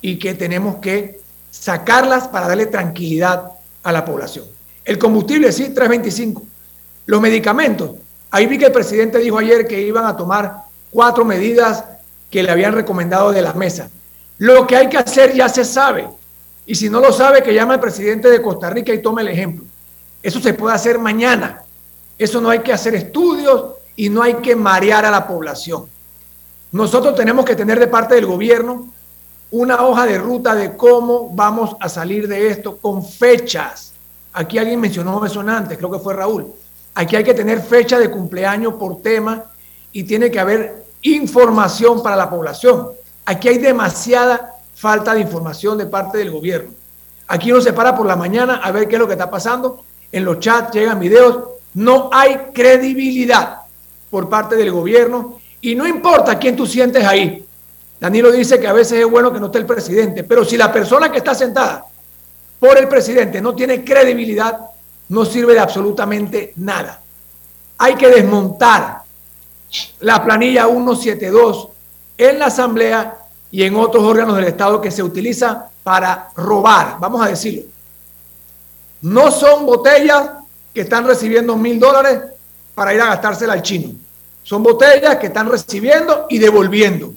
y 0.00 0.18
que 0.18 0.34
tenemos 0.34 0.76
que 0.76 1.23
sacarlas 1.60 2.26
para 2.28 2.48
darle 2.48 2.66
tranquilidad 2.66 3.52
a 3.82 3.92
la 3.92 4.04
población. 4.04 4.44
El 4.84 4.98
combustible, 4.98 5.52
sí, 5.52 5.72
3.25. 5.74 6.42
Los 7.06 7.20
medicamentos. 7.20 7.92
Ahí 8.30 8.46
vi 8.46 8.58
que 8.58 8.66
el 8.66 8.72
presidente 8.72 9.18
dijo 9.18 9.38
ayer 9.38 9.66
que 9.66 9.80
iban 9.80 10.04
a 10.04 10.16
tomar 10.16 10.56
cuatro 10.90 11.24
medidas 11.24 11.84
que 12.30 12.42
le 12.42 12.50
habían 12.50 12.72
recomendado 12.72 13.30
de 13.30 13.40
la 13.40 13.52
mesa. 13.52 13.88
Lo 14.38 14.66
que 14.66 14.76
hay 14.76 14.88
que 14.88 14.98
hacer 14.98 15.32
ya 15.32 15.48
se 15.48 15.64
sabe. 15.64 16.08
Y 16.66 16.74
si 16.74 16.90
no 16.90 17.00
lo 17.00 17.12
sabe, 17.12 17.42
que 17.42 17.54
llame 17.54 17.74
al 17.74 17.80
presidente 17.80 18.28
de 18.28 18.42
Costa 18.42 18.68
Rica 18.70 18.92
y 18.92 19.00
tome 19.00 19.22
el 19.22 19.28
ejemplo. 19.28 19.64
Eso 20.22 20.40
se 20.40 20.54
puede 20.54 20.74
hacer 20.74 20.98
mañana. 20.98 21.62
Eso 22.18 22.40
no 22.40 22.50
hay 22.50 22.60
que 22.60 22.72
hacer 22.72 22.94
estudios 22.94 23.74
y 23.94 24.08
no 24.08 24.22
hay 24.22 24.34
que 24.34 24.56
marear 24.56 25.04
a 25.04 25.10
la 25.10 25.26
población. 25.26 25.86
Nosotros 26.72 27.14
tenemos 27.14 27.44
que 27.44 27.54
tener 27.54 27.78
de 27.78 27.86
parte 27.86 28.16
del 28.16 28.26
gobierno 28.26 28.93
una 29.54 29.86
hoja 29.86 30.04
de 30.04 30.18
ruta 30.18 30.52
de 30.56 30.76
cómo 30.76 31.30
vamos 31.32 31.76
a 31.78 31.88
salir 31.88 32.26
de 32.26 32.48
esto 32.48 32.76
con 32.76 33.04
fechas. 33.06 33.92
Aquí 34.32 34.58
alguien 34.58 34.80
mencionó 34.80 35.24
eso 35.24 35.40
antes, 35.42 35.78
creo 35.78 35.92
que 35.92 36.00
fue 36.00 36.12
Raúl. 36.12 36.52
Aquí 36.92 37.14
hay 37.14 37.22
que 37.22 37.34
tener 37.34 37.60
fecha 37.60 38.00
de 38.00 38.10
cumpleaños 38.10 38.74
por 38.74 39.00
tema 39.00 39.44
y 39.92 40.02
tiene 40.02 40.28
que 40.28 40.40
haber 40.40 40.84
información 41.02 42.02
para 42.02 42.16
la 42.16 42.28
población. 42.28 42.88
Aquí 43.26 43.46
hay 43.46 43.58
demasiada 43.58 44.54
falta 44.74 45.14
de 45.14 45.20
información 45.20 45.78
de 45.78 45.86
parte 45.86 46.18
del 46.18 46.32
gobierno. 46.32 46.72
Aquí 47.28 47.52
uno 47.52 47.60
se 47.60 47.72
para 47.72 47.96
por 47.96 48.06
la 48.06 48.16
mañana 48.16 48.56
a 48.56 48.72
ver 48.72 48.88
qué 48.88 48.96
es 48.96 49.00
lo 49.00 49.06
que 49.06 49.12
está 49.12 49.30
pasando 49.30 49.84
en 50.10 50.24
los 50.24 50.40
chats 50.40 50.72
llegan 50.72 50.98
videos 50.98 51.44
No 51.74 52.10
hay 52.12 52.38
credibilidad 52.52 53.58
por 54.10 54.28
parte 54.28 54.56
del 54.56 54.72
gobierno 54.72 55.38
y 55.60 55.76
no 55.76 55.86
importa 55.86 56.40
quién 56.40 56.56
tú 56.56 56.66
sientes 56.66 57.04
ahí. 57.04 57.46
Danilo 58.00 58.30
dice 58.30 58.58
que 58.60 58.66
a 58.66 58.72
veces 58.72 59.00
es 59.00 59.10
bueno 59.10 59.32
que 59.32 59.40
no 59.40 59.46
esté 59.46 59.58
el 59.58 59.66
presidente, 59.66 60.24
pero 60.24 60.44
si 60.44 60.56
la 60.56 60.72
persona 60.72 61.10
que 61.10 61.18
está 61.18 61.34
sentada 61.34 61.86
por 62.58 62.76
el 62.78 62.88
presidente 62.88 63.40
no 63.40 63.54
tiene 63.54 63.84
credibilidad, 63.84 64.58
no 65.08 65.24
sirve 65.24 65.54
de 65.54 65.60
absolutamente 65.60 66.52
nada. 66.56 67.00
Hay 67.78 67.94
que 67.94 68.08
desmontar 68.08 69.02
la 70.00 70.24
planilla 70.24 70.66
172 70.66 71.68
en 72.18 72.38
la 72.38 72.46
Asamblea 72.46 73.18
y 73.50 73.62
en 73.62 73.76
otros 73.76 74.02
órganos 74.02 74.36
del 74.36 74.46
Estado 74.46 74.80
que 74.80 74.90
se 74.90 75.02
utiliza 75.02 75.68
para 75.82 76.30
robar, 76.36 76.96
vamos 76.98 77.24
a 77.24 77.28
decirlo. 77.28 77.62
No 79.02 79.30
son 79.30 79.66
botellas 79.66 80.30
que 80.72 80.80
están 80.80 81.06
recibiendo 81.06 81.56
mil 81.56 81.78
dólares 81.78 82.20
para 82.74 82.94
ir 82.94 83.00
a 83.00 83.06
gastársela 83.06 83.52
al 83.52 83.62
chino. 83.62 83.92
Son 84.42 84.62
botellas 84.62 85.16
que 85.16 85.26
están 85.26 85.48
recibiendo 85.48 86.26
y 86.28 86.38
devolviendo. 86.38 87.12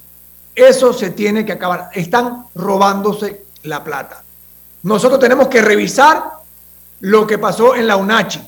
Eso 0.57 0.91
se 0.91 1.11
tiene 1.11 1.45
que 1.45 1.51
acabar. 1.51 1.91
Están 1.93 2.47
robándose 2.55 3.43
la 3.61 3.83
plata. 3.83 4.23
Nosotros 4.81 5.19
tenemos 5.19 5.49
que 5.49 5.61
revisar 5.61 6.31
lo 7.01 7.27
que 7.27 7.37
pasó 7.37 7.75
en 7.75 7.85
la 7.85 7.95
UNACHI. 7.95 8.41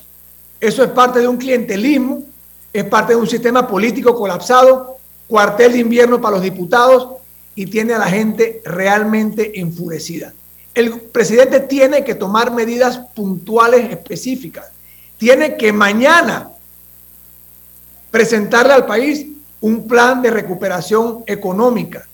Eso 0.58 0.82
es 0.82 0.90
parte 0.90 1.20
de 1.20 1.28
un 1.28 1.36
clientelismo, 1.36 2.24
es 2.72 2.84
parte 2.86 3.12
de 3.12 3.20
un 3.20 3.28
sistema 3.28 3.64
político 3.68 4.16
colapsado, 4.16 4.96
cuartel 5.28 5.72
de 5.72 5.78
invierno 5.78 6.20
para 6.20 6.34
los 6.34 6.42
diputados 6.42 7.10
y 7.54 7.66
tiene 7.66 7.94
a 7.94 7.98
la 7.98 8.08
gente 8.08 8.60
realmente 8.64 9.60
enfurecida. 9.60 10.32
El 10.74 11.00
presidente 11.00 11.60
tiene 11.60 12.02
que 12.02 12.16
tomar 12.16 12.50
medidas 12.50 12.98
puntuales 13.14 13.88
específicas. 13.88 14.66
Tiene 15.16 15.56
que 15.56 15.72
mañana 15.72 16.50
presentarle 18.10 18.72
al 18.72 18.86
país 18.86 19.28
un 19.60 19.86
plan 19.86 20.22
de 20.22 20.30
recuperación 20.30 21.22
económica, 21.26 22.06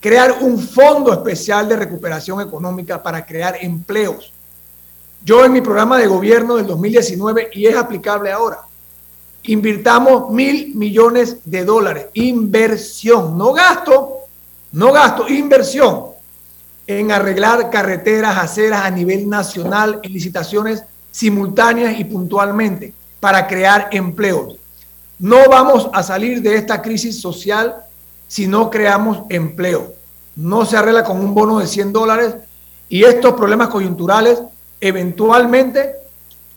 crear 0.00 0.38
un 0.40 0.58
fondo 0.58 1.12
especial 1.12 1.68
de 1.68 1.76
recuperación 1.76 2.40
económica 2.40 3.02
para 3.02 3.24
crear 3.24 3.56
empleos. 3.60 4.32
Yo 5.24 5.44
en 5.44 5.52
mi 5.52 5.60
programa 5.60 5.98
de 5.98 6.06
gobierno 6.06 6.56
del 6.56 6.66
2019, 6.66 7.50
y 7.52 7.66
es 7.66 7.76
aplicable 7.76 8.32
ahora, 8.32 8.60
invirtamos 9.44 10.30
mil 10.30 10.74
millones 10.74 11.38
de 11.44 11.64
dólares, 11.64 12.06
inversión, 12.14 13.36
no 13.36 13.52
gasto, 13.52 14.20
no 14.72 14.92
gasto, 14.92 15.28
inversión 15.28 16.12
en 16.86 17.12
arreglar 17.12 17.70
carreteras, 17.70 18.36
aceras 18.38 18.84
a 18.84 18.90
nivel 18.90 19.28
nacional 19.28 20.00
en 20.02 20.12
licitaciones 20.12 20.82
simultáneas 21.10 21.98
y 21.98 22.04
puntualmente 22.04 22.92
para 23.20 23.46
crear 23.46 23.88
empleos. 23.92 24.56
No 25.22 25.48
vamos 25.48 25.88
a 25.92 26.02
salir 26.02 26.42
de 26.42 26.56
esta 26.56 26.82
crisis 26.82 27.20
social 27.20 27.76
si 28.26 28.48
no 28.48 28.68
creamos 28.68 29.22
empleo. 29.28 29.94
No 30.34 30.64
se 30.64 30.76
arregla 30.76 31.04
con 31.04 31.20
un 31.20 31.32
bono 31.32 31.60
de 31.60 31.68
100 31.68 31.92
dólares 31.92 32.34
y 32.88 33.04
estos 33.04 33.34
problemas 33.34 33.68
coyunturales 33.68 34.42
eventualmente 34.80 35.94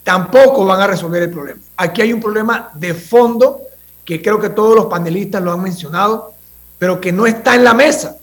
tampoco 0.03 0.65
van 0.65 0.81
a 0.81 0.87
resolver 0.87 1.21
el 1.21 1.29
problema. 1.29 1.59
Aquí 1.77 2.01
hay 2.01 2.11
un 2.11 2.19
problema 2.19 2.71
de 2.73 2.95
fondo 2.95 3.61
que 4.03 4.19
creo 4.19 4.39
que 4.39 4.49
todos 4.49 4.75
los 4.75 4.87
panelistas 4.87 5.43
lo 5.43 5.51
han 5.51 5.61
mencionado, 5.61 6.33
pero 6.79 6.99
que 6.99 7.11
no 7.11 7.27
está 7.27 7.53
en 7.53 7.65
la 7.65 7.75
mesa. 7.75 8.17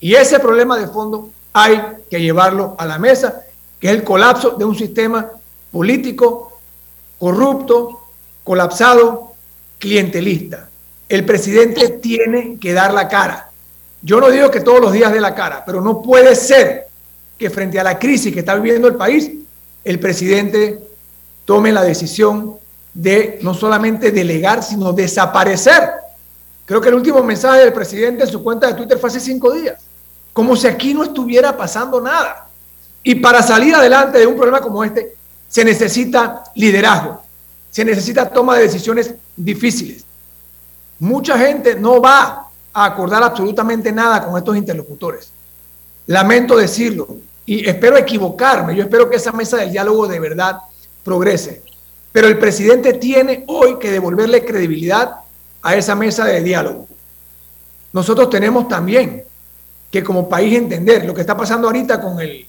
Y 0.00 0.14
ese 0.14 0.38
problema 0.38 0.78
de 0.78 0.88
fondo 0.88 1.28
hay 1.52 1.82
que 2.10 2.18
llevarlo 2.18 2.76
a 2.78 2.86
la 2.86 2.98
mesa, 2.98 3.42
que 3.78 3.88
es 3.88 3.92
el 3.92 4.04
colapso 4.04 4.52
de 4.52 4.64
un 4.64 4.74
sistema 4.74 5.28
político 5.70 6.60
corrupto, 7.18 8.00
colapsado, 8.42 9.31
clientelista. 9.82 10.68
El 11.08 11.24
presidente 11.24 11.88
tiene 11.88 12.56
que 12.60 12.72
dar 12.72 12.94
la 12.94 13.08
cara. 13.08 13.50
Yo 14.00 14.20
no 14.20 14.30
digo 14.30 14.48
que 14.48 14.60
todos 14.60 14.80
los 14.80 14.92
días 14.92 15.12
dé 15.12 15.20
la 15.20 15.34
cara, 15.34 15.64
pero 15.66 15.80
no 15.80 16.00
puede 16.00 16.36
ser 16.36 16.86
que 17.36 17.50
frente 17.50 17.80
a 17.80 17.84
la 17.84 17.98
crisis 17.98 18.32
que 18.32 18.38
está 18.38 18.54
viviendo 18.54 18.86
el 18.86 18.94
país, 18.94 19.32
el 19.84 19.98
presidente 19.98 20.78
tome 21.44 21.72
la 21.72 21.82
decisión 21.82 22.56
de 22.94 23.40
no 23.42 23.54
solamente 23.54 24.12
delegar, 24.12 24.62
sino 24.62 24.92
desaparecer. 24.92 25.90
Creo 26.64 26.80
que 26.80 26.88
el 26.88 26.94
último 26.94 27.20
mensaje 27.24 27.62
del 27.62 27.72
presidente 27.72 28.22
en 28.22 28.30
su 28.30 28.40
cuenta 28.44 28.68
de 28.68 28.74
Twitter 28.74 28.98
fue 28.98 29.10
hace 29.10 29.18
cinco 29.18 29.52
días 29.52 29.82
como 30.32 30.56
si 30.56 30.66
aquí 30.66 30.94
no 30.94 31.02
estuviera 31.04 31.56
pasando 31.56 32.00
nada. 32.00 32.46
Y 33.02 33.16
para 33.16 33.42
salir 33.42 33.74
adelante 33.74 34.18
de 34.18 34.26
un 34.26 34.36
problema 34.36 34.60
como 34.60 34.82
este, 34.84 35.14
se 35.48 35.64
necesita 35.64 36.44
liderazgo, 36.54 37.22
se 37.70 37.84
necesita 37.84 38.30
toma 38.30 38.56
de 38.56 38.62
decisiones 38.62 39.14
difíciles. 39.36 40.04
Mucha 40.98 41.36
gente 41.38 41.74
no 41.74 42.00
va 42.00 42.48
a 42.72 42.84
acordar 42.84 43.22
absolutamente 43.22 43.92
nada 43.92 44.24
con 44.24 44.36
estos 44.38 44.56
interlocutores. 44.56 45.32
Lamento 46.06 46.56
decirlo 46.56 47.08
y 47.44 47.68
espero 47.68 47.96
equivocarme. 47.96 48.74
Yo 48.74 48.84
espero 48.84 49.10
que 49.10 49.16
esa 49.16 49.32
mesa 49.32 49.56
del 49.58 49.72
diálogo 49.72 50.06
de 50.06 50.20
verdad 50.20 50.58
progrese. 51.02 51.62
Pero 52.12 52.28
el 52.28 52.38
presidente 52.38 52.94
tiene 52.94 53.44
hoy 53.48 53.78
que 53.78 53.90
devolverle 53.90 54.44
credibilidad 54.44 55.16
a 55.62 55.74
esa 55.74 55.94
mesa 55.94 56.24
de 56.24 56.42
diálogo. 56.42 56.86
Nosotros 57.92 58.30
tenemos 58.30 58.68
también 58.68 59.24
que 59.90 60.02
como 60.02 60.28
país 60.28 60.56
entender 60.56 61.04
lo 61.04 61.14
que 61.14 61.20
está 61.20 61.36
pasando 61.36 61.68
ahorita 61.68 62.00
con, 62.00 62.20
el, 62.20 62.46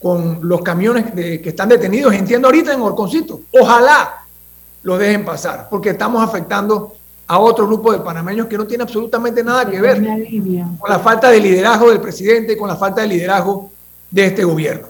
con 0.00 0.40
los 0.42 0.62
camiones 0.62 1.12
que 1.12 1.48
están 1.48 1.68
detenidos, 1.68 2.14
entiendo 2.14 2.48
ahorita 2.48 2.72
en 2.72 2.80
Orconcito. 2.80 3.40
Ojalá 3.58 4.25
lo 4.86 4.96
dejen 4.96 5.24
pasar, 5.24 5.66
porque 5.68 5.90
estamos 5.90 6.22
afectando 6.22 6.94
a 7.26 7.40
otro 7.40 7.66
grupo 7.66 7.90
de 7.90 7.98
panameños 7.98 8.46
que 8.46 8.56
no 8.56 8.68
tiene 8.68 8.84
absolutamente 8.84 9.42
nada 9.42 9.68
que 9.68 9.80
ver 9.80 10.00
con 10.78 10.88
la 10.88 11.00
falta 11.00 11.28
de 11.28 11.40
liderazgo 11.40 11.90
del 11.90 12.00
presidente 12.00 12.52
y 12.52 12.56
con 12.56 12.68
la 12.68 12.76
falta 12.76 13.00
de 13.00 13.08
liderazgo 13.08 13.68
de 14.08 14.26
este 14.26 14.44
gobierno. 14.44 14.86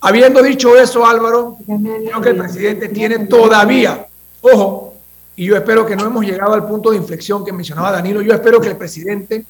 Habiendo 0.00 0.42
dicho 0.42 0.78
eso, 0.78 1.04
Álvaro, 1.04 1.58
creo 1.66 2.22
que 2.22 2.30
el 2.30 2.36
presidente 2.38 2.88
tiene 2.88 3.26
todavía, 3.26 4.06
ojo, 4.40 4.94
y 5.36 5.44
yo 5.44 5.56
espero 5.56 5.84
que 5.84 5.94
no 5.94 6.06
hemos 6.06 6.24
llegado 6.24 6.54
al 6.54 6.66
punto 6.66 6.90
de 6.90 6.96
inflexión 6.96 7.44
que 7.44 7.52
mencionaba 7.52 7.92
Danilo, 7.92 8.22
yo 8.22 8.32
espero 8.32 8.62
que 8.62 8.68
el 8.68 8.78
presidente 8.78 9.44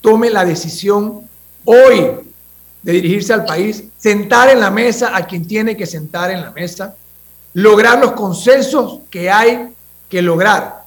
tome 0.00 0.28
la 0.28 0.44
decisión 0.44 1.20
hoy 1.64 2.04
de 2.82 2.92
dirigirse 2.92 3.32
al 3.32 3.44
país, 3.44 3.84
sentar 3.96 4.48
en 4.48 4.58
la 4.58 4.72
mesa 4.72 5.16
a 5.16 5.24
quien 5.24 5.46
tiene 5.46 5.76
que 5.76 5.86
sentar 5.86 6.32
en 6.32 6.40
la 6.40 6.50
mesa, 6.50 6.96
lograr 7.54 7.98
los 7.98 8.12
consensos 8.12 9.00
que 9.10 9.30
hay 9.30 9.74
que 10.08 10.22
lograr. 10.22 10.84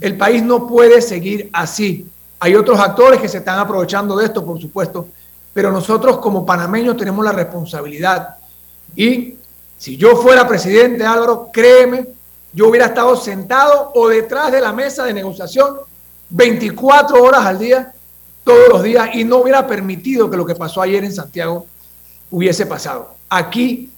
El 0.00 0.16
país 0.16 0.42
no 0.42 0.66
puede 0.66 1.00
seguir 1.00 1.48
así. 1.52 2.06
Hay 2.40 2.54
otros 2.54 2.78
actores 2.78 3.20
que 3.20 3.28
se 3.28 3.38
están 3.38 3.58
aprovechando 3.58 4.16
de 4.16 4.26
esto, 4.26 4.44
por 4.44 4.60
supuesto, 4.60 5.08
pero 5.52 5.70
nosotros 5.70 6.18
como 6.18 6.44
panameños 6.44 6.96
tenemos 6.96 7.24
la 7.24 7.32
responsabilidad. 7.32 8.36
Y 8.96 9.36
si 9.78 9.96
yo 9.96 10.16
fuera 10.16 10.46
presidente, 10.46 11.04
Álvaro, 11.04 11.50
créeme, 11.52 12.08
yo 12.52 12.68
hubiera 12.68 12.86
estado 12.86 13.16
sentado 13.16 13.92
o 13.94 14.08
detrás 14.08 14.52
de 14.52 14.60
la 14.60 14.72
mesa 14.72 15.04
de 15.04 15.14
negociación 15.14 15.76
24 16.30 17.22
horas 17.22 17.44
al 17.44 17.58
día 17.58 17.92
todos 18.42 18.68
los 18.68 18.82
días 18.82 19.10
y 19.14 19.24
no 19.24 19.38
hubiera 19.38 19.66
permitido 19.66 20.30
que 20.30 20.36
lo 20.36 20.46
que 20.46 20.54
pasó 20.54 20.82
ayer 20.82 21.02
en 21.04 21.12
Santiago 21.12 21.66
hubiese 22.30 22.66
pasado. 22.66 23.14
Aquí 23.28 23.90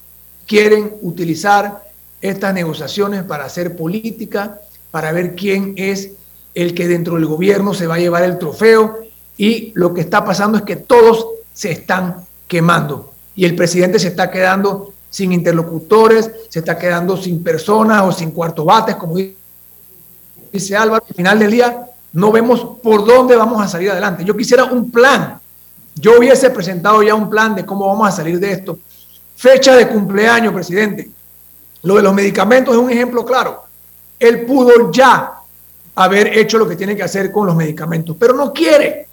quieren 0.46 0.96
utilizar 1.02 1.85
estas 2.26 2.54
negociaciones 2.54 3.24
para 3.24 3.44
hacer 3.44 3.76
política, 3.76 4.60
para 4.90 5.12
ver 5.12 5.34
quién 5.34 5.74
es 5.76 6.10
el 6.54 6.74
que 6.74 6.88
dentro 6.88 7.16
del 7.16 7.26
gobierno 7.26 7.74
se 7.74 7.86
va 7.86 7.96
a 7.96 7.98
llevar 7.98 8.22
el 8.22 8.38
trofeo 8.38 9.00
y 9.36 9.72
lo 9.74 9.92
que 9.92 10.00
está 10.00 10.24
pasando 10.24 10.58
es 10.58 10.64
que 10.64 10.76
todos 10.76 11.26
se 11.52 11.70
están 11.70 12.24
quemando 12.48 13.12
y 13.34 13.44
el 13.44 13.54
presidente 13.54 13.98
se 13.98 14.08
está 14.08 14.30
quedando 14.30 14.94
sin 15.10 15.32
interlocutores, 15.32 16.30
se 16.48 16.58
está 16.58 16.78
quedando 16.78 17.16
sin 17.16 17.42
personas 17.42 18.02
o 18.02 18.12
sin 18.12 18.30
cuarto 18.30 18.64
bates, 18.64 18.96
como 18.96 19.16
dice 20.52 20.76
Álvaro. 20.76 21.04
Al 21.08 21.14
final 21.14 21.38
del 21.38 21.50
día, 21.50 21.86
no 22.12 22.32
vemos 22.32 22.78
por 22.82 23.04
dónde 23.06 23.36
vamos 23.36 23.62
a 23.62 23.68
salir 23.68 23.90
adelante. 23.90 24.24
Yo 24.24 24.36
quisiera 24.36 24.64
un 24.64 24.90
plan. 24.90 25.38
Yo 25.94 26.18
hubiese 26.18 26.50
presentado 26.50 27.02
ya 27.02 27.14
un 27.14 27.30
plan 27.30 27.54
de 27.54 27.64
cómo 27.64 27.86
vamos 27.86 28.08
a 28.08 28.12
salir 28.12 28.38
de 28.38 28.52
esto. 28.52 28.78
Fecha 29.36 29.76
de 29.76 29.88
cumpleaños, 29.88 30.52
presidente. 30.52 31.10
Lo 31.86 31.94
de 31.94 32.02
los 32.02 32.12
medicamentos 32.12 32.74
es 32.74 32.80
un 32.80 32.90
ejemplo 32.90 33.24
claro. 33.24 33.62
Él 34.18 34.44
pudo 34.44 34.90
ya 34.90 35.34
haber 35.94 36.36
hecho 36.36 36.58
lo 36.58 36.68
que 36.68 36.74
tiene 36.74 36.96
que 36.96 37.04
hacer 37.04 37.30
con 37.30 37.46
los 37.46 37.54
medicamentos, 37.54 38.16
pero 38.18 38.34
no 38.34 38.52
quiere. 38.52 39.06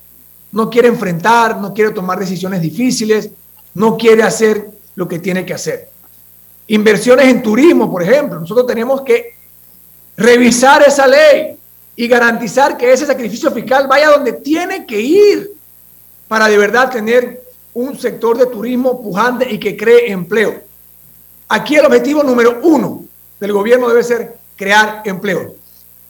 No 0.51 0.71
quiere 0.71 0.87
enfrentar, 0.87 1.61
no 1.61 1.71
quiere 1.71 1.91
tomar 1.91 2.17
decisiones 2.17 2.63
difíciles, 2.63 3.29
no 3.75 3.95
quiere 3.95 4.23
hacer 4.23 4.71
lo 4.95 5.07
que 5.07 5.19
tiene 5.19 5.45
que 5.45 5.53
hacer. 5.53 5.87
Inversiones 6.65 7.27
en 7.27 7.43
turismo, 7.43 7.91
por 7.91 8.01
ejemplo. 8.01 8.39
Nosotros 8.39 8.65
tenemos 8.65 9.01
que 9.01 9.35
revisar 10.17 10.81
esa 10.81 11.05
ley 11.05 11.55
y 11.95 12.07
garantizar 12.07 12.75
que 12.75 12.91
ese 12.91 13.05
sacrificio 13.05 13.51
fiscal 13.51 13.85
vaya 13.87 14.09
donde 14.09 14.33
tiene 14.33 14.87
que 14.87 14.99
ir 14.99 15.51
para 16.27 16.47
de 16.47 16.57
verdad 16.57 16.89
tener 16.89 17.43
un 17.75 17.99
sector 17.99 18.35
de 18.35 18.47
turismo 18.47 18.99
pujante 18.99 19.47
y 19.47 19.59
que 19.59 19.77
cree 19.77 20.11
empleo. 20.11 20.62
Aquí 21.53 21.75
el 21.75 21.85
objetivo 21.85 22.23
número 22.23 22.61
uno, 22.63 23.03
del 23.39 23.53
gobierno 23.53 23.87
debe 23.87 24.01
ser 24.01 24.37
crear 24.55 25.03
empleo. 25.05 25.53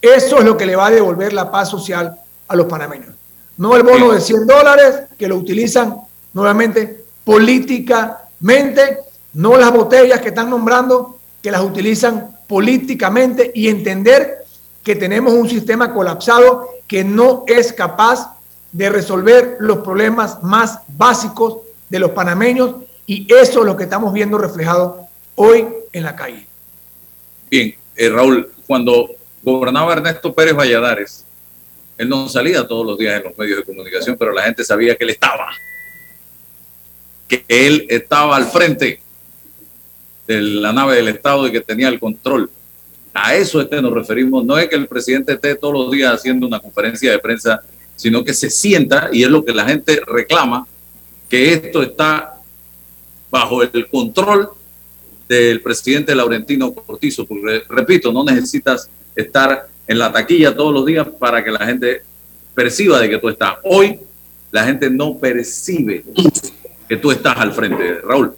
Eso 0.02 0.38
es 0.38 0.46
lo 0.46 0.56
que 0.56 0.66
le 0.66 0.78
va 0.78 0.88
a 0.88 0.92
devolver 0.92 1.34
la 1.34 1.52
paz 1.52 1.70
social 1.70 2.18
a 2.48 2.56
los 2.56 2.66
panameños. 2.66 3.14
No 3.58 3.76
el 3.76 3.84
bono 3.84 4.14
de 4.14 4.22
100 4.22 4.48
dólares 4.48 5.02
que 5.18 5.28
lo 5.28 5.36
utilizan 5.36 5.98
nuevamente 6.32 7.04
políticamente, 7.26 9.00
no 9.34 9.58
las 9.58 9.74
botellas 9.74 10.22
que 10.22 10.30
están 10.30 10.50
nombrando 10.50 11.20
que 11.42 11.52
las 11.52 11.62
utilizan 11.62 12.38
políticamente 12.48 13.52
y 13.54 13.68
entender 13.68 14.46
que 14.82 14.96
tenemos 14.96 15.34
un 15.34 15.50
sistema 15.50 15.94
colapsado 15.94 16.70
que 16.88 17.04
no 17.04 17.44
es 17.48 17.74
capaz 17.74 18.34
de 18.72 18.90
resolver 18.90 19.58
los 19.60 19.80
problemas 19.80 20.42
más 20.42 20.80
básicos 20.88 21.58
de 21.90 22.00
los 22.00 22.12
panameños 22.12 22.76
y 23.06 23.28
eso 23.34 23.60
es 23.60 23.66
lo 23.66 23.76
que 23.76 23.84
estamos 23.84 24.14
viendo 24.14 24.38
reflejado 24.38 25.03
hoy 25.36 25.66
en 25.92 26.04
la 26.04 26.16
calle. 26.16 26.46
Bien, 27.50 27.76
eh, 27.96 28.10
Raúl, 28.10 28.52
cuando 28.66 29.10
gobernaba 29.42 29.94
Ernesto 29.94 30.34
Pérez 30.34 30.56
Valladares, 30.56 31.26
él 31.98 32.10
no 32.10 32.28
salía 32.28 32.68
todos 32.68 32.86
los 32.86 32.98
días 32.98 33.18
en 33.18 33.24
los 33.24 33.38
medios 33.38 33.60
de 33.60 33.64
comunicación, 33.64 34.16
pero 34.18 34.32
la 34.32 34.44
gente 34.44 34.64
sabía 34.64 34.96
que 34.96 35.04
él 35.04 35.12
estaba, 35.12 35.50
que 37.28 37.46
él 37.48 37.86
estaba 37.90 38.36
al 38.36 38.46
frente 38.46 39.00
de 40.28 40.42
la 40.42 40.74
nave 40.74 40.96
del 40.96 41.10
Estado 41.10 41.48
y 41.48 41.52
que 41.52 41.62
tenía 41.62 41.90
el 41.90 42.00
control. 42.00 42.50
A 43.14 43.36
eso 43.36 43.62
es 43.62 43.68
que 43.68 43.82
nos 43.82 43.94
referimos. 43.94 44.44
No 44.44 44.58
es 44.58 44.68
que 44.68 44.76
el 44.76 44.88
presidente 44.88 45.34
esté 45.34 45.56
todos 45.56 45.74
los 45.74 45.92
días 45.92 46.14
haciendo 46.14 46.48
una 46.48 46.60
conferencia 46.60 47.12
de 47.12 47.20
prensa, 47.20 47.62
sino 47.96 48.24
que 48.24 48.34
se 48.34 48.50
sienta, 48.50 49.10
y 49.12 49.24
es 49.24 49.30
lo 49.30 49.46
que 49.46 49.54
la 49.54 49.66
gente 49.66 50.02
reclama, 50.08 50.66
que 51.30 51.54
esto 51.54 51.84
está 51.84 52.42
bajo 53.30 53.62
el 53.62 53.88
control 53.90 54.50
del 55.34 55.62
presidente 55.62 56.16
Laurentino 56.16 56.74
Cortizo. 56.74 57.26
Porque, 57.26 57.64
repito, 57.70 58.12
no 58.12 58.24
necesitas 58.24 58.90
estar 59.16 59.68
en 59.88 60.00
la 60.00 60.12
taquilla 60.12 60.56
todos 60.56 60.74
los 60.74 60.86
días 60.86 61.08
para 61.20 61.44
que 61.44 61.52
la 61.52 61.66
gente 61.66 62.04
perciba 62.54 63.00
de 63.00 63.10
que 63.10 63.18
tú 63.18 63.30
estás. 63.30 63.56
Hoy 63.64 64.00
la 64.52 64.66
gente 64.66 64.90
no 64.90 65.18
percibe 65.18 66.04
que 66.88 66.98
tú 66.98 67.12
estás 67.12 67.38
al 67.38 67.54
frente, 67.54 68.02
Raúl. 68.02 68.34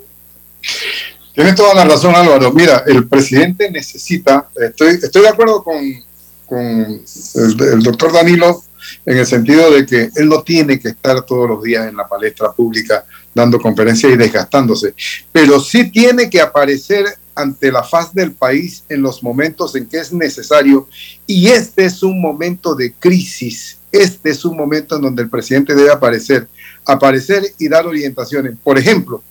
Tienes 1.34 1.56
toda 1.56 1.76
la 1.76 1.84
razón, 1.84 2.16
Álvaro. 2.16 2.54
Mira, 2.54 2.84
el 2.88 3.08
presidente 3.08 3.70
necesita, 3.70 4.48
estoy, 4.56 4.98
de 4.98 5.28
acuerdo 5.28 5.62
con, 5.62 5.76
el, 5.76 7.84
doctor 7.84 8.14
Danilo 8.14 8.64
en 9.06 9.18
el 9.18 9.26
sentido 9.26 9.72
de 9.72 9.86
que 9.86 10.10
él 10.16 10.30
no 10.30 10.44
tiene 10.44 10.80
que 10.80 10.90
estar 10.90 11.26
todos 11.26 11.50
los 11.50 11.64
días 11.64 11.88
en 11.88 11.98
la 11.98 12.08
palestra 12.08 12.54
pública 12.54 13.06
dando 13.36 13.60
conferencias 13.60 14.14
y 14.14 14.18
desgastándose, 14.18 14.96
pero 15.32 15.60
sí 15.60 15.92
tiene 15.92 16.30
que 16.30 16.42
aparecer 16.42 17.06
ante 17.36 17.70
la 17.72 17.84
faz 17.84 18.14
del 18.14 18.32
país 18.32 18.86
en 18.88 19.02
los 19.02 19.22
momentos 19.22 19.76
en 19.76 19.88
que 19.88 19.98
es 19.98 20.14
necesario. 20.14 20.88
Y 21.28 21.48
este 21.48 21.84
es 21.84 22.02
un 22.02 22.22
momento 22.22 22.74
de 22.76 22.94
crisis, 22.94 23.78
este 23.92 24.32
es 24.32 24.46
un 24.46 24.56
momento 24.56 24.96
en 24.96 25.02
donde 25.02 25.22
el 25.22 25.30
presidente 25.30 25.76
debe 25.76 25.92
aparecer, 25.92 26.48
aparecer 26.86 27.44
y 27.60 27.68
dar 27.68 27.86
orientaciones. 27.86 28.56
Por 28.64 28.78
ejemplo, 28.78 29.22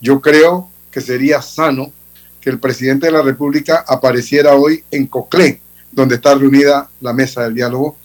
yo 0.00 0.20
creo 0.20 0.70
que 0.92 1.00
sería 1.00 1.42
sano 1.42 1.92
que 2.40 2.50
el 2.50 2.60
presidente 2.60 3.06
de 3.06 3.12
la 3.12 3.22
República 3.22 3.84
apareciera 3.86 4.54
hoy 4.54 4.84
en 4.92 5.08
Coclé, 5.08 5.60
donde 5.90 6.14
está 6.14 6.34
reunida 6.36 6.88
la 7.00 7.12
mesa 7.12 7.42
del 7.42 7.54
diálogo, 7.54 7.96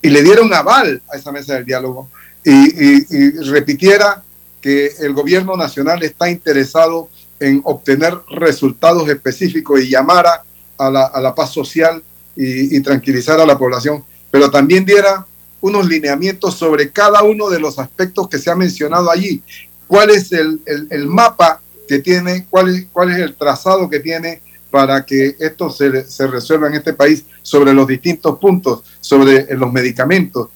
y 0.00 0.08
le 0.08 0.22
diera 0.22 0.40
un 0.40 0.54
aval 0.54 1.02
a 1.12 1.16
esa 1.16 1.30
mesa 1.30 1.54
del 1.54 1.66
diálogo 1.66 2.08
y, 2.44 2.50
y, 2.50 3.30
repitiera 3.50 4.22
que 4.62 4.92
el 5.00 5.12
gobierno 5.12 5.56
nacional 5.56 6.02
está 6.02 6.30
interesado 6.30 7.10
en 7.40 7.60
obtener 7.64 8.14
resultados 8.30 9.08
específicos 9.08 9.80
y 9.80 9.90
llamara 9.90 10.44
a 10.78 10.88
la, 10.88 11.04
a 11.06 11.20
la 11.20 11.34
paz 11.34 11.52
social 11.52 12.02
y, 12.36 12.76
y, 12.76 12.80
tranquilizar 12.80 13.40
a 13.40 13.44
la 13.44 13.58
población, 13.58 14.04
pero 14.30 14.50
también 14.50 14.84
diera 14.84 15.26
unos 15.60 15.86
lineamientos 15.86 16.54
sobre 16.54 16.90
cada 16.90 17.22
uno 17.22 17.50
de 17.50 17.60
los 17.60 17.78
aspectos 17.78 18.28
que 18.28 18.38
se 18.38 18.50
ha 18.50 18.54
mencionado 18.54 19.10
allí. 19.10 19.42
¿Cuál 19.86 20.10
es 20.10 20.32
el, 20.32 20.60
el, 20.64 20.86
el 20.90 21.06
mapa 21.06 21.60
que 21.86 21.98
tiene, 21.98 22.46
cuál 22.48 22.74
es, 22.74 22.86
cuál 22.92 23.10
es 23.10 23.18
el 23.18 23.34
trazado 23.34 23.90
que 23.90 24.00
tiene 24.00 24.40
para 24.70 25.04
que 25.04 25.36
esto 25.38 25.70
se, 25.70 26.04
se 26.04 26.26
resuelva 26.26 26.68
en 26.68 26.74
este 26.74 26.94
país 26.94 27.24
sobre 27.42 27.74
los 27.74 27.86
distintos 27.86 28.38
puntos, 28.38 28.82
sobre 29.00 29.54
los 29.54 29.70
medicamentos? 29.72 30.48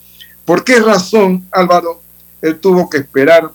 ¿Por 0.44 0.64
qué 0.64 0.80
razón, 0.80 1.46
Álvaro, 1.50 2.00
él 2.40 2.58
tuvo 2.58 2.88
que 2.88 2.98
esperar 2.98 3.50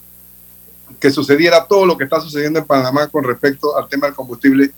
que 1.01 1.11
sucediera 1.11 1.65
todo 1.65 1.85
lo 1.85 1.97
que 1.97 2.05
está 2.05 2.21
sucediendo 2.21 2.59
en 2.59 2.65
Panamá 2.65 3.07
con 3.07 3.23
respecto 3.23 3.75
al 3.75 3.89
tema 3.89 4.05
del 4.05 4.15
combustible 4.15 4.71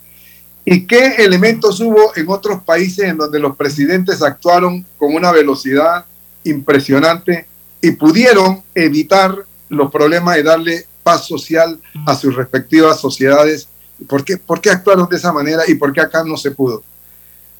y 0.64 0.86
qué 0.86 1.16
elementos 1.18 1.78
hubo 1.80 2.16
en 2.16 2.28
otros 2.28 2.62
países 2.62 3.04
en 3.04 3.18
donde 3.18 3.38
los 3.38 3.54
presidentes 3.54 4.22
actuaron 4.22 4.84
con 4.96 5.14
una 5.14 5.30
velocidad 5.30 6.06
impresionante 6.42 7.46
y 7.82 7.90
pudieron 7.92 8.62
evitar 8.74 9.44
los 9.68 9.90
problemas 9.90 10.38
y 10.38 10.42
darle 10.42 10.86
paz 11.02 11.26
social 11.26 11.78
a 12.06 12.14
sus 12.14 12.34
respectivas 12.34 12.98
sociedades. 12.98 13.68
¿Por 14.08 14.24
qué, 14.24 14.38
¿Por 14.38 14.60
qué 14.62 14.70
actuaron 14.70 15.06
de 15.08 15.16
esa 15.16 15.32
manera 15.32 15.64
y 15.68 15.74
por 15.74 15.92
qué 15.92 16.00
acá 16.00 16.24
no 16.24 16.38
se 16.38 16.50
pudo? 16.50 16.82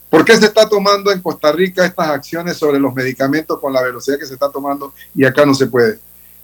¿Por 0.09 0.25
qué 0.25 0.37
se 0.39 0.47
está 0.47 0.67
tomando 0.67 1.13
en 1.13 1.21
Costa 1.21 1.53
Rica 1.53 1.85
estas 1.85 2.09
acciones 2.09 2.57
sobre 2.57 2.79
los 2.79 2.95
medicamentos 2.95 3.61
con 3.61 3.73
la 3.73 3.83
velocidad 3.83 4.19
que 4.19 4.27
se 4.27 4.35
está 4.35 4.49
tomando 4.49 4.95
y 5.15 5.25
acá 5.27 5.45
no 5.45 5.55
se 5.55 5.67
puede? 5.67 5.99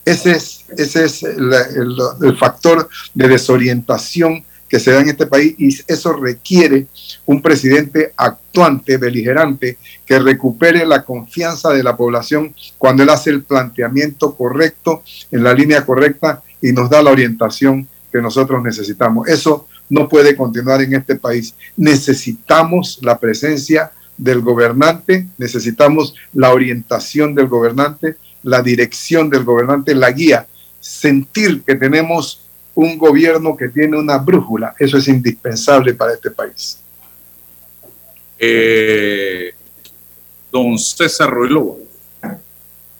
Ese 0.04 0.32
es, 0.32 0.64
ese 0.76 1.04
es 1.04 1.22
el, 1.22 2.36
factor 2.38 2.88
de 3.14 3.28
desorientación 3.28 4.44
que 4.68 4.78
se 4.80 4.92
da 4.92 5.00
en 5.00 5.08
este 5.08 5.26
país 5.26 5.54
y 5.58 5.76
eso 5.86 6.12
requiere 6.12 6.86
un 7.26 7.42
presidente 7.42 8.12
actuante, 8.16 8.96
beligerante, 8.96 9.78
que 10.06 10.18
recupere 10.18 10.86
la 10.86 11.04
confianza 11.04 11.70
de 11.70 11.82
la 11.82 11.96
población 11.96 12.54
cuando 12.78 13.02
él 13.02 13.10
hace 13.10 13.30
el 13.30 13.42
planteamiento 13.42 14.34
correcto, 14.34 15.02
en 15.30 15.42
la 15.42 15.52
línea 15.52 15.84
correcta 15.84 16.42
y 16.62 16.72
nos 16.72 16.88
da 16.88 17.02
la 17.02 17.10
orientación 17.10 17.86
que 18.12 18.22
nosotros 18.22 18.62
necesitamos. 18.62 19.28
Eso 19.28 19.68
no 19.88 20.08
puede 20.08 20.36
continuar 20.36 20.80
en 20.82 20.94
este 20.94 21.16
país. 21.16 21.54
Necesitamos 21.76 22.98
la 23.02 23.18
presencia 23.18 23.92
del 24.16 24.40
gobernante, 24.40 25.26
necesitamos 25.38 26.14
la 26.32 26.52
orientación 26.52 27.34
del 27.34 27.48
gobernante, 27.48 28.16
la 28.42 28.62
dirección 28.62 29.28
del 29.30 29.44
gobernante, 29.44 29.94
la 29.94 30.10
guía, 30.10 30.46
sentir 30.80 31.62
que 31.62 31.74
tenemos 31.74 32.46
un 32.74 32.96
gobierno 32.96 33.56
que 33.56 33.68
tiene 33.68 33.98
una 33.98 34.18
brújula. 34.18 34.74
Eso 34.78 34.96
es 34.98 35.08
indispensable 35.08 35.94
para 35.94 36.14
este 36.14 36.30
país. 36.30 36.78
Eh, 38.38 39.52
don 40.50 40.78
César 40.78 41.30
Ruilobo. 41.30 41.78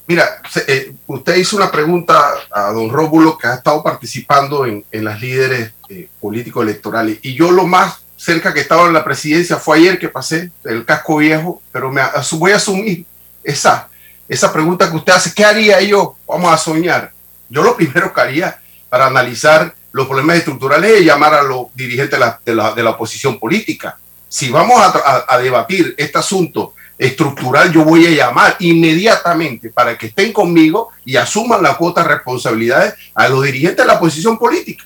Mira, 0.06 0.42
eh, 0.66 0.92
usted 1.06 1.36
hizo 1.36 1.56
una 1.56 1.70
pregunta 1.70 2.20
a 2.50 2.72
don 2.72 2.90
Rómulo 2.90 3.38
que 3.38 3.46
ha 3.46 3.54
estado 3.54 3.82
participando 3.82 4.66
en, 4.66 4.84
en 4.90 5.04
las 5.04 5.20
líderes 5.20 5.72
eh, 5.88 6.08
políticos 6.20 6.64
electorales 6.64 7.20
y 7.22 7.34
yo 7.34 7.52
lo 7.52 7.64
más 7.64 8.02
cerca 8.16 8.52
que 8.52 8.60
estaba 8.60 8.86
en 8.86 8.92
la 8.92 9.04
presidencia 9.04 9.56
fue 9.56 9.78
ayer 9.78 9.98
que 9.98 10.08
pasé 10.08 10.50
el 10.64 10.84
casco 10.84 11.18
viejo, 11.18 11.62
pero 11.72 11.90
me 11.90 12.02
voy 12.32 12.52
a 12.52 12.56
asumir 12.56 13.06
esa, 13.42 13.88
esa 14.30 14.52
pregunta 14.52 14.88
que 14.88 14.96
usted 14.96 15.12
hace, 15.12 15.34
¿qué 15.34 15.44
haría 15.44 15.80
yo? 15.80 16.14
Vamos 16.24 16.54
a 16.54 16.56
soñar. 16.56 17.12
Yo 17.48 17.64
lo 17.64 17.76
primero 17.76 18.14
que 18.14 18.20
haría 18.20 18.60
para 18.88 19.06
analizar 19.06 19.74
los 19.90 20.06
problemas 20.06 20.36
estructurales 20.36 21.00
es 21.00 21.04
llamar 21.04 21.34
a 21.34 21.42
los 21.42 21.66
dirigentes 21.74 22.16
de 22.44 22.54
la, 22.54 22.72
de 22.72 22.82
la, 22.84 22.90
oposición 22.90 23.40
política. 23.40 23.98
Si 24.28 24.48
vamos 24.48 24.80
a, 24.80 24.86
a, 24.86 25.34
a, 25.34 25.38
debatir 25.38 25.96
este 25.98 26.16
asunto 26.16 26.74
estructural, 26.96 27.72
yo 27.72 27.82
voy 27.82 28.06
a 28.06 28.10
llamar 28.10 28.54
inmediatamente 28.60 29.68
para 29.70 29.98
que 29.98 30.06
estén 30.06 30.32
conmigo 30.32 30.90
y 31.04 31.16
asuman 31.16 31.60
la 31.60 31.76
cuota 31.76 32.04
de 32.04 32.10
responsabilidades 32.10 32.94
a 33.16 33.28
los 33.28 33.42
dirigentes 33.42 33.78
de 33.78 33.86
la 33.86 33.94
oposición 33.94 34.38
política. 34.38 34.84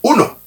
Uno. 0.00 0.38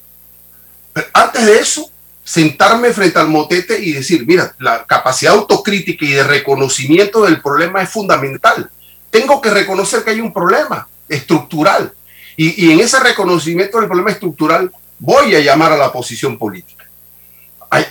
Pero 0.92 1.08
antes 1.14 1.46
de 1.46 1.60
eso, 1.60 1.88
sentarme 2.24 2.94
frente 2.94 3.20
al 3.20 3.28
motete 3.28 3.80
y 3.80 3.92
decir, 3.92 4.26
mira, 4.26 4.56
la 4.60 4.86
capacidad 4.86 5.34
autocrítica 5.34 6.06
y 6.06 6.12
de 6.12 6.24
reconocimiento 6.24 7.24
del 7.24 7.42
problema 7.42 7.82
es 7.82 7.90
fundamental. 7.90 8.70
Tengo 9.10 9.42
que 9.42 9.50
reconocer 9.50 10.04
que 10.04 10.12
hay 10.12 10.22
un 10.22 10.34
problema 10.34 10.88
estructural 11.10 11.94
y, 12.38 12.66
y, 12.66 12.72
en 12.72 12.80
ese 12.80 13.00
reconocimiento 13.00 13.78
del 13.78 13.88
problema 13.88 14.12
estructural 14.12 14.72
voy 14.98 15.36
a 15.36 15.40
llamar 15.40 15.74
a 15.74 15.78
la 15.78 15.88
oposición 15.88 16.38
política. 16.38 16.86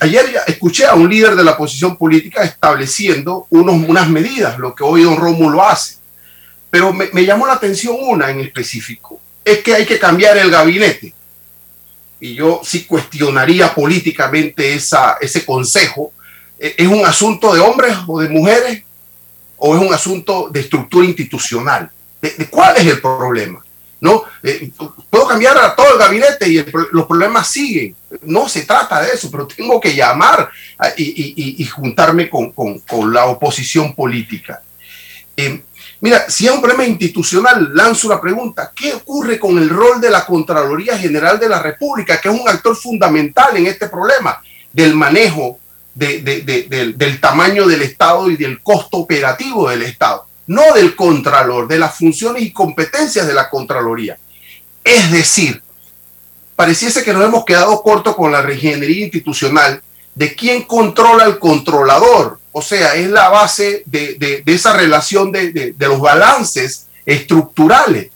Ayer 0.00 0.40
escuché 0.46 0.86
a 0.86 0.94
un 0.94 1.10
líder 1.10 1.34
de 1.34 1.42
la 1.42 1.52
oposición 1.52 1.96
política 1.96 2.44
estableciendo 2.44 3.46
unos, 3.50 3.88
unas 3.88 4.08
medidas, 4.08 4.56
lo 4.58 4.74
que 4.74 4.84
hoy 4.84 5.02
don 5.02 5.16
Rómulo 5.16 5.62
hace. 5.62 5.96
Pero 6.70 6.92
me, 6.92 7.08
me 7.12 7.24
llamó 7.24 7.46
la 7.46 7.54
atención 7.54 7.96
una 8.00 8.30
en 8.30 8.40
específico, 8.40 9.20
es 9.44 9.58
que 9.58 9.74
hay 9.74 9.84
que 9.84 9.98
cambiar 9.98 10.38
el 10.38 10.50
gabinete. 10.50 11.12
Y 12.22 12.36
yo 12.36 12.60
sí 12.62 12.84
cuestionaría 12.84 13.74
políticamente 13.74 14.74
esa, 14.74 15.16
ese 15.20 15.44
consejo. 15.44 16.12
¿Es 16.56 16.86
un 16.86 17.04
asunto 17.04 17.52
de 17.52 17.58
hombres 17.58 17.96
o 18.06 18.20
de 18.20 18.28
mujeres? 18.28 18.84
¿O 19.56 19.74
es 19.74 19.82
un 19.82 19.92
asunto 19.92 20.48
de 20.48 20.60
estructura 20.60 21.04
institucional? 21.04 21.90
¿De, 22.20 22.46
cuál 22.48 22.76
es 22.76 22.86
el 22.86 23.00
problema? 23.00 23.60
¿no? 24.00 24.22
Eh, 24.40 24.70
puedo 25.10 25.26
cambiar 25.26 25.58
a 25.58 25.74
todo 25.74 25.94
el 25.94 25.98
gabinete 25.98 26.48
y 26.48 26.64
los 26.92 27.06
problemas 27.06 27.48
siguen. 27.48 27.96
No 28.22 28.48
se 28.48 28.62
trata 28.62 29.02
de 29.02 29.14
eso, 29.14 29.28
pero 29.28 29.48
tengo 29.48 29.80
que 29.80 29.92
llamar 29.92 30.48
y, 30.96 31.64
juntarme 31.64 32.30
con, 32.30 33.12
la 33.12 33.26
oposición 33.26 33.96
política. 33.96 34.62
Eh, 35.36 35.60
mira, 36.02 36.28
si 36.28 36.46
es 36.46 36.52
un 36.52 36.60
problema 36.60 36.84
institucional, 36.84 37.70
lanzo 37.74 38.08
una 38.08 38.20
pregunta. 38.20 38.70
¿Qué 38.76 38.92
ocurre 38.92 39.38
con 39.38 39.56
el 39.56 39.70
rol 39.70 39.98
de 40.00 40.10
la 40.10 40.26
Contraloría 40.26 40.98
General 40.98 41.40
de 41.40 41.48
la 41.48 41.62
República, 41.62 42.20
que 42.20 42.28
es 42.28 42.38
un 42.38 42.46
actor 42.46 42.76
fundamental 42.76 43.56
en 43.56 43.66
este 43.66 43.88
problema 43.88 44.42
del 44.70 44.94
manejo 44.94 45.58
del 45.94 47.20
tamaño 47.20 47.66
del 47.66 47.82
Estado 47.82 48.30
y 48.30 48.36
del 48.36 48.62
costo 48.62 48.98
operativo 48.98 49.70
del 49.70 49.82
Estado? 49.82 50.26
no 50.46 50.74
del 50.74 50.96
Contralor, 50.96 51.68
de 51.68 51.78
las 51.78 51.94
funciones 51.94 52.42
y 52.42 52.52
competencias 52.52 53.26
de 53.26 53.34
la 53.34 53.48
Contraloría. 53.48 54.18
Es 54.84 55.10
decir, 55.10 55.62
pareciese 56.56 57.02
que 57.02 57.12
nos 57.12 57.24
hemos 57.24 57.44
quedado 57.44 57.82
cortos 57.82 58.16
con 58.16 58.32
la 58.32 58.42
reingeniería 58.42 59.04
institucional 59.04 59.82
de 60.14 60.34
quién 60.34 60.62
controla 60.62 61.24
al 61.24 61.38
controlador. 61.38 62.40
O 62.52 62.62
sea, 62.62 62.94
es 62.94 63.08
la 63.08 63.28
base 63.28 63.82
de, 63.86 64.42
esa 64.46 64.74
relación 64.74 65.32
de, 65.32 65.74
los 65.78 66.00
balances 66.00 66.86
estructurales. 67.04 68.10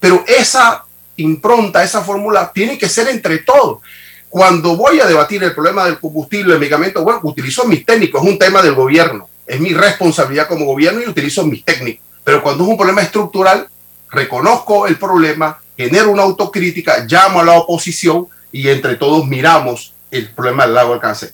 Pero 0.00 0.24
esa 0.26 0.84
impronta, 1.16 1.84
esa 1.84 2.02
fórmula, 2.02 2.50
tiene 2.52 2.78
que 2.78 2.88
ser 2.88 3.08
entre 3.08 3.38
todos. 3.38 3.80
Cuando 4.28 4.76
voy 4.76 4.98
a 4.98 5.06
debatir 5.06 5.44
el 5.44 5.54
problema 5.54 5.84
del 5.84 6.00
combustible, 6.00 6.54
el 6.54 6.58
medicamento, 6.58 7.04
bueno, 7.04 7.20
utilizo 7.22 7.64
mis 7.64 7.84
técnicos, 7.84 8.22
es 8.22 8.30
un 8.30 8.38
tema 8.38 8.62
del 8.62 8.74
gobierno 8.74 9.28
es 9.46 9.60
mi 9.60 9.74
responsabilidad 9.74 10.48
como 10.48 10.64
gobierno 10.64 11.02
y 11.02 11.08
utilizo 11.08 11.44
mis 11.44 11.64
técnicos. 11.64 12.04
Pero 12.24 12.42
cuando 12.42 12.64
es 12.64 12.70
un 12.70 12.76
problema 12.76 13.02
estructural, 13.02 13.68
reconozco 14.10 14.86
el 14.86 14.98
problema, 14.98 15.60
genero 15.76 16.10
una 16.10 16.22
autocrítica, 16.22 17.04
llamo 17.08 17.40
a 17.40 17.44
la 17.44 17.52
oposición 17.52 18.28
y 18.50 18.68
entre 18.68 18.96
todos 18.96 19.26
miramos 19.26 19.94
el 20.10 20.30
problema 20.30 20.64
del 20.64 20.74
lago 20.74 20.94
alcance. 20.94 21.32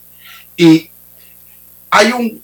Y 0.56 0.90
hay 1.90 2.12
un 2.12 2.42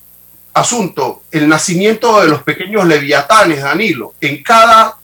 asunto, 0.55 1.25
el 1.33 1.49
nacimiento 1.49 2.21
de 2.21 2.29
los 2.29 2.43
pequeños 2.43 2.87
leviatanes, 2.87 3.63
Danilo. 3.63 4.15
En 4.21 4.43
cada 4.43 4.97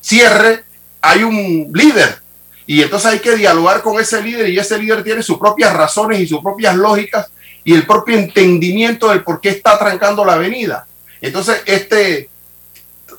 cierre 0.00 0.64
hay 1.02 1.22
un 1.22 1.70
líder 1.72 2.18
y 2.66 2.82
entonces 2.82 3.12
hay 3.12 3.18
que 3.18 3.36
dialogar 3.36 3.82
con 3.82 4.00
ese 4.00 4.22
líder 4.22 4.48
y 4.48 4.58
ese 4.58 4.78
líder 4.78 5.04
tiene 5.04 5.22
sus 5.22 5.38
propias 5.38 5.74
razones 5.74 6.20
y 6.20 6.26
sus 6.26 6.40
propias 6.40 6.74
lógicas 6.76 7.28
y 7.62 7.74
el 7.74 7.86
propio 7.86 8.16
entendimiento 8.18 9.10
del 9.10 9.22
por 9.22 9.40
qué 9.40 9.50
está 9.50 9.78
trancando 9.78 10.24
la 10.24 10.34
avenida. 10.34 10.86
Entonces, 11.20 11.62
este, 11.66 12.30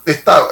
esta, 0.06 0.48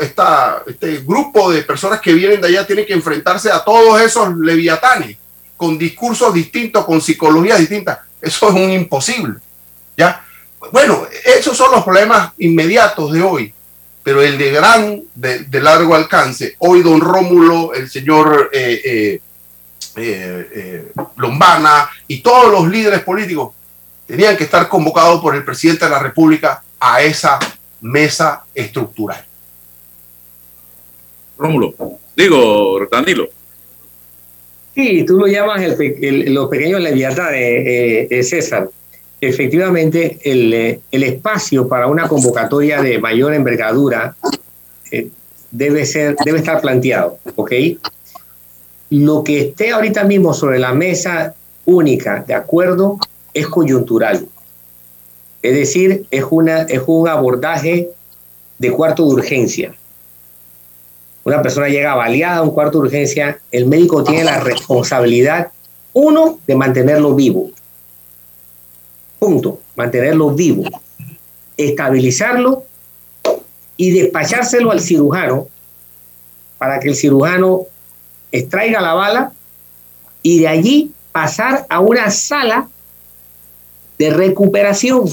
este 0.67 0.97
grupo 0.97 1.51
de 1.51 1.63
personas 1.63 1.99
que 1.99 2.13
vienen 2.13 2.39
de 2.39 2.47
allá 2.47 2.67
tiene 2.67 2.85
que 2.85 2.93
enfrentarse 2.93 3.51
a 3.51 3.63
todos 3.63 3.99
esos 3.99 4.37
leviatanes 4.37 5.17
con 5.57 5.77
discursos 5.77 6.33
distintos, 6.33 6.85
con 6.85 7.01
psicologías 7.01 7.57
distintas. 7.57 7.99
Eso 8.21 8.49
es 8.49 8.55
un 8.55 8.69
imposible. 8.69 9.39
¿ya? 9.97 10.23
Bueno, 10.71 11.07
esos 11.25 11.55
son 11.55 11.71
los 11.71 11.83
problemas 11.83 12.33
inmediatos 12.37 13.11
de 13.13 13.21
hoy, 13.21 13.53
pero 14.03 14.21
el 14.21 14.37
de 14.37 14.51
gran, 14.51 15.03
de, 15.15 15.61
largo 15.61 15.95
alcance, 15.95 16.55
hoy 16.59 16.81
don 16.81 16.99
Rómulo, 16.99 17.73
el 17.73 17.89
señor 17.89 18.49
eh, 18.53 18.81
eh, 18.83 19.21
eh, 19.95 20.91
Lombana 21.17 21.89
y 22.07 22.21
todos 22.21 22.51
los 22.51 22.69
líderes 22.69 23.01
políticos 23.01 23.53
tenían 24.05 24.35
que 24.35 24.43
estar 24.43 24.67
convocados 24.67 25.21
por 25.21 25.35
el 25.35 25.43
presidente 25.43 25.85
de 25.85 25.91
la 25.91 25.99
República 25.99 26.63
a 26.79 27.01
esa 27.01 27.39
mesa 27.81 28.43
estructural. 28.53 29.25
Rómulo, 31.37 31.73
digo, 32.15 32.85
Danilo. 32.91 33.29
Sí, 34.75 35.03
tú 35.05 35.17
lo 35.17 35.27
llamas 35.27 35.61
los 35.61 36.49
pequeños 36.49 36.81
leviatanes, 36.81 37.41
eh, 37.41 38.07
eh, 38.09 38.23
César. 38.23 38.69
Efectivamente, 39.21 40.19
el, 40.23 40.81
el, 40.91 41.03
espacio 41.03 41.67
para 41.67 41.87
una 41.87 42.07
convocatoria 42.07 42.81
de 42.81 42.99
mayor 42.99 43.33
envergadura 43.33 44.15
eh, 44.91 45.09
debe, 45.51 45.85
ser, 45.85 46.15
debe 46.23 46.39
estar 46.39 46.61
planteado, 46.61 47.19
¿ok? 47.35 47.51
Lo 48.91 49.23
que 49.23 49.41
esté 49.41 49.71
ahorita 49.71 50.05
mismo 50.05 50.33
sobre 50.33 50.57
la 50.57 50.73
mesa 50.73 51.35
única 51.65 52.23
de 52.25 52.33
acuerdo 52.33 52.97
es 53.33 53.47
coyuntural. 53.47 54.25
Es 55.41 55.53
decir, 55.53 56.05
es, 56.11 56.25
una, 56.29 56.61
es 56.63 56.81
un 56.85 57.07
abordaje 57.07 57.89
de 58.57 58.71
cuarto 58.71 59.05
de 59.05 59.13
urgencia. 59.13 59.75
Una 61.23 61.41
persona 61.41 61.67
llega 61.67 61.95
baleada 61.95 62.37
a 62.37 62.41
un 62.41 62.51
cuarto 62.51 62.79
de 62.79 62.85
urgencia, 62.85 63.39
el 63.51 63.65
médico 63.65 64.03
tiene 64.03 64.23
la 64.23 64.39
responsabilidad, 64.39 65.51
uno, 65.93 66.39
de 66.47 66.55
mantenerlo 66.55 67.15
vivo. 67.15 67.51
Punto, 69.19 69.59
mantenerlo 69.75 70.31
vivo. 70.31 70.63
Estabilizarlo 71.57 72.63
y 73.75 73.91
despachárselo 73.91 74.71
al 74.71 74.79
cirujano 74.79 75.47
para 76.57 76.79
que 76.79 76.89
el 76.89 76.95
cirujano 76.95 77.63
extraiga 78.31 78.81
la 78.81 78.93
bala 78.93 79.33
y 80.21 80.39
de 80.39 80.47
allí 80.47 80.91
pasar 81.11 81.65
a 81.69 81.79
una 81.79 82.09
sala 82.11 82.69
de 83.97 84.09
recuperación. 84.09 85.05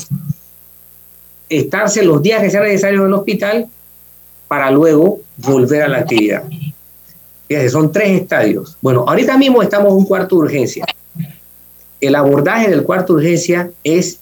Estarse 1.49 2.03
los 2.03 2.23
días 2.23 2.43
que 2.43 2.51
sea 2.51 2.63
necesario 2.63 3.01
en 3.01 3.07
el 3.07 3.15
hospital 3.15 3.69
para 4.49 4.71
luego 4.71 5.21
volver 5.37 5.83
a 5.83 5.89
la 5.89 5.99
actividad. 5.99 6.45
Fíjense, 7.49 7.71
son 7.71 7.93
tres 7.93 8.23
estadios. 8.23 8.77
Bueno, 8.81 9.05
ahorita 9.07 9.37
mismo 9.39 9.63
estamos 9.63 9.93
en 9.93 9.99
un 9.99 10.05
cuarto 10.05 10.37
de 10.37 10.43
urgencia. 10.43 10.85
El 12.07 12.15
abordaje 12.15 12.71
del 12.71 12.85
cuarto 12.85 13.15
urgencia 13.15 13.69
es 13.83 14.21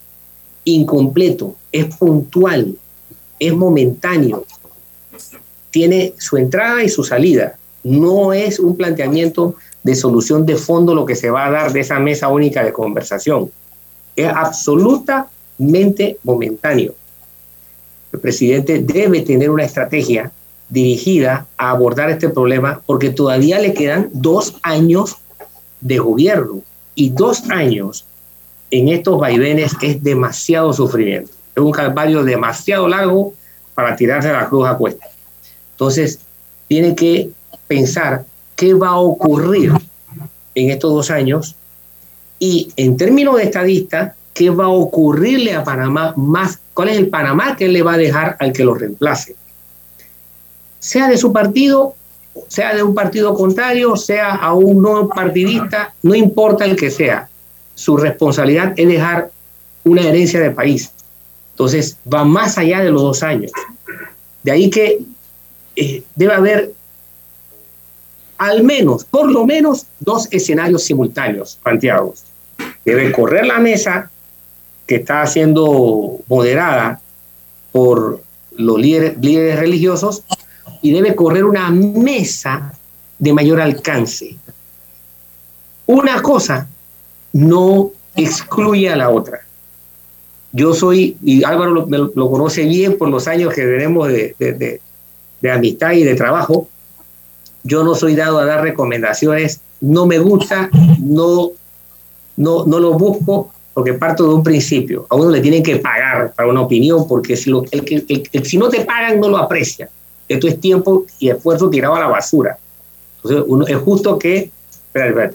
incompleto, 0.64 1.54
es 1.70 1.94
puntual, 1.96 2.78
es 3.38 3.52
momentáneo. 3.52 4.46
Tiene 5.70 6.14
su 6.16 6.38
entrada 6.38 6.82
y 6.82 6.88
su 6.88 7.04
salida. 7.04 7.58
No 7.82 8.32
es 8.32 8.58
un 8.58 8.74
planteamiento 8.74 9.56
de 9.82 9.94
solución 9.94 10.46
de 10.46 10.56
fondo 10.56 10.94
lo 10.94 11.04
que 11.04 11.14
se 11.14 11.28
va 11.28 11.44
a 11.46 11.50
dar 11.50 11.74
de 11.74 11.80
esa 11.80 11.98
mesa 11.98 12.28
única 12.28 12.64
de 12.64 12.72
conversación 12.72 13.50
es 14.16 14.28
absolutamente 14.28 16.16
momentáneo. 16.22 16.94
El 18.14 18.20
presidente 18.20 18.78
debe 18.78 19.20
tener 19.20 19.50
una 19.50 19.64
estrategia 19.64 20.32
dirigida 20.70 21.46
a 21.58 21.70
abordar 21.70 22.08
este 22.08 22.30
problema 22.30 22.80
porque 22.86 23.10
todavía 23.10 23.58
le 23.58 23.74
quedan 23.74 24.08
dos 24.14 24.56
años 24.62 25.18
de 25.82 25.98
gobierno 25.98 26.62
y 26.94 27.10
dos 27.10 27.50
años 27.50 28.04
en 28.70 28.88
estos 28.88 29.18
vaivenes 29.18 29.72
es 29.82 30.02
demasiado 30.02 30.72
sufrimiento. 30.72 31.30
Es 31.54 31.62
un 31.62 31.72
calvario 31.72 32.24
demasiado 32.24 32.88
largo 32.88 33.34
para 33.74 33.96
tirarse 33.96 34.32
la 34.32 34.48
cruz 34.48 34.66
a 34.66 34.76
cuesta. 34.76 35.06
Entonces, 35.72 36.20
tiene 36.68 36.94
que 36.94 37.30
pensar 37.66 38.24
qué 38.56 38.74
va 38.74 38.88
a 38.88 38.98
ocurrir 38.98 39.72
en 40.54 40.70
estos 40.70 40.92
dos 40.92 41.10
años 41.10 41.56
y 42.38 42.72
en 42.76 42.96
términos 42.96 43.36
de 43.36 43.44
estadista, 43.44 44.16
¿qué 44.32 44.50
va 44.50 44.64
a 44.64 44.68
ocurrirle 44.68 45.54
a 45.54 45.64
Panamá 45.64 46.12
más? 46.16 46.58
¿Cuál 46.74 46.88
es 46.90 46.98
el 46.98 47.08
Panamá 47.08 47.56
que 47.56 47.68
le 47.68 47.82
va 47.82 47.94
a 47.94 47.98
dejar 47.98 48.36
al 48.40 48.52
que 48.52 48.64
lo 48.64 48.74
reemplace? 48.74 49.36
Sea 50.78 51.08
de 51.08 51.16
su 51.16 51.32
partido, 51.32 51.94
sea 52.48 52.74
de 52.74 52.82
un 52.82 52.94
partido 52.94 53.34
contrario, 53.34 53.96
sea 53.96 54.34
a 54.34 54.54
un 54.54 54.82
no 54.82 55.08
partidista, 55.08 55.94
no 56.02 56.14
importa 56.14 56.64
el 56.64 56.76
que 56.76 56.90
sea. 56.90 57.28
Su 57.74 57.96
responsabilidad 57.96 58.72
es 58.76 58.88
dejar 58.88 59.30
una 59.84 60.02
herencia 60.02 60.40
de 60.40 60.50
país. 60.50 60.90
Entonces, 61.50 61.96
va 62.12 62.24
más 62.24 62.58
allá 62.58 62.80
de 62.80 62.90
los 62.90 63.02
dos 63.02 63.22
años. 63.22 63.52
De 64.42 64.50
ahí 64.50 64.70
que 64.70 65.00
eh, 65.76 66.02
debe 66.14 66.34
haber 66.34 66.72
al 68.38 68.64
menos, 68.64 69.04
por 69.04 69.30
lo 69.30 69.46
menos, 69.46 69.86
dos 70.00 70.28
escenarios 70.30 70.82
simultáneos 70.82 71.58
planteados. 71.62 72.24
Debe 72.84 73.12
correr 73.12 73.46
la 73.46 73.58
mesa 73.58 74.10
que 74.86 74.96
está 74.96 75.26
siendo 75.26 76.18
moderada 76.28 77.00
por 77.72 78.20
los 78.56 78.78
líderes, 78.78 79.16
líderes 79.20 79.58
religiosos 79.58 80.24
y 80.84 80.92
debe 80.92 81.16
correr 81.16 81.44
una 81.44 81.70
mesa 81.70 82.72
de 83.18 83.32
mayor 83.32 83.60
alcance. 83.60 84.36
Una 85.86 86.22
cosa 86.22 86.68
no 87.32 87.90
excluye 88.14 88.88
a 88.88 88.96
la 88.96 89.10
otra. 89.10 89.40
Yo 90.52 90.72
soy, 90.74 91.16
y 91.24 91.42
Álvaro 91.42 91.86
lo, 92.14 92.30
conoce 92.30 92.64
bien 92.64 92.96
por 92.96 93.08
los 93.08 93.26
años 93.26 93.52
que 93.52 93.62
tenemos 93.62 94.08
de, 94.08 94.36
de 95.40 95.50
amistad 95.50 95.92
y 95.92 96.04
de 96.04 96.14
trabajo, 96.14 96.68
yo 97.64 97.82
no 97.82 97.94
soy 97.94 98.14
dado 98.14 98.38
a 98.38 98.44
dar 98.44 98.62
recomendaciones, 98.62 99.60
no 99.80 100.06
me 100.06 100.18
gusta, 100.18 100.68
no 101.00 101.52
no, 102.36 102.64
no 102.66 102.78
lo 102.78 102.94
busco 102.94 103.52
porque 103.72 103.94
parto 103.94 104.26
de 104.28 104.34
un 104.34 104.42
principio. 104.42 105.06
A 105.10 105.16
uno 105.16 105.30
le 105.30 105.40
tienen 105.40 105.62
que 105.62 105.76
pagar 105.76 106.32
para 106.34 106.48
una 106.48 106.62
opinión 106.62 107.06
porque 107.08 107.36
si, 107.36 107.50
lo, 107.50 107.64
el, 107.70 108.44
si 108.44 108.56
no 108.56 108.68
te 108.68 108.84
pagan 108.84 109.20
no 109.20 109.28
lo 109.28 109.38
aprecia. 109.38 109.88
Esto 110.28 110.48
es 110.48 110.60
tiempo 110.60 111.04
y 111.18 111.28
esfuerzo 111.28 111.70
tirado 111.70 111.94
a 111.94 112.00
la 112.00 112.06
basura. 112.06 112.58
Entonces, 113.22 113.76
es 113.76 113.82
justo 113.82 114.18
que, 114.18 114.50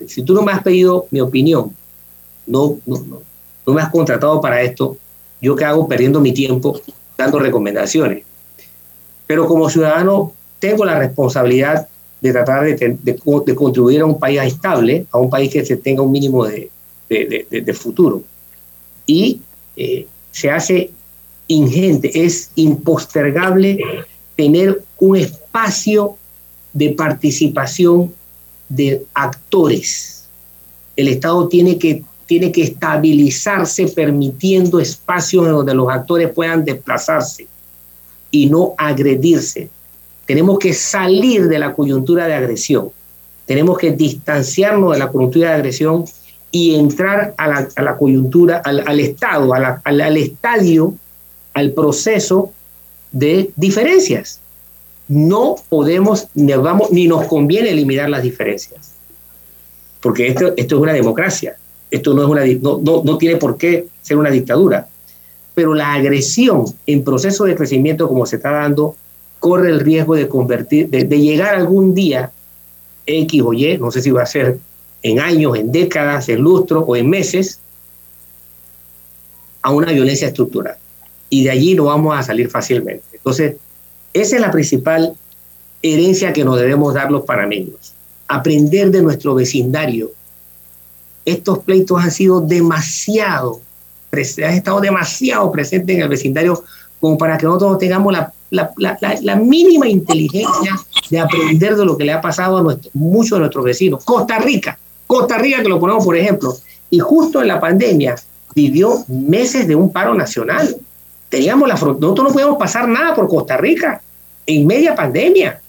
si 0.08 0.24
tú 0.24 0.34
no 0.34 0.42
me 0.42 0.52
has 0.52 0.64
pedido 0.64 1.08
mi 1.12 1.22
opinión, 1.22 1.76
no, 2.48 2.78
no, 2.86 2.98
no, 2.98 3.22
no 3.66 3.74
me 3.74 3.82
has 3.82 3.90
contratado 3.90 4.42
para 4.42 4.62
esto, 4.62 4.98
yo 5.42 5.56
qué 5.56 5.66
hago 5.66 5.88
perdiendo 5.88 6.20
mi 6.20 6.34
tiempo 6.34 6.80
dando 7.18 7.40
recomendaciones. 7.40 8.24
Pero 9.28 9.48
como 9.48 9.70
ciudadano 9.70 10.34
tengo 10.60 10.86
la 10.86 10.98
responsabilidad 10.98 11.88
de 12.22 12.32
tratar 12.32 12.66
de, 12.66 12.98
de, 13.02 13.56
contribuir 13.56 14.02
a 14.02 14.06
un 14.06 14.20
país 14.20 14.42
estable, 14.42 15.06
a 15.12 15.20
un 15.20 15.30
país 15.30 15.52
que 15.52 15.66
se 15.66 15.78
tenga 15.78 16.02
un 16.02 16.12
mínimo 16.12 16.46
de, 16.46 16.70
de 17.10 17.74
futuro. 17.74 18.24
Y 19.06 19.42
eh, 19.76 20.06
se 20.32 20.52
hace 20.52 20.92
ingente, 21.48 22.26
es 22.26 22.52
impostergable 22.56 23.80
tener 24.40 24.82
un 25.00 25.18
espacio 25.18 26.16
de 26.72 26.92
participación 26.92 28.14
de 28.70 29.06
actores. 29.14 30.30
El 30.96 31.10
Estado 31.10 31.50
tiene 31.50 31.78
que, 31.78 32.04
tiene 32.26 32.50
que 32.50 32.64
estabilizarse 32.64 33.88
permitiendo 33.90 34.80
espacios 34.80 35.46
en 35.46 35.52
donde 35.52 35.74
los 35.74 35.90
actores 35.90 36.32
puedan 36.32 36.64
desplazarse 36.64 37.48
y 38.32 38.46
no 38.46 38.76
agredirse. 38.78 39.68
Tenemos 40.26 40.58
que 40.58 40.74
salir 40.74 41.50
de 41.50 41.60
la 41.60 41.74
coyuntura 41.74 42.26
de 42.26 42.36
agresión. 42.36 42.92
Tenemos 43.46 43.78
que 43.78 43.92
distanciarnos 43.92 44.94
de 44.94 45.00
la 45.00 45.12
coyuntura 45.12 45.50
de 45.50 45.56
agresión 45.56 46.06
y 46.50 46.76
entrar 46.76 47.34
a 47.38 47.68
la, 47.82 47.98
coyuntura, 47.98 48.62
al, 48.64 49.02
estado, 49.02 49.54
al, 49.54 50.16
estadio, 50.16 50.94
al 51.54 51.74
proceso 51.74 52.54
de 53.12 53.52
diferencias. 53.56 54.40
No 55.08 55.56
podemos, 55.70 56.28
ni, 56.36 56.54
vamos, 56.54 56.92
ni 56.92 57.08
nos 57.08 57.26
conviene 57.28 57.72
eliminar 57.72 58.10
las 58.10 58.22
diferencias, 58.22 58.94
porque 60.02 60.28
esto, 60.28 60.54
esto 60.56 60.76
es 60.76 60.82
una 60.82 60.94
democracia, 60.94 61.58
esto 61.90 62.14
no, 62.14 62.22
es 62.22 62.30
una, 62.30 62.46
no, 62.62 63.04
no 63.04 63.18
tiene 63.18 63.38
por 63.38 63.58
qué 63.58 63.88
ser 64.02 64.18
una 64.18 64.30
dictadura, 64.30 64.88
pero 65.56 65.74
la 65.74 65.94
agresión 65.94 66.66
en 66.86 67.04
proceso 67.04 67.46
de 67.46 67.56
crecimiento 67.56 68.08
como 68.08 68.26
se 68.26 68.38
está 68.38 68.52
dando 68.52 68.96
corre 69.40 69.70
el 69.70 69.80
riesgo 69.80 70.16
de 70.16 70.28
convertir, 70.28 70.90
de, 70.90 71.06
llegar 71.20 71.56
algún 71.56 71.94
día 71.94 72.32
X 73.06 73.42
o 73.44 73.54
Y, 73.54 73.78
no 73.78 73.92
sé 73.92 74.02
si 74.02 74.12
va 74.12 74.24
a 74.24 74.26
ser 74.26 74.60
en 75.02 75.20
años, 75.20 75.58
en 75.58 75.72
décadas, 75.72 76.30
en 76.30 76.42
lustros 76.42 76.84
o 76.86 76.96
en 76.96 77.10
meses, 77.10 77.60
a 79.62 79.72
una 79.72 79.92
violencia 79.92 80.28
estructural. 80.28 80.78
Y 81.30 81.44
de 81.44 81.52
allí 81.52 81.76
no 81.76 81.86
vamos 81.86 82.18
a 82.18 82.24
salir 82.24 82.50
fácilmente. 82.50 83.04
Entonces, 83.14 83.56
esa 84.14 84.36
es 84.36 84.42
la 84.42 84.52
principal 84.52 85.16
herencia 85.82 86.34
que 86.34 86.44
nos 86.44 86.58
debemos 86.60 86.94
dar 86.94 87.12
los 87.12 87.24
panameños. 87.24 87.94
Aprender 88.28 88.92
de 88.92 89.02
nuestro 89.02 89.36
vecindario. 89.36 90.12
Estos 91.26 91.60
pleitos 91.60 92.02
han 92.02 92.12
sido 92.12 92.42
demasiado, 92.42 93.62
han 94.12 94.54
estado 94.54 94.82
demasiado 94.82 95.52
presentes 95.52 95.96
en 95.96 96.02
el 96.02 96.10
vecindario 96.10 96.64
como 97.00 97.18
para 97.18 97.38
que 97.38 97.46
nosotros 97.46 97.78
tengamos 97.78 98.14
la 98.14 98.34
la, 98.52 99.36
mínima 99.36 99.88
inteligencia 99.88 100.80
de 101.10 101.20
aprender 101.20 101.76
de 101.76 101.86
lo 101.86 101.98
que 101.98 102.06
le 102.06 102.14
ha 102.14 102.22
pasado 102.22 102.58
a 102.58 102.62
nuestro, 102.62 102.90
muchos 102.94 103.38
de 103.38 103.40
nuestros 103.40 103.66
vecinos. 103.66 104.04
Costa 104.04 104.40
Rica, 104.40 104.78
Costa 105.08 105.38
Rica 105.38 105.62
que 105.62 105.70
lo 105.70 105.80
ponemos 105.80 106.04
por 106.04 106.18
ejemplo, 106.18 106.56
y 106.90 107.00
justo 107.00 107.42
en 107.42 107.48
la 107.48 107.60
pandemia 107.60 108.16
vivió 108.56 109.04
meses 109.08 109.68
de 109.68 109.76
un 109.76 109.92
paro 109.92 110.14
nacional. 110.14 110.76
Teníamos 111.30 111.68
la 111.68 111.76
nosotros 111.76 112.20
no 112.20 112.34
podíamos 112.34 112.58
pasar 112.58 112.88
nada 112.88 113.14
por 113.16 113.28
Costa 113.28 113.56
Rica 113.58 114.02
en 114.46 114.66
media 114.66 114.96
pandemia. 114.96 115.62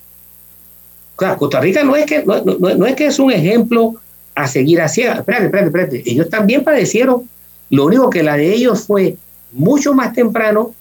Claro, 1.16 1.36
Costa 1.36 1.61
Rica 1.61 1.84
no 1.84 1.94
es 1.96 2.06
que 2.06 2.24
no, 2.24 2.86
es 2.86 2.96
que 2.96 3.06
es 3.06 3.18
un 3.18 3.30
ejemplo 3.30 3.94
a 4.34 4.48
seguir 4.48 4.80
así. 4.80 5.02
Espérate, 5.02 5.44
espérate, 5.46 5.66
espérate. 5.66 6.02
Ellos 6.06 6.30
también 6.30 6.64
padecieron. 6.64 7.28
Lo 7.68 7.84
único 7.84 8.08
que 8.08 8.22
la 8.22 8.36
de 8.36 8.52
ellos 8.52 8.84
fue 8.86 9.16
mucho 9.52 9.92
más 9.92 10.14
temprano 10.14 10.74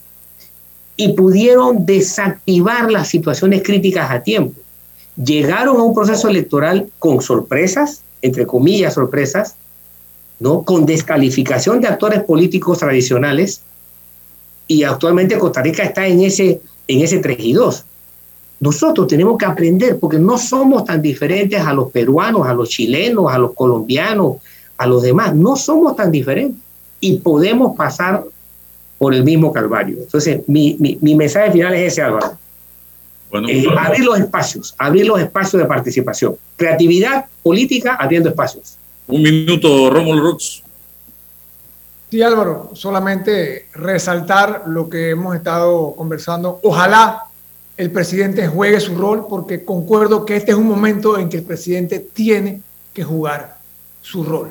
y 0.95 1.13
pudieron 1.13 1.86
desactivar 1.86 2.91
las 2.91 3.09
situaciones 3.09 3.63
críticas 3.63 4.11
a 4.11 4.21
tiempo. 4.21 4.59
Llegaron 5.15 5.77
a 5.77 5.84
un 5.84 5.93
proceso 5.93 6.30
electoral 6.30 6.89
con 6.99 7.21
sorpresas, 7.21 8.01
entre 8.21 8.45
comillas 8.45 8.95
sorpresas, 8.95 9.55
¿no? 10.39 10.63
con 10.63 10.86
descalificación 10.86 11.82
de 11.82 11.88
actores 11.88 12.23
políticos 12.23 12.80
tradicionales, 12.80 13.61
y 14.70 14.84
actualmente 14.84 15.38
Costa 15.39 15.63
Rica 15.63 15.84
está 15.84 16.07
en 16.07 16.22
ese, 16.22 16.61
en 16.88 17.01
ese 17.01 17.17
3 17.17 17.38
y 17.39 17.53
2. 17.53 17.86
Nosotros 18.59 19.07
tenemos 19.07 19.36
que 19.36 19.45
aprender 19.45 19.97
porque 19.97 20.20
no 20.20 20.38
somos 20.38 20.86
tan 20.86 21.01
diferentes 21.01 21.59
a 21.59 21.74
los 21.74 21.91
peruanos, 21.91 22.45
a 22.45 22.53
los 22.53 22.70
chilenos, 22.70 23.32
a 23.32 23.39
los 23.39 23.53
colombianos, 23.53 24.38
a 24.78 24.86
los 24.86 25.01
demás. 25.01 25.34
No 25.34 25.55
somos 25.55 25.95
tan 25.95 26.11
diferentes 26.11 26.61
y 26.99 27.17
podemos 27.17 27.76
pasar 27.76 28.24
por 28.99 29.15
el 29.15 29.24
mismo 29.24 29.51
calvario. 29.51 29.97
Entonces, 30.01 30.41
mi, 30.45 30.78
mi, 30.78 31.15
mensaje 31.15 31.51
final 31.51 31.74
es 31.74 31.93
ese, 31.93 32.03
Álvaro. 32.03 32.38
Eh, 33.47 33.65
abrir 33.76 34.05
los 34.05 34.20
espacios, 34.20 34.76
abrir 34.78 35.07
los 35.07 35.20
espacios 35.20 35.63
de 35.63 35.67
participación. 35.67 36.36
Creatividad 36.57 37.26
política 37.41 37.95
abriendo 37.95 38.30
espacios. 38.30 38.76
Un 39.07 39.24
minuto, 39.24 39.89
Rómulo 39.89 40.22
Rux. 40.22 40.61
Sí, 42.10 42.24
Álvaro, 42.24 42.72
solamente 42.74 43.68
resaltar 43.74 44.64
lo 44.66 44.89
que 44.89 45.12
hemos 45.12 45.36
estado 45.36 45.93
conversando. 45.95 46.60
Ojalá 46.64 47.26
el 47.78 47.91
presidente 47.91 48.47
juegue 48.47 48.80
su 48.80 48.95
rol, 48.95 49.28
porque 49.30 49.64
concuerdo 49.64 50.26
que 50.26 50.36
este 50.36 50.51
es 50.51 50.57
un 50.57 50.68
momento 50.68 51.20
en 51.20 51.30
que 51.30 51.38
el 51.38 51.43
presidente 51.43 51.99
tiene 51.99 52.62
que 52.93 53.03
jugar 53.03 53.57
su 54.01 54.24
rol. 54.24 54.49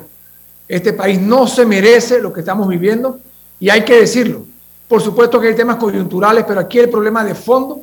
Este 0.69 0.93
país 0.93 1.19
no 1.19 1.47
se 1.47 1.65
merece 1.65 2.21
lo 2.21 2.31
que 2.31 2.39
estamos 2.39 2.67
viviendo 2.67 3.19
y 3.59 3.69
hay 3.69 3.83
que 3.83 3.99
decirlo. 3.99 4.45
Por 4.87 5.01
supuesto 5.01 5.39
que 5.41 5.49
hay 5.49 5.55
temas 5.55 5.75
coyunturales, 5.75 6.45
pero 6.47 6.61
aquí 6.61 6.79
el 6.79 6.89
problema 6.89 7.25
de 7.25 7.35
fondo 7.35 7.81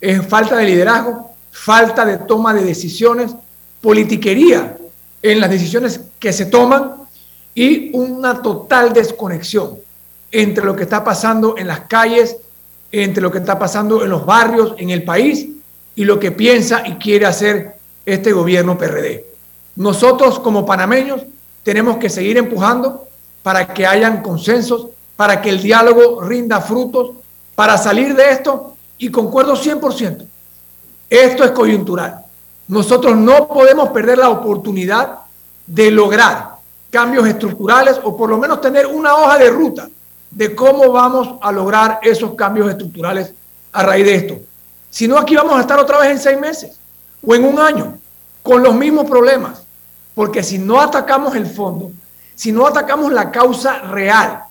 es 0.00 0.26
falta 0.26 0.56
de 0.56 0.64
liderazgo, 0.64 1.32
falta 1.50 2.06
de 2.06 2.16
toma 2.16 2.54
de 2.54 2.64
decisiones, 2.64 3.34
politiquería 3.82 4.78
en 5.20 5.38
las 5.38 5.50
decisiones 5.50 6.00
que 6.18 6.32
se 6.32 6.46
toman 6.46 7.01
y 7.54 7.94
una 7.96 8.40
total 8.40 8.92
desconexión 8.92 9.78
entre 10.30 10.64
lo 10.64 10.74
que 10.74 10.84
está 10.84 11.04
pasando 11.04 11.56
en 11.58 11.66
las 11.66 11.80
calles, 11.80 12.36
entre 12.90 13.22
lo 13.22 13.30
que 13.30 13.38
está 13.38 13.58
pasando 13.58 14.02
en 14.02 14.10
los 14.10 14.24
barrios, 14.24 14.74
en 14.78 14.90
el 14.90 15.02
país 15.04 15.48
y 15.94 16.04
lo 16.04 16.18
que 16.18 16.32
piensa 16.32 16.86
y 16.86 16.94
quiere 16.94 17.26
hacer 17.26 17.76
este 18.06 18.32
gobierno 18.32 18.78
PRD. 18.78 19.26
Nosotros 19.76 20.38
como 20.38 20.64
panameños 20.64 21.22
tenemos 21.62 21.98
que 21.98 22.08
seguir 22.08 22.38
empujando 22.38 23.06
para 23.42 23.72
que 23.72 23.86
hayan 23.86 24.22
consensos, 24.22 24.88
para 25.16 25.40
que 25.40 25.50
el 25.50 25.62
diálogo 25.62 26.22
rinda 26.22 26.60
frutos, 26.60 27.12
para 27.54 27.76
salir 27.76 28.14
de 28.14 28.30
esto, 28.30 28.76
y 28.98 29.10
concuerdo 29.10 29.56
100%, 29.56 30.24
esto 31.10 31.44
es 31.44 31.50
coyuntural. 31.50 32.24
Nosotros 32.68 33.16
no 33.16 33.48
podemos 33.48 33.90
perder 33.90 34.18
la 34.18 34.30
oportunidad 34.30 35.18
de 35.66 35.90
lograr 35.90 36.51
cambios 36.92 37.26
estructurales 37.26 37.98
o 38.04 38.14
por 38.14 38.28
lo 38.28 38.36
menos 38.36 38.60
tener 38.60 38.86
una 38.86 39.14
hoja 39.14 39.38
de 39.38 39.48
ruta 39.48 39.88
de 40.30 40.54
cómo 40.54 40.92
vamos 40.92 41.38
a 41.40 41.50
lograr 41.50 42.00
esos 42.02 42.34
cambios 42.34 42.68
estructurales 42.68 43.32
a 43.72 43.82
raíz 43.82 44.04
de 44.04 44.14
esto. 44.14 44.38
Si 44.90 45.08
no, 45.08 45.16
aquí 45.16 45.34
vamos 45.34 45.56
a 45.56 45.62
estar 45.62 45.78
otra 45.78 45.98
vez 45.98 46.10
en 46.10 46.18
seis 46.18 46.38
meses 46.38 46.78
o 47.26 47.34
en 47.34 47.44
un 47.44 47.58
año 47.58 47.98
con 48.42 48.62
los 48.62 48.74
mismos 48.74 49.06
problemas. 49.08 49.62
Porque 50.14 50.42
si 50.42 50.58
no 50.58 50.82
atacamos 50.82 51.34
el 51.34 51.46
fondo, 51.46 51.90
si 52.34 52.52
no 52.52 52.66
atacamos 52.66 53.10
la 53.10 53.30
causa 53.30 53.78
real 53.78 54.44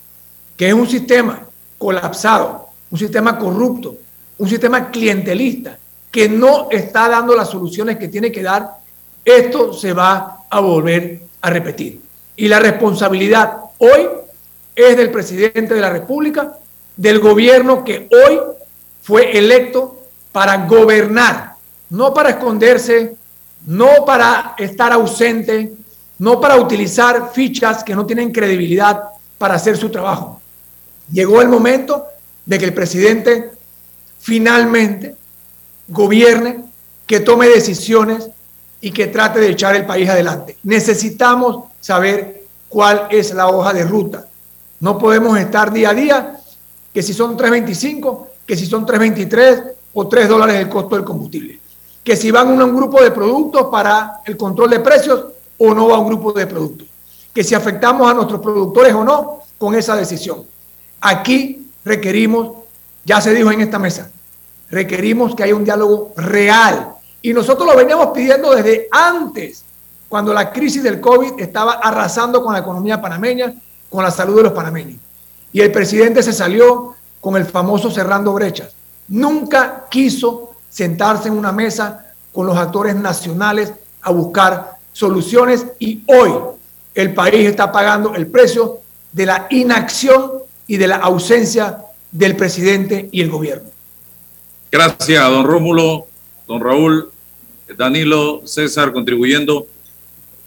que 0.58 0.68
es 0.68 0.74
un 0.74 0.88
sistema 0.88 1.44
colapsado, 1.78 2.70
un 2.90 2.98
sistema 2.98 3.38
corrupto, 3.38 3.98
un 4.40 4.50
sistema 4.50 4.90
clientelista, 4.90 5.78
que 6.10 6.28
no 6.28 6.70
está 6.72 7.08
dando 7.08 7.36
las 7.36 7.50
soluciones 7.50 7.98
que 7.98 8.08
tiene 8.08 8.32
que 8.32 8.42
dar, 8.42 8.78
esto 9.24 9.74
se 9.74 9.94
va 9.94 10.40
a 10.50 10.60
volver 10.60 11.22
a 11.40 11.50
repetir. 11.52 12.11
Y 12.36 12.48
la 12.48 12.60
responsabilidad 12.60 13.58
hoy 13.78 14.08
es 14.76 14.98
del 14.98 15.12
presidente 15.12 15.74
de 15.74 15.82
la 15.82 15.90
República, 15.90 16.58
del 16.96 17.20
gobierno 17.20 17.84
que 17.84 18.10
hoy 18.12 18.40
fue 19.02 19.38
electo 19.38 20.00
para 20.32 20.66
gobernar, 20.66 21.56
no 21.90 22.14
para 22.14 22.30
esconderse, 22.30 23.16
no 23.66 24.06
para 24.06 24.56
estar 24.58 24.94
ausente, 24.94 25.74
no 26.20 26.40
para 26.40 26.56
utilizar 26.56 27.32
fichas 27.34 27.84
que 27.84 27.96
no 27.96 28.06
tienen 28.06 28.32
credibilidad 28.32 29.04
para 29.38 29.56
hacer 29.56 29.78
su 29.78 29.90
trabajo. 29.90 30.42
Llegó 31.12 31.42
el 31.42 31.50
momento 31.50 32.06
de 32.46 32.60
que 32.60 32.66
el 32.66 32.74
presidente 32.74 33.52
finalmente 34.20 35.16
gobierne, 35.88 36.64
que 37.06 37.20
tome 37.20 37.48
decisiones 37.50 38.30
y 38.80 38.92
que 38.92 39.08
trate 39.08 39.40
de 39.40 39.50
echar 39.50 39.76
el 39.76 39.86
país 39.86 40.10
adelante. 40.10 40.58
Necesitamos 40.64 41.71
saber 41.82 42.46
cuál 42.70 43.08
es 43.10 43.34
la 43.34 43.50
hoja 43.50 43.74
de 43.74 43.84
ruta. 43.84 44.28
No 44.80 44.98
podemos 44.98 45.38
estar 45.38 45.74
día 45.74 45.90
a 45.90 45.94
día 45.94 46.40
que 46.94 47.04
si 47.04 47.14
son 47.14 47.38
3.25, 47.38 48.28
que 48.46 48.56
si 48.56 48.66
son 48.66 48.86
3.23 48.86 49.72
o 49.94 50.08
3 50.08 50.30
dólares 50.30 50.56
el 50.56 50.70
costo 50.70 50.96
del 50.96 51.04
combustible. 51.04 51.60
que 52.04 52.16
si 52.16 52.32
van 52.32 52.60
a 52.60 52.66
un 52.66 52.76
grupo 52.76 53.02
de 53.02 53.12
productos 53.12 53.68
para 53.70 54.22
el 54.26 54.36
control 54.36 54.72
de 54.72 54.80
precios 54.80 55.26
o 55.58 55.74
no 55.74 55.88
va 55.88 55.98
a 55.98 56.00
un 56.00 56.08
grupo 56.08 56.34
de 56.34 56.48
productos, 56.48 56.88
que 57.34 57.44
si 57.44 57.54
afectamos 57.54 58.10
a 58.10 58.14
nuestros 58.14 58.42
productores 58.42 58.94
o 58.94 59.04
no 59.04 59.42
con 59.58 59.76
esa 59.76 59.96
decisión. 59.96 60.44
Aquí 61.00 61.68
requerimos, 61.86 62.58
ya 63.06 63.22
se 63.22 63.34
dijo 63.34 63.52
en 63.52 63.62
esta 63.62 63.78
mesa, 63.78 64.10
requerimos 64.72 65.36
que 65.36 65.44
haya 65.44 65.56
un 65.56 65.64
diálogo 65.64 66.14
real. 66.18 66.96
Y 67.22 67.34
nosotros 67.34 67.68
lo 67.68 67.78
veníamos 67.78 68.08
pidiendo 68.08 68.56
desde 68.56 68.88
antes, 68.92 69.64
cuando 70.12 70.34
la 70.34 70.52
crisis 70.52 70.84
del 70.84 71.00
COVID 71.00 71.40
estaba 71.40 71.76
arrasando 71.76 72.44
con 72.44 72.52
la 72.52 72.60
economía 72.60 73.02
panameña, 73.02 73.54
con 73.90 74.04
la 74.04 74.12
salud 74.12 74.36
de 74.36 74.44
los 74.44 74.52
panameños. 74.52 75.00
Y 75.54 75.62
el 75.62 75.72
presidente 75.72 76.22
se 76.22 76.34
salió 76.34 76.96
con 77.22 77.38
el 77.38 77.46
famoso 77.46 77.90
cerrando 77.90 78.34
brechas. 78.34 78.74
Nunca 79.08 79.86
quiso 79.90 80.52
sentarse 80.70 81.30
en 81.30 81.38
una 81.38 81.54
mesa 81.54 82.08
con 82.34 82.46
los 82.46 82.58
actores 82.58 82.94
nacionales 82.94 83.72
a 84.02 84.12
buscar 84.12 84.72
soluciones 84.92 85.66
y 85.80 86.04
hoy 86.08 86.34
el 86.94 87.14
país 87.14 87.48
está 87.48 87.72
pagando 87.72 88.14
el 88.14 88.28
precio 88.28 88.80
de 89.14 89.26
la 89.26 89.48
inacción 89.50 90.30
y 90.68 90.76
de 90.76 90.88
la 90.90 90.98
ausencia 90.98 91.86
del 92.12 92.36
presidente 92.36 93.08
y 93.14 93.22
el 93.22 93.30
gobierno. 93.30 93.70
Gracias, 94.70 95.30
don 95.30 95.46
Rómulo, 95.46 96.08
don 96.50 96.60
Raúl, 96.60 97.10
Danilo, 97.78 98.42
César, 98.44 98.92
contribuyendo 98.92 99.68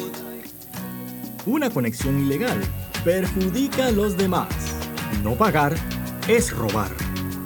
Una 1.47 1.71
conexión 1.71 2.19
ilegal 2.19 2.61
perjudica 3.03 3.87
a 3.87 3.91
los 3.91 4.15
demás. 4.15 4.47
No 5.23 5.33
pagar 5.33 5.75
es 6.27 6.55
robar. 6.55 6.91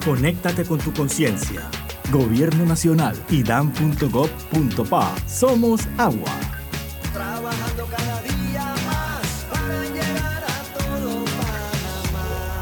Conéctate 0.04 0.66
con 0.66 0.80
tu 0.80 0.92
conciencia. 0.94 1.62
Gobierno 2.12 2.66
Nacional 2.66 3.16
y 3.30 3.42
dan.gov.pa. 3.42 5.16
Somos 5.28 5.88
agua. 5.98 6.40
Trabajando 7.14 7.86
cada 7.86 8.22
día 8.22 8.76
más 8.86 9.46
para 9.50 9.84
llegar 9.86 10.44
a 10.44 10.78
todo 10.78 11.24
Panamá. 11.24 12.58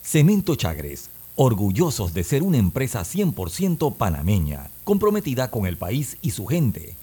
Cemento 0.00 0.56
Chagres, 0.56 1.10
orgullosos 1.36 2.14
de 2.14 2.24
ser 2.24 2.42
una 2.42 2.56
empresa 2.56 3.02
100% 3.02 3.94
panameña, 3.94 4.70
comprometida 4.84 5.50
con 5.50 5.66
el 5.66 5.76
país 5.76 6.16
y 6.22 6.30
su 6.30 6.46
gente. 6.46 6.96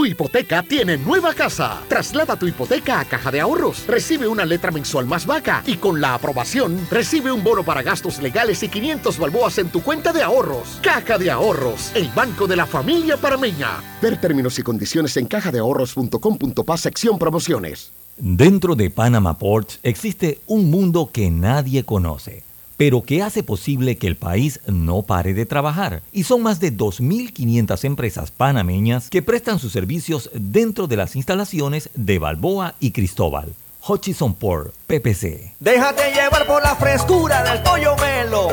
Tu 0.00 0.06
hipoteca 0.06 0.62
tiene 0.62 0.96
nueva 0.96 1.34
casa. 1.34 1.82
Traslada 1.86 2.34
tu 2.34 2.46
hipoteca 2.46 3.00
a 3.00 3.04
Caja 3.04 3.30
de 3.30 3.38
Ahorros. 3.38 3.86
Recibe 3.86 4.26
una 4.26 4.46
letra 4.46 4.70
mensual 4.70 5.04
más 5.04 5.26
vaca 5.26 5.62
y 5.66 5.76
con 5.76 6.00
la 6.00 6.14
aprobación 6.14 6.88
recibe 6.90 7.30
un 7.30 7.44
bono 7.44 7.64
para 7.64 7.82
gastos 7.82 8.18
legales 8.22 8.62
y 8.62 8.70
500 8.70 9.18
balboas 9.18 9.58
en 9.58 9.68
tu 9.68 9.82
cuenta 9.82 10.14
de 10.14 10.22
ahorros. 10.22 10.78
Caja 10.80 11.18
de 11.18 11.30
Ahorros, 11.30 11.92
el 11.94 12.08
banco 12.16 12.46
de 12.46 12.56
la 12.56 12.64
familia 12.64 13.18
parameña. 13.18 13.72
Ver 14.00 14.18
términos 14.18 14.58
y 14.58 14.62
condiciones 14.62 15.18
en 15.18 15.26
cajadeahorros.com.pa 15.26 16.78
sección 16.78 17.18
promociones. 17.18 17.92
Dentro 18.16 18.76
de 18.76 18.88
Panama 18.88 19.36
Ports 19.36 19.80
existe 19.82 20.40
un 20.46 20.70
mundo 20.70 21.10
que 21.12 21.30
nadie 21.30 21.84
conoce, 21.84 22.42
pero 22.80 23.02
que 23.02 23.22
hace 23.22 23.42
posible 23.42 23.98
que 23.98 24.06
el 24.06 24.16
país 24.16 24.58
no 24.66 25.02
pare 25.02 25.34
de 25.34 25.44
trabajar. 25.44 26.00
Y 26.14 26.22
son 26.22 26.42
más 26.42 26.60
de 26.60 26.74
2.500 26.74 27.84
empresas 27.84 28.30
panameñas 28.30 29.10
que 29.10 29.20
prestan 29.20 29.58
sus 29.58 29.70
servicios 29.70 30.30
dentro 30.32 30.86
de 30.86 30.96
las 30.96 31.14
instalaciones 31.14 31.90
de 31.92 32.18
Balboa 32.18 32.76
y 32.80 32.92
Cristóbal. 32.92 33.54
Hutchison 33.86 34.32
Port, 34.32 34.72
PPC. 34.86 35.56
Déjate 35.60 36.10
llevar 36.14 36.46
por 36.46 36.62
la 36.62 36.74
frescura 36.74 37.42
del 37.42 37.62
pollo 37.62 37.96
melo, 37.96 38.48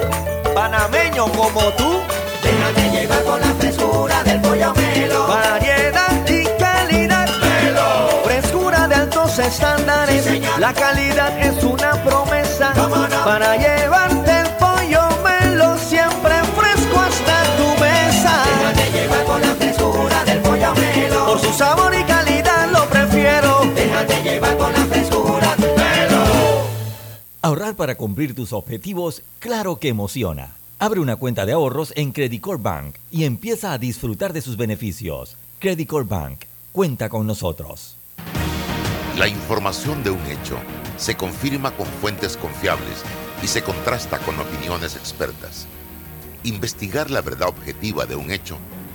panameño 0.53 1.31
como 1.31 1.61
tú. 1.77 2.01
Déjate 2.43 2.99
llevar 2.99 3.23
por 3.23 3.39
la 3.39 3.53
frescura 3.53 4.23
del 4.25 4.41
pollo 4.41 4.73
melo. 4.73 5.25
Variedad 5.29 6.29
y 6.29 6.43
calidad. 6.61 7.29
Melo. 7.39 8.23
Frescura 8.25 8.89
de 8.89 8.95
altos 8.95 9.39
estándares. 9.39 10.27
la 10.59 10.73
calidad 10.73 11.39
es 11.39 11.63
una 11.63 12.03
promesa 12.03 12.73
para 13.23 13.55
llevarte 13.55 14.16
sabor 21.57 21.93
y 21.95 22.03
calidad 22.03 22.71
lo 22.71 22.87
prefiero. 22.87 23.61
Déjate 23.75 24.21
llevar 24.23 24.57
por 24.57 24.71
la 24.71 24.85
frescura 24.85 25.55
melo. 25.57 26.23
Ahorrar 27.41 27.75
para 27.75 27.95
cumplir 27.95 28.35
tus 28.35 28.53
objetivos, 28.53 29.23
claro 29.39 29.77
que 29.77 29.89
emociona. 29.89 30.55
Abre 30.79 30.99
una 30.99 31.15
cuenta 31.15 31.45
de 31.45 31.53
ahorros 31.53 31.91
en 31.95 32.11
Credit 32.11 32.39
Core 32.39 32.61
Bank 32.61 32.95
y 33.09 33.23
empieza 33.23 33.73
a 33.73 33.79
disfrutar 33.79 34.31
de 34.31 34.41
sus 34.41 34.57
beneficios. 34.57 35.35
Credit 35.59 35.89
Core 35.89 36.05
Bank, 36.07 36.41
cuenta 36.71 37.09
con 37.09 37.25
nosotros. 37.25 37.97
La 39.17 39.27
información 39.27 40.03
de 40.03 40.11
un 40.11 40.23
hecho 40.27 40.57
se 40.97 41.17
confirma 41.17 41.71
con 41.71 41.87
fuentes 41.87 42.37
confiables 42.37 43.03
y 43.41 43.47
se 43.47 43.63
contrasta 43.63 44.19
con 44.19 44.39
opiniones 44.39 44.95
expertas. 44.95 45.65
Investigar 46.43 47.09
la 47.09 47.21
verdad 47.21 47.49
objetiva 47.49 48.05
de 48.05 48.15
un 48.15 48.29
hecho 48.29 48.57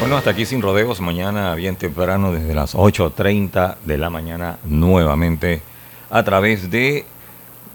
Bueno, 0.00 0.16
hasta 0.16 0.30
aquí 0.30 0.46
sin 0.46 0.62
rodeos. 0.62 1.02
Mañana 1.02 1.54
bien 1.54 1.76
temprano 1.76 2.32
desde 2.32 2.54
las 2.54 2.74
8.30 2.74 3.76
de 3.84 3.98
la 3.98 4.08
mañana 4.08 4.58
nuevamente 4.64 5.60
a 6.08 6.24
través 6.24 6.70
de 6.70 7.04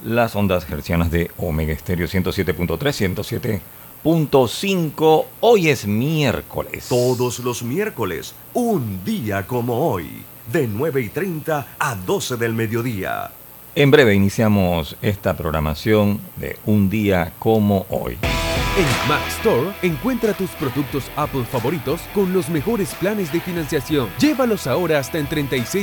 las 0.04 0.36
ondas 0.36 0.68
hercianas 0.68 1.12
de 1.12 1.30
Omega 1.38 1.72
Estéreo 1.72 2.08
107.3, 2.08 3.62
107.5. 4.04 5.26
Hoy 5.40 5.70
es 5.70 5.86
miércoles. 5.86 6.88
Todos 6.90 7.38
los 7.40 7.62
miércoles, 7.62 8.34
un 8.56 9.06
día 9.06 9.46
como 9.46 9.88
hoy, 9.88 10.24
de 10.52 10.68
9 10.68 11.02
y 11.02 11.10
30 11.10 11.76
a 11.78 11.96
12 11.96 12.38
del 12.38 12.54
mediodía. 12.54 13.30
En 13.76 13.92
breve 13.92 14.16
iniciamos 14.16 14.98
esta 15.04 15.38
programación 15.38 16.20
de 16.38 16.58
un 16.66 16.90
día 16.90 17.34
como 17.38 17.86
hoy. 17.92 18.18
En 18.78 19.10
Mac 19.10 19.26
Store 19.30 19.72
encuentra 19.84 20.34
tus 20.34 20.50
productos 20.52 21.10
Apple 21.16 21.46
favoritos 21.46 22.02
con 22.14 22.34
los 22.34 22.50
mejores 22.50 22.94
planes 22.96 23.32
de 23.32 23.40
financiación. 23.40 24.10
Llévalos 24.20 24.68
ahora 24.68 25.00
hasta 25.00 25.18
en 25.18 25.28
36 25.28 25.74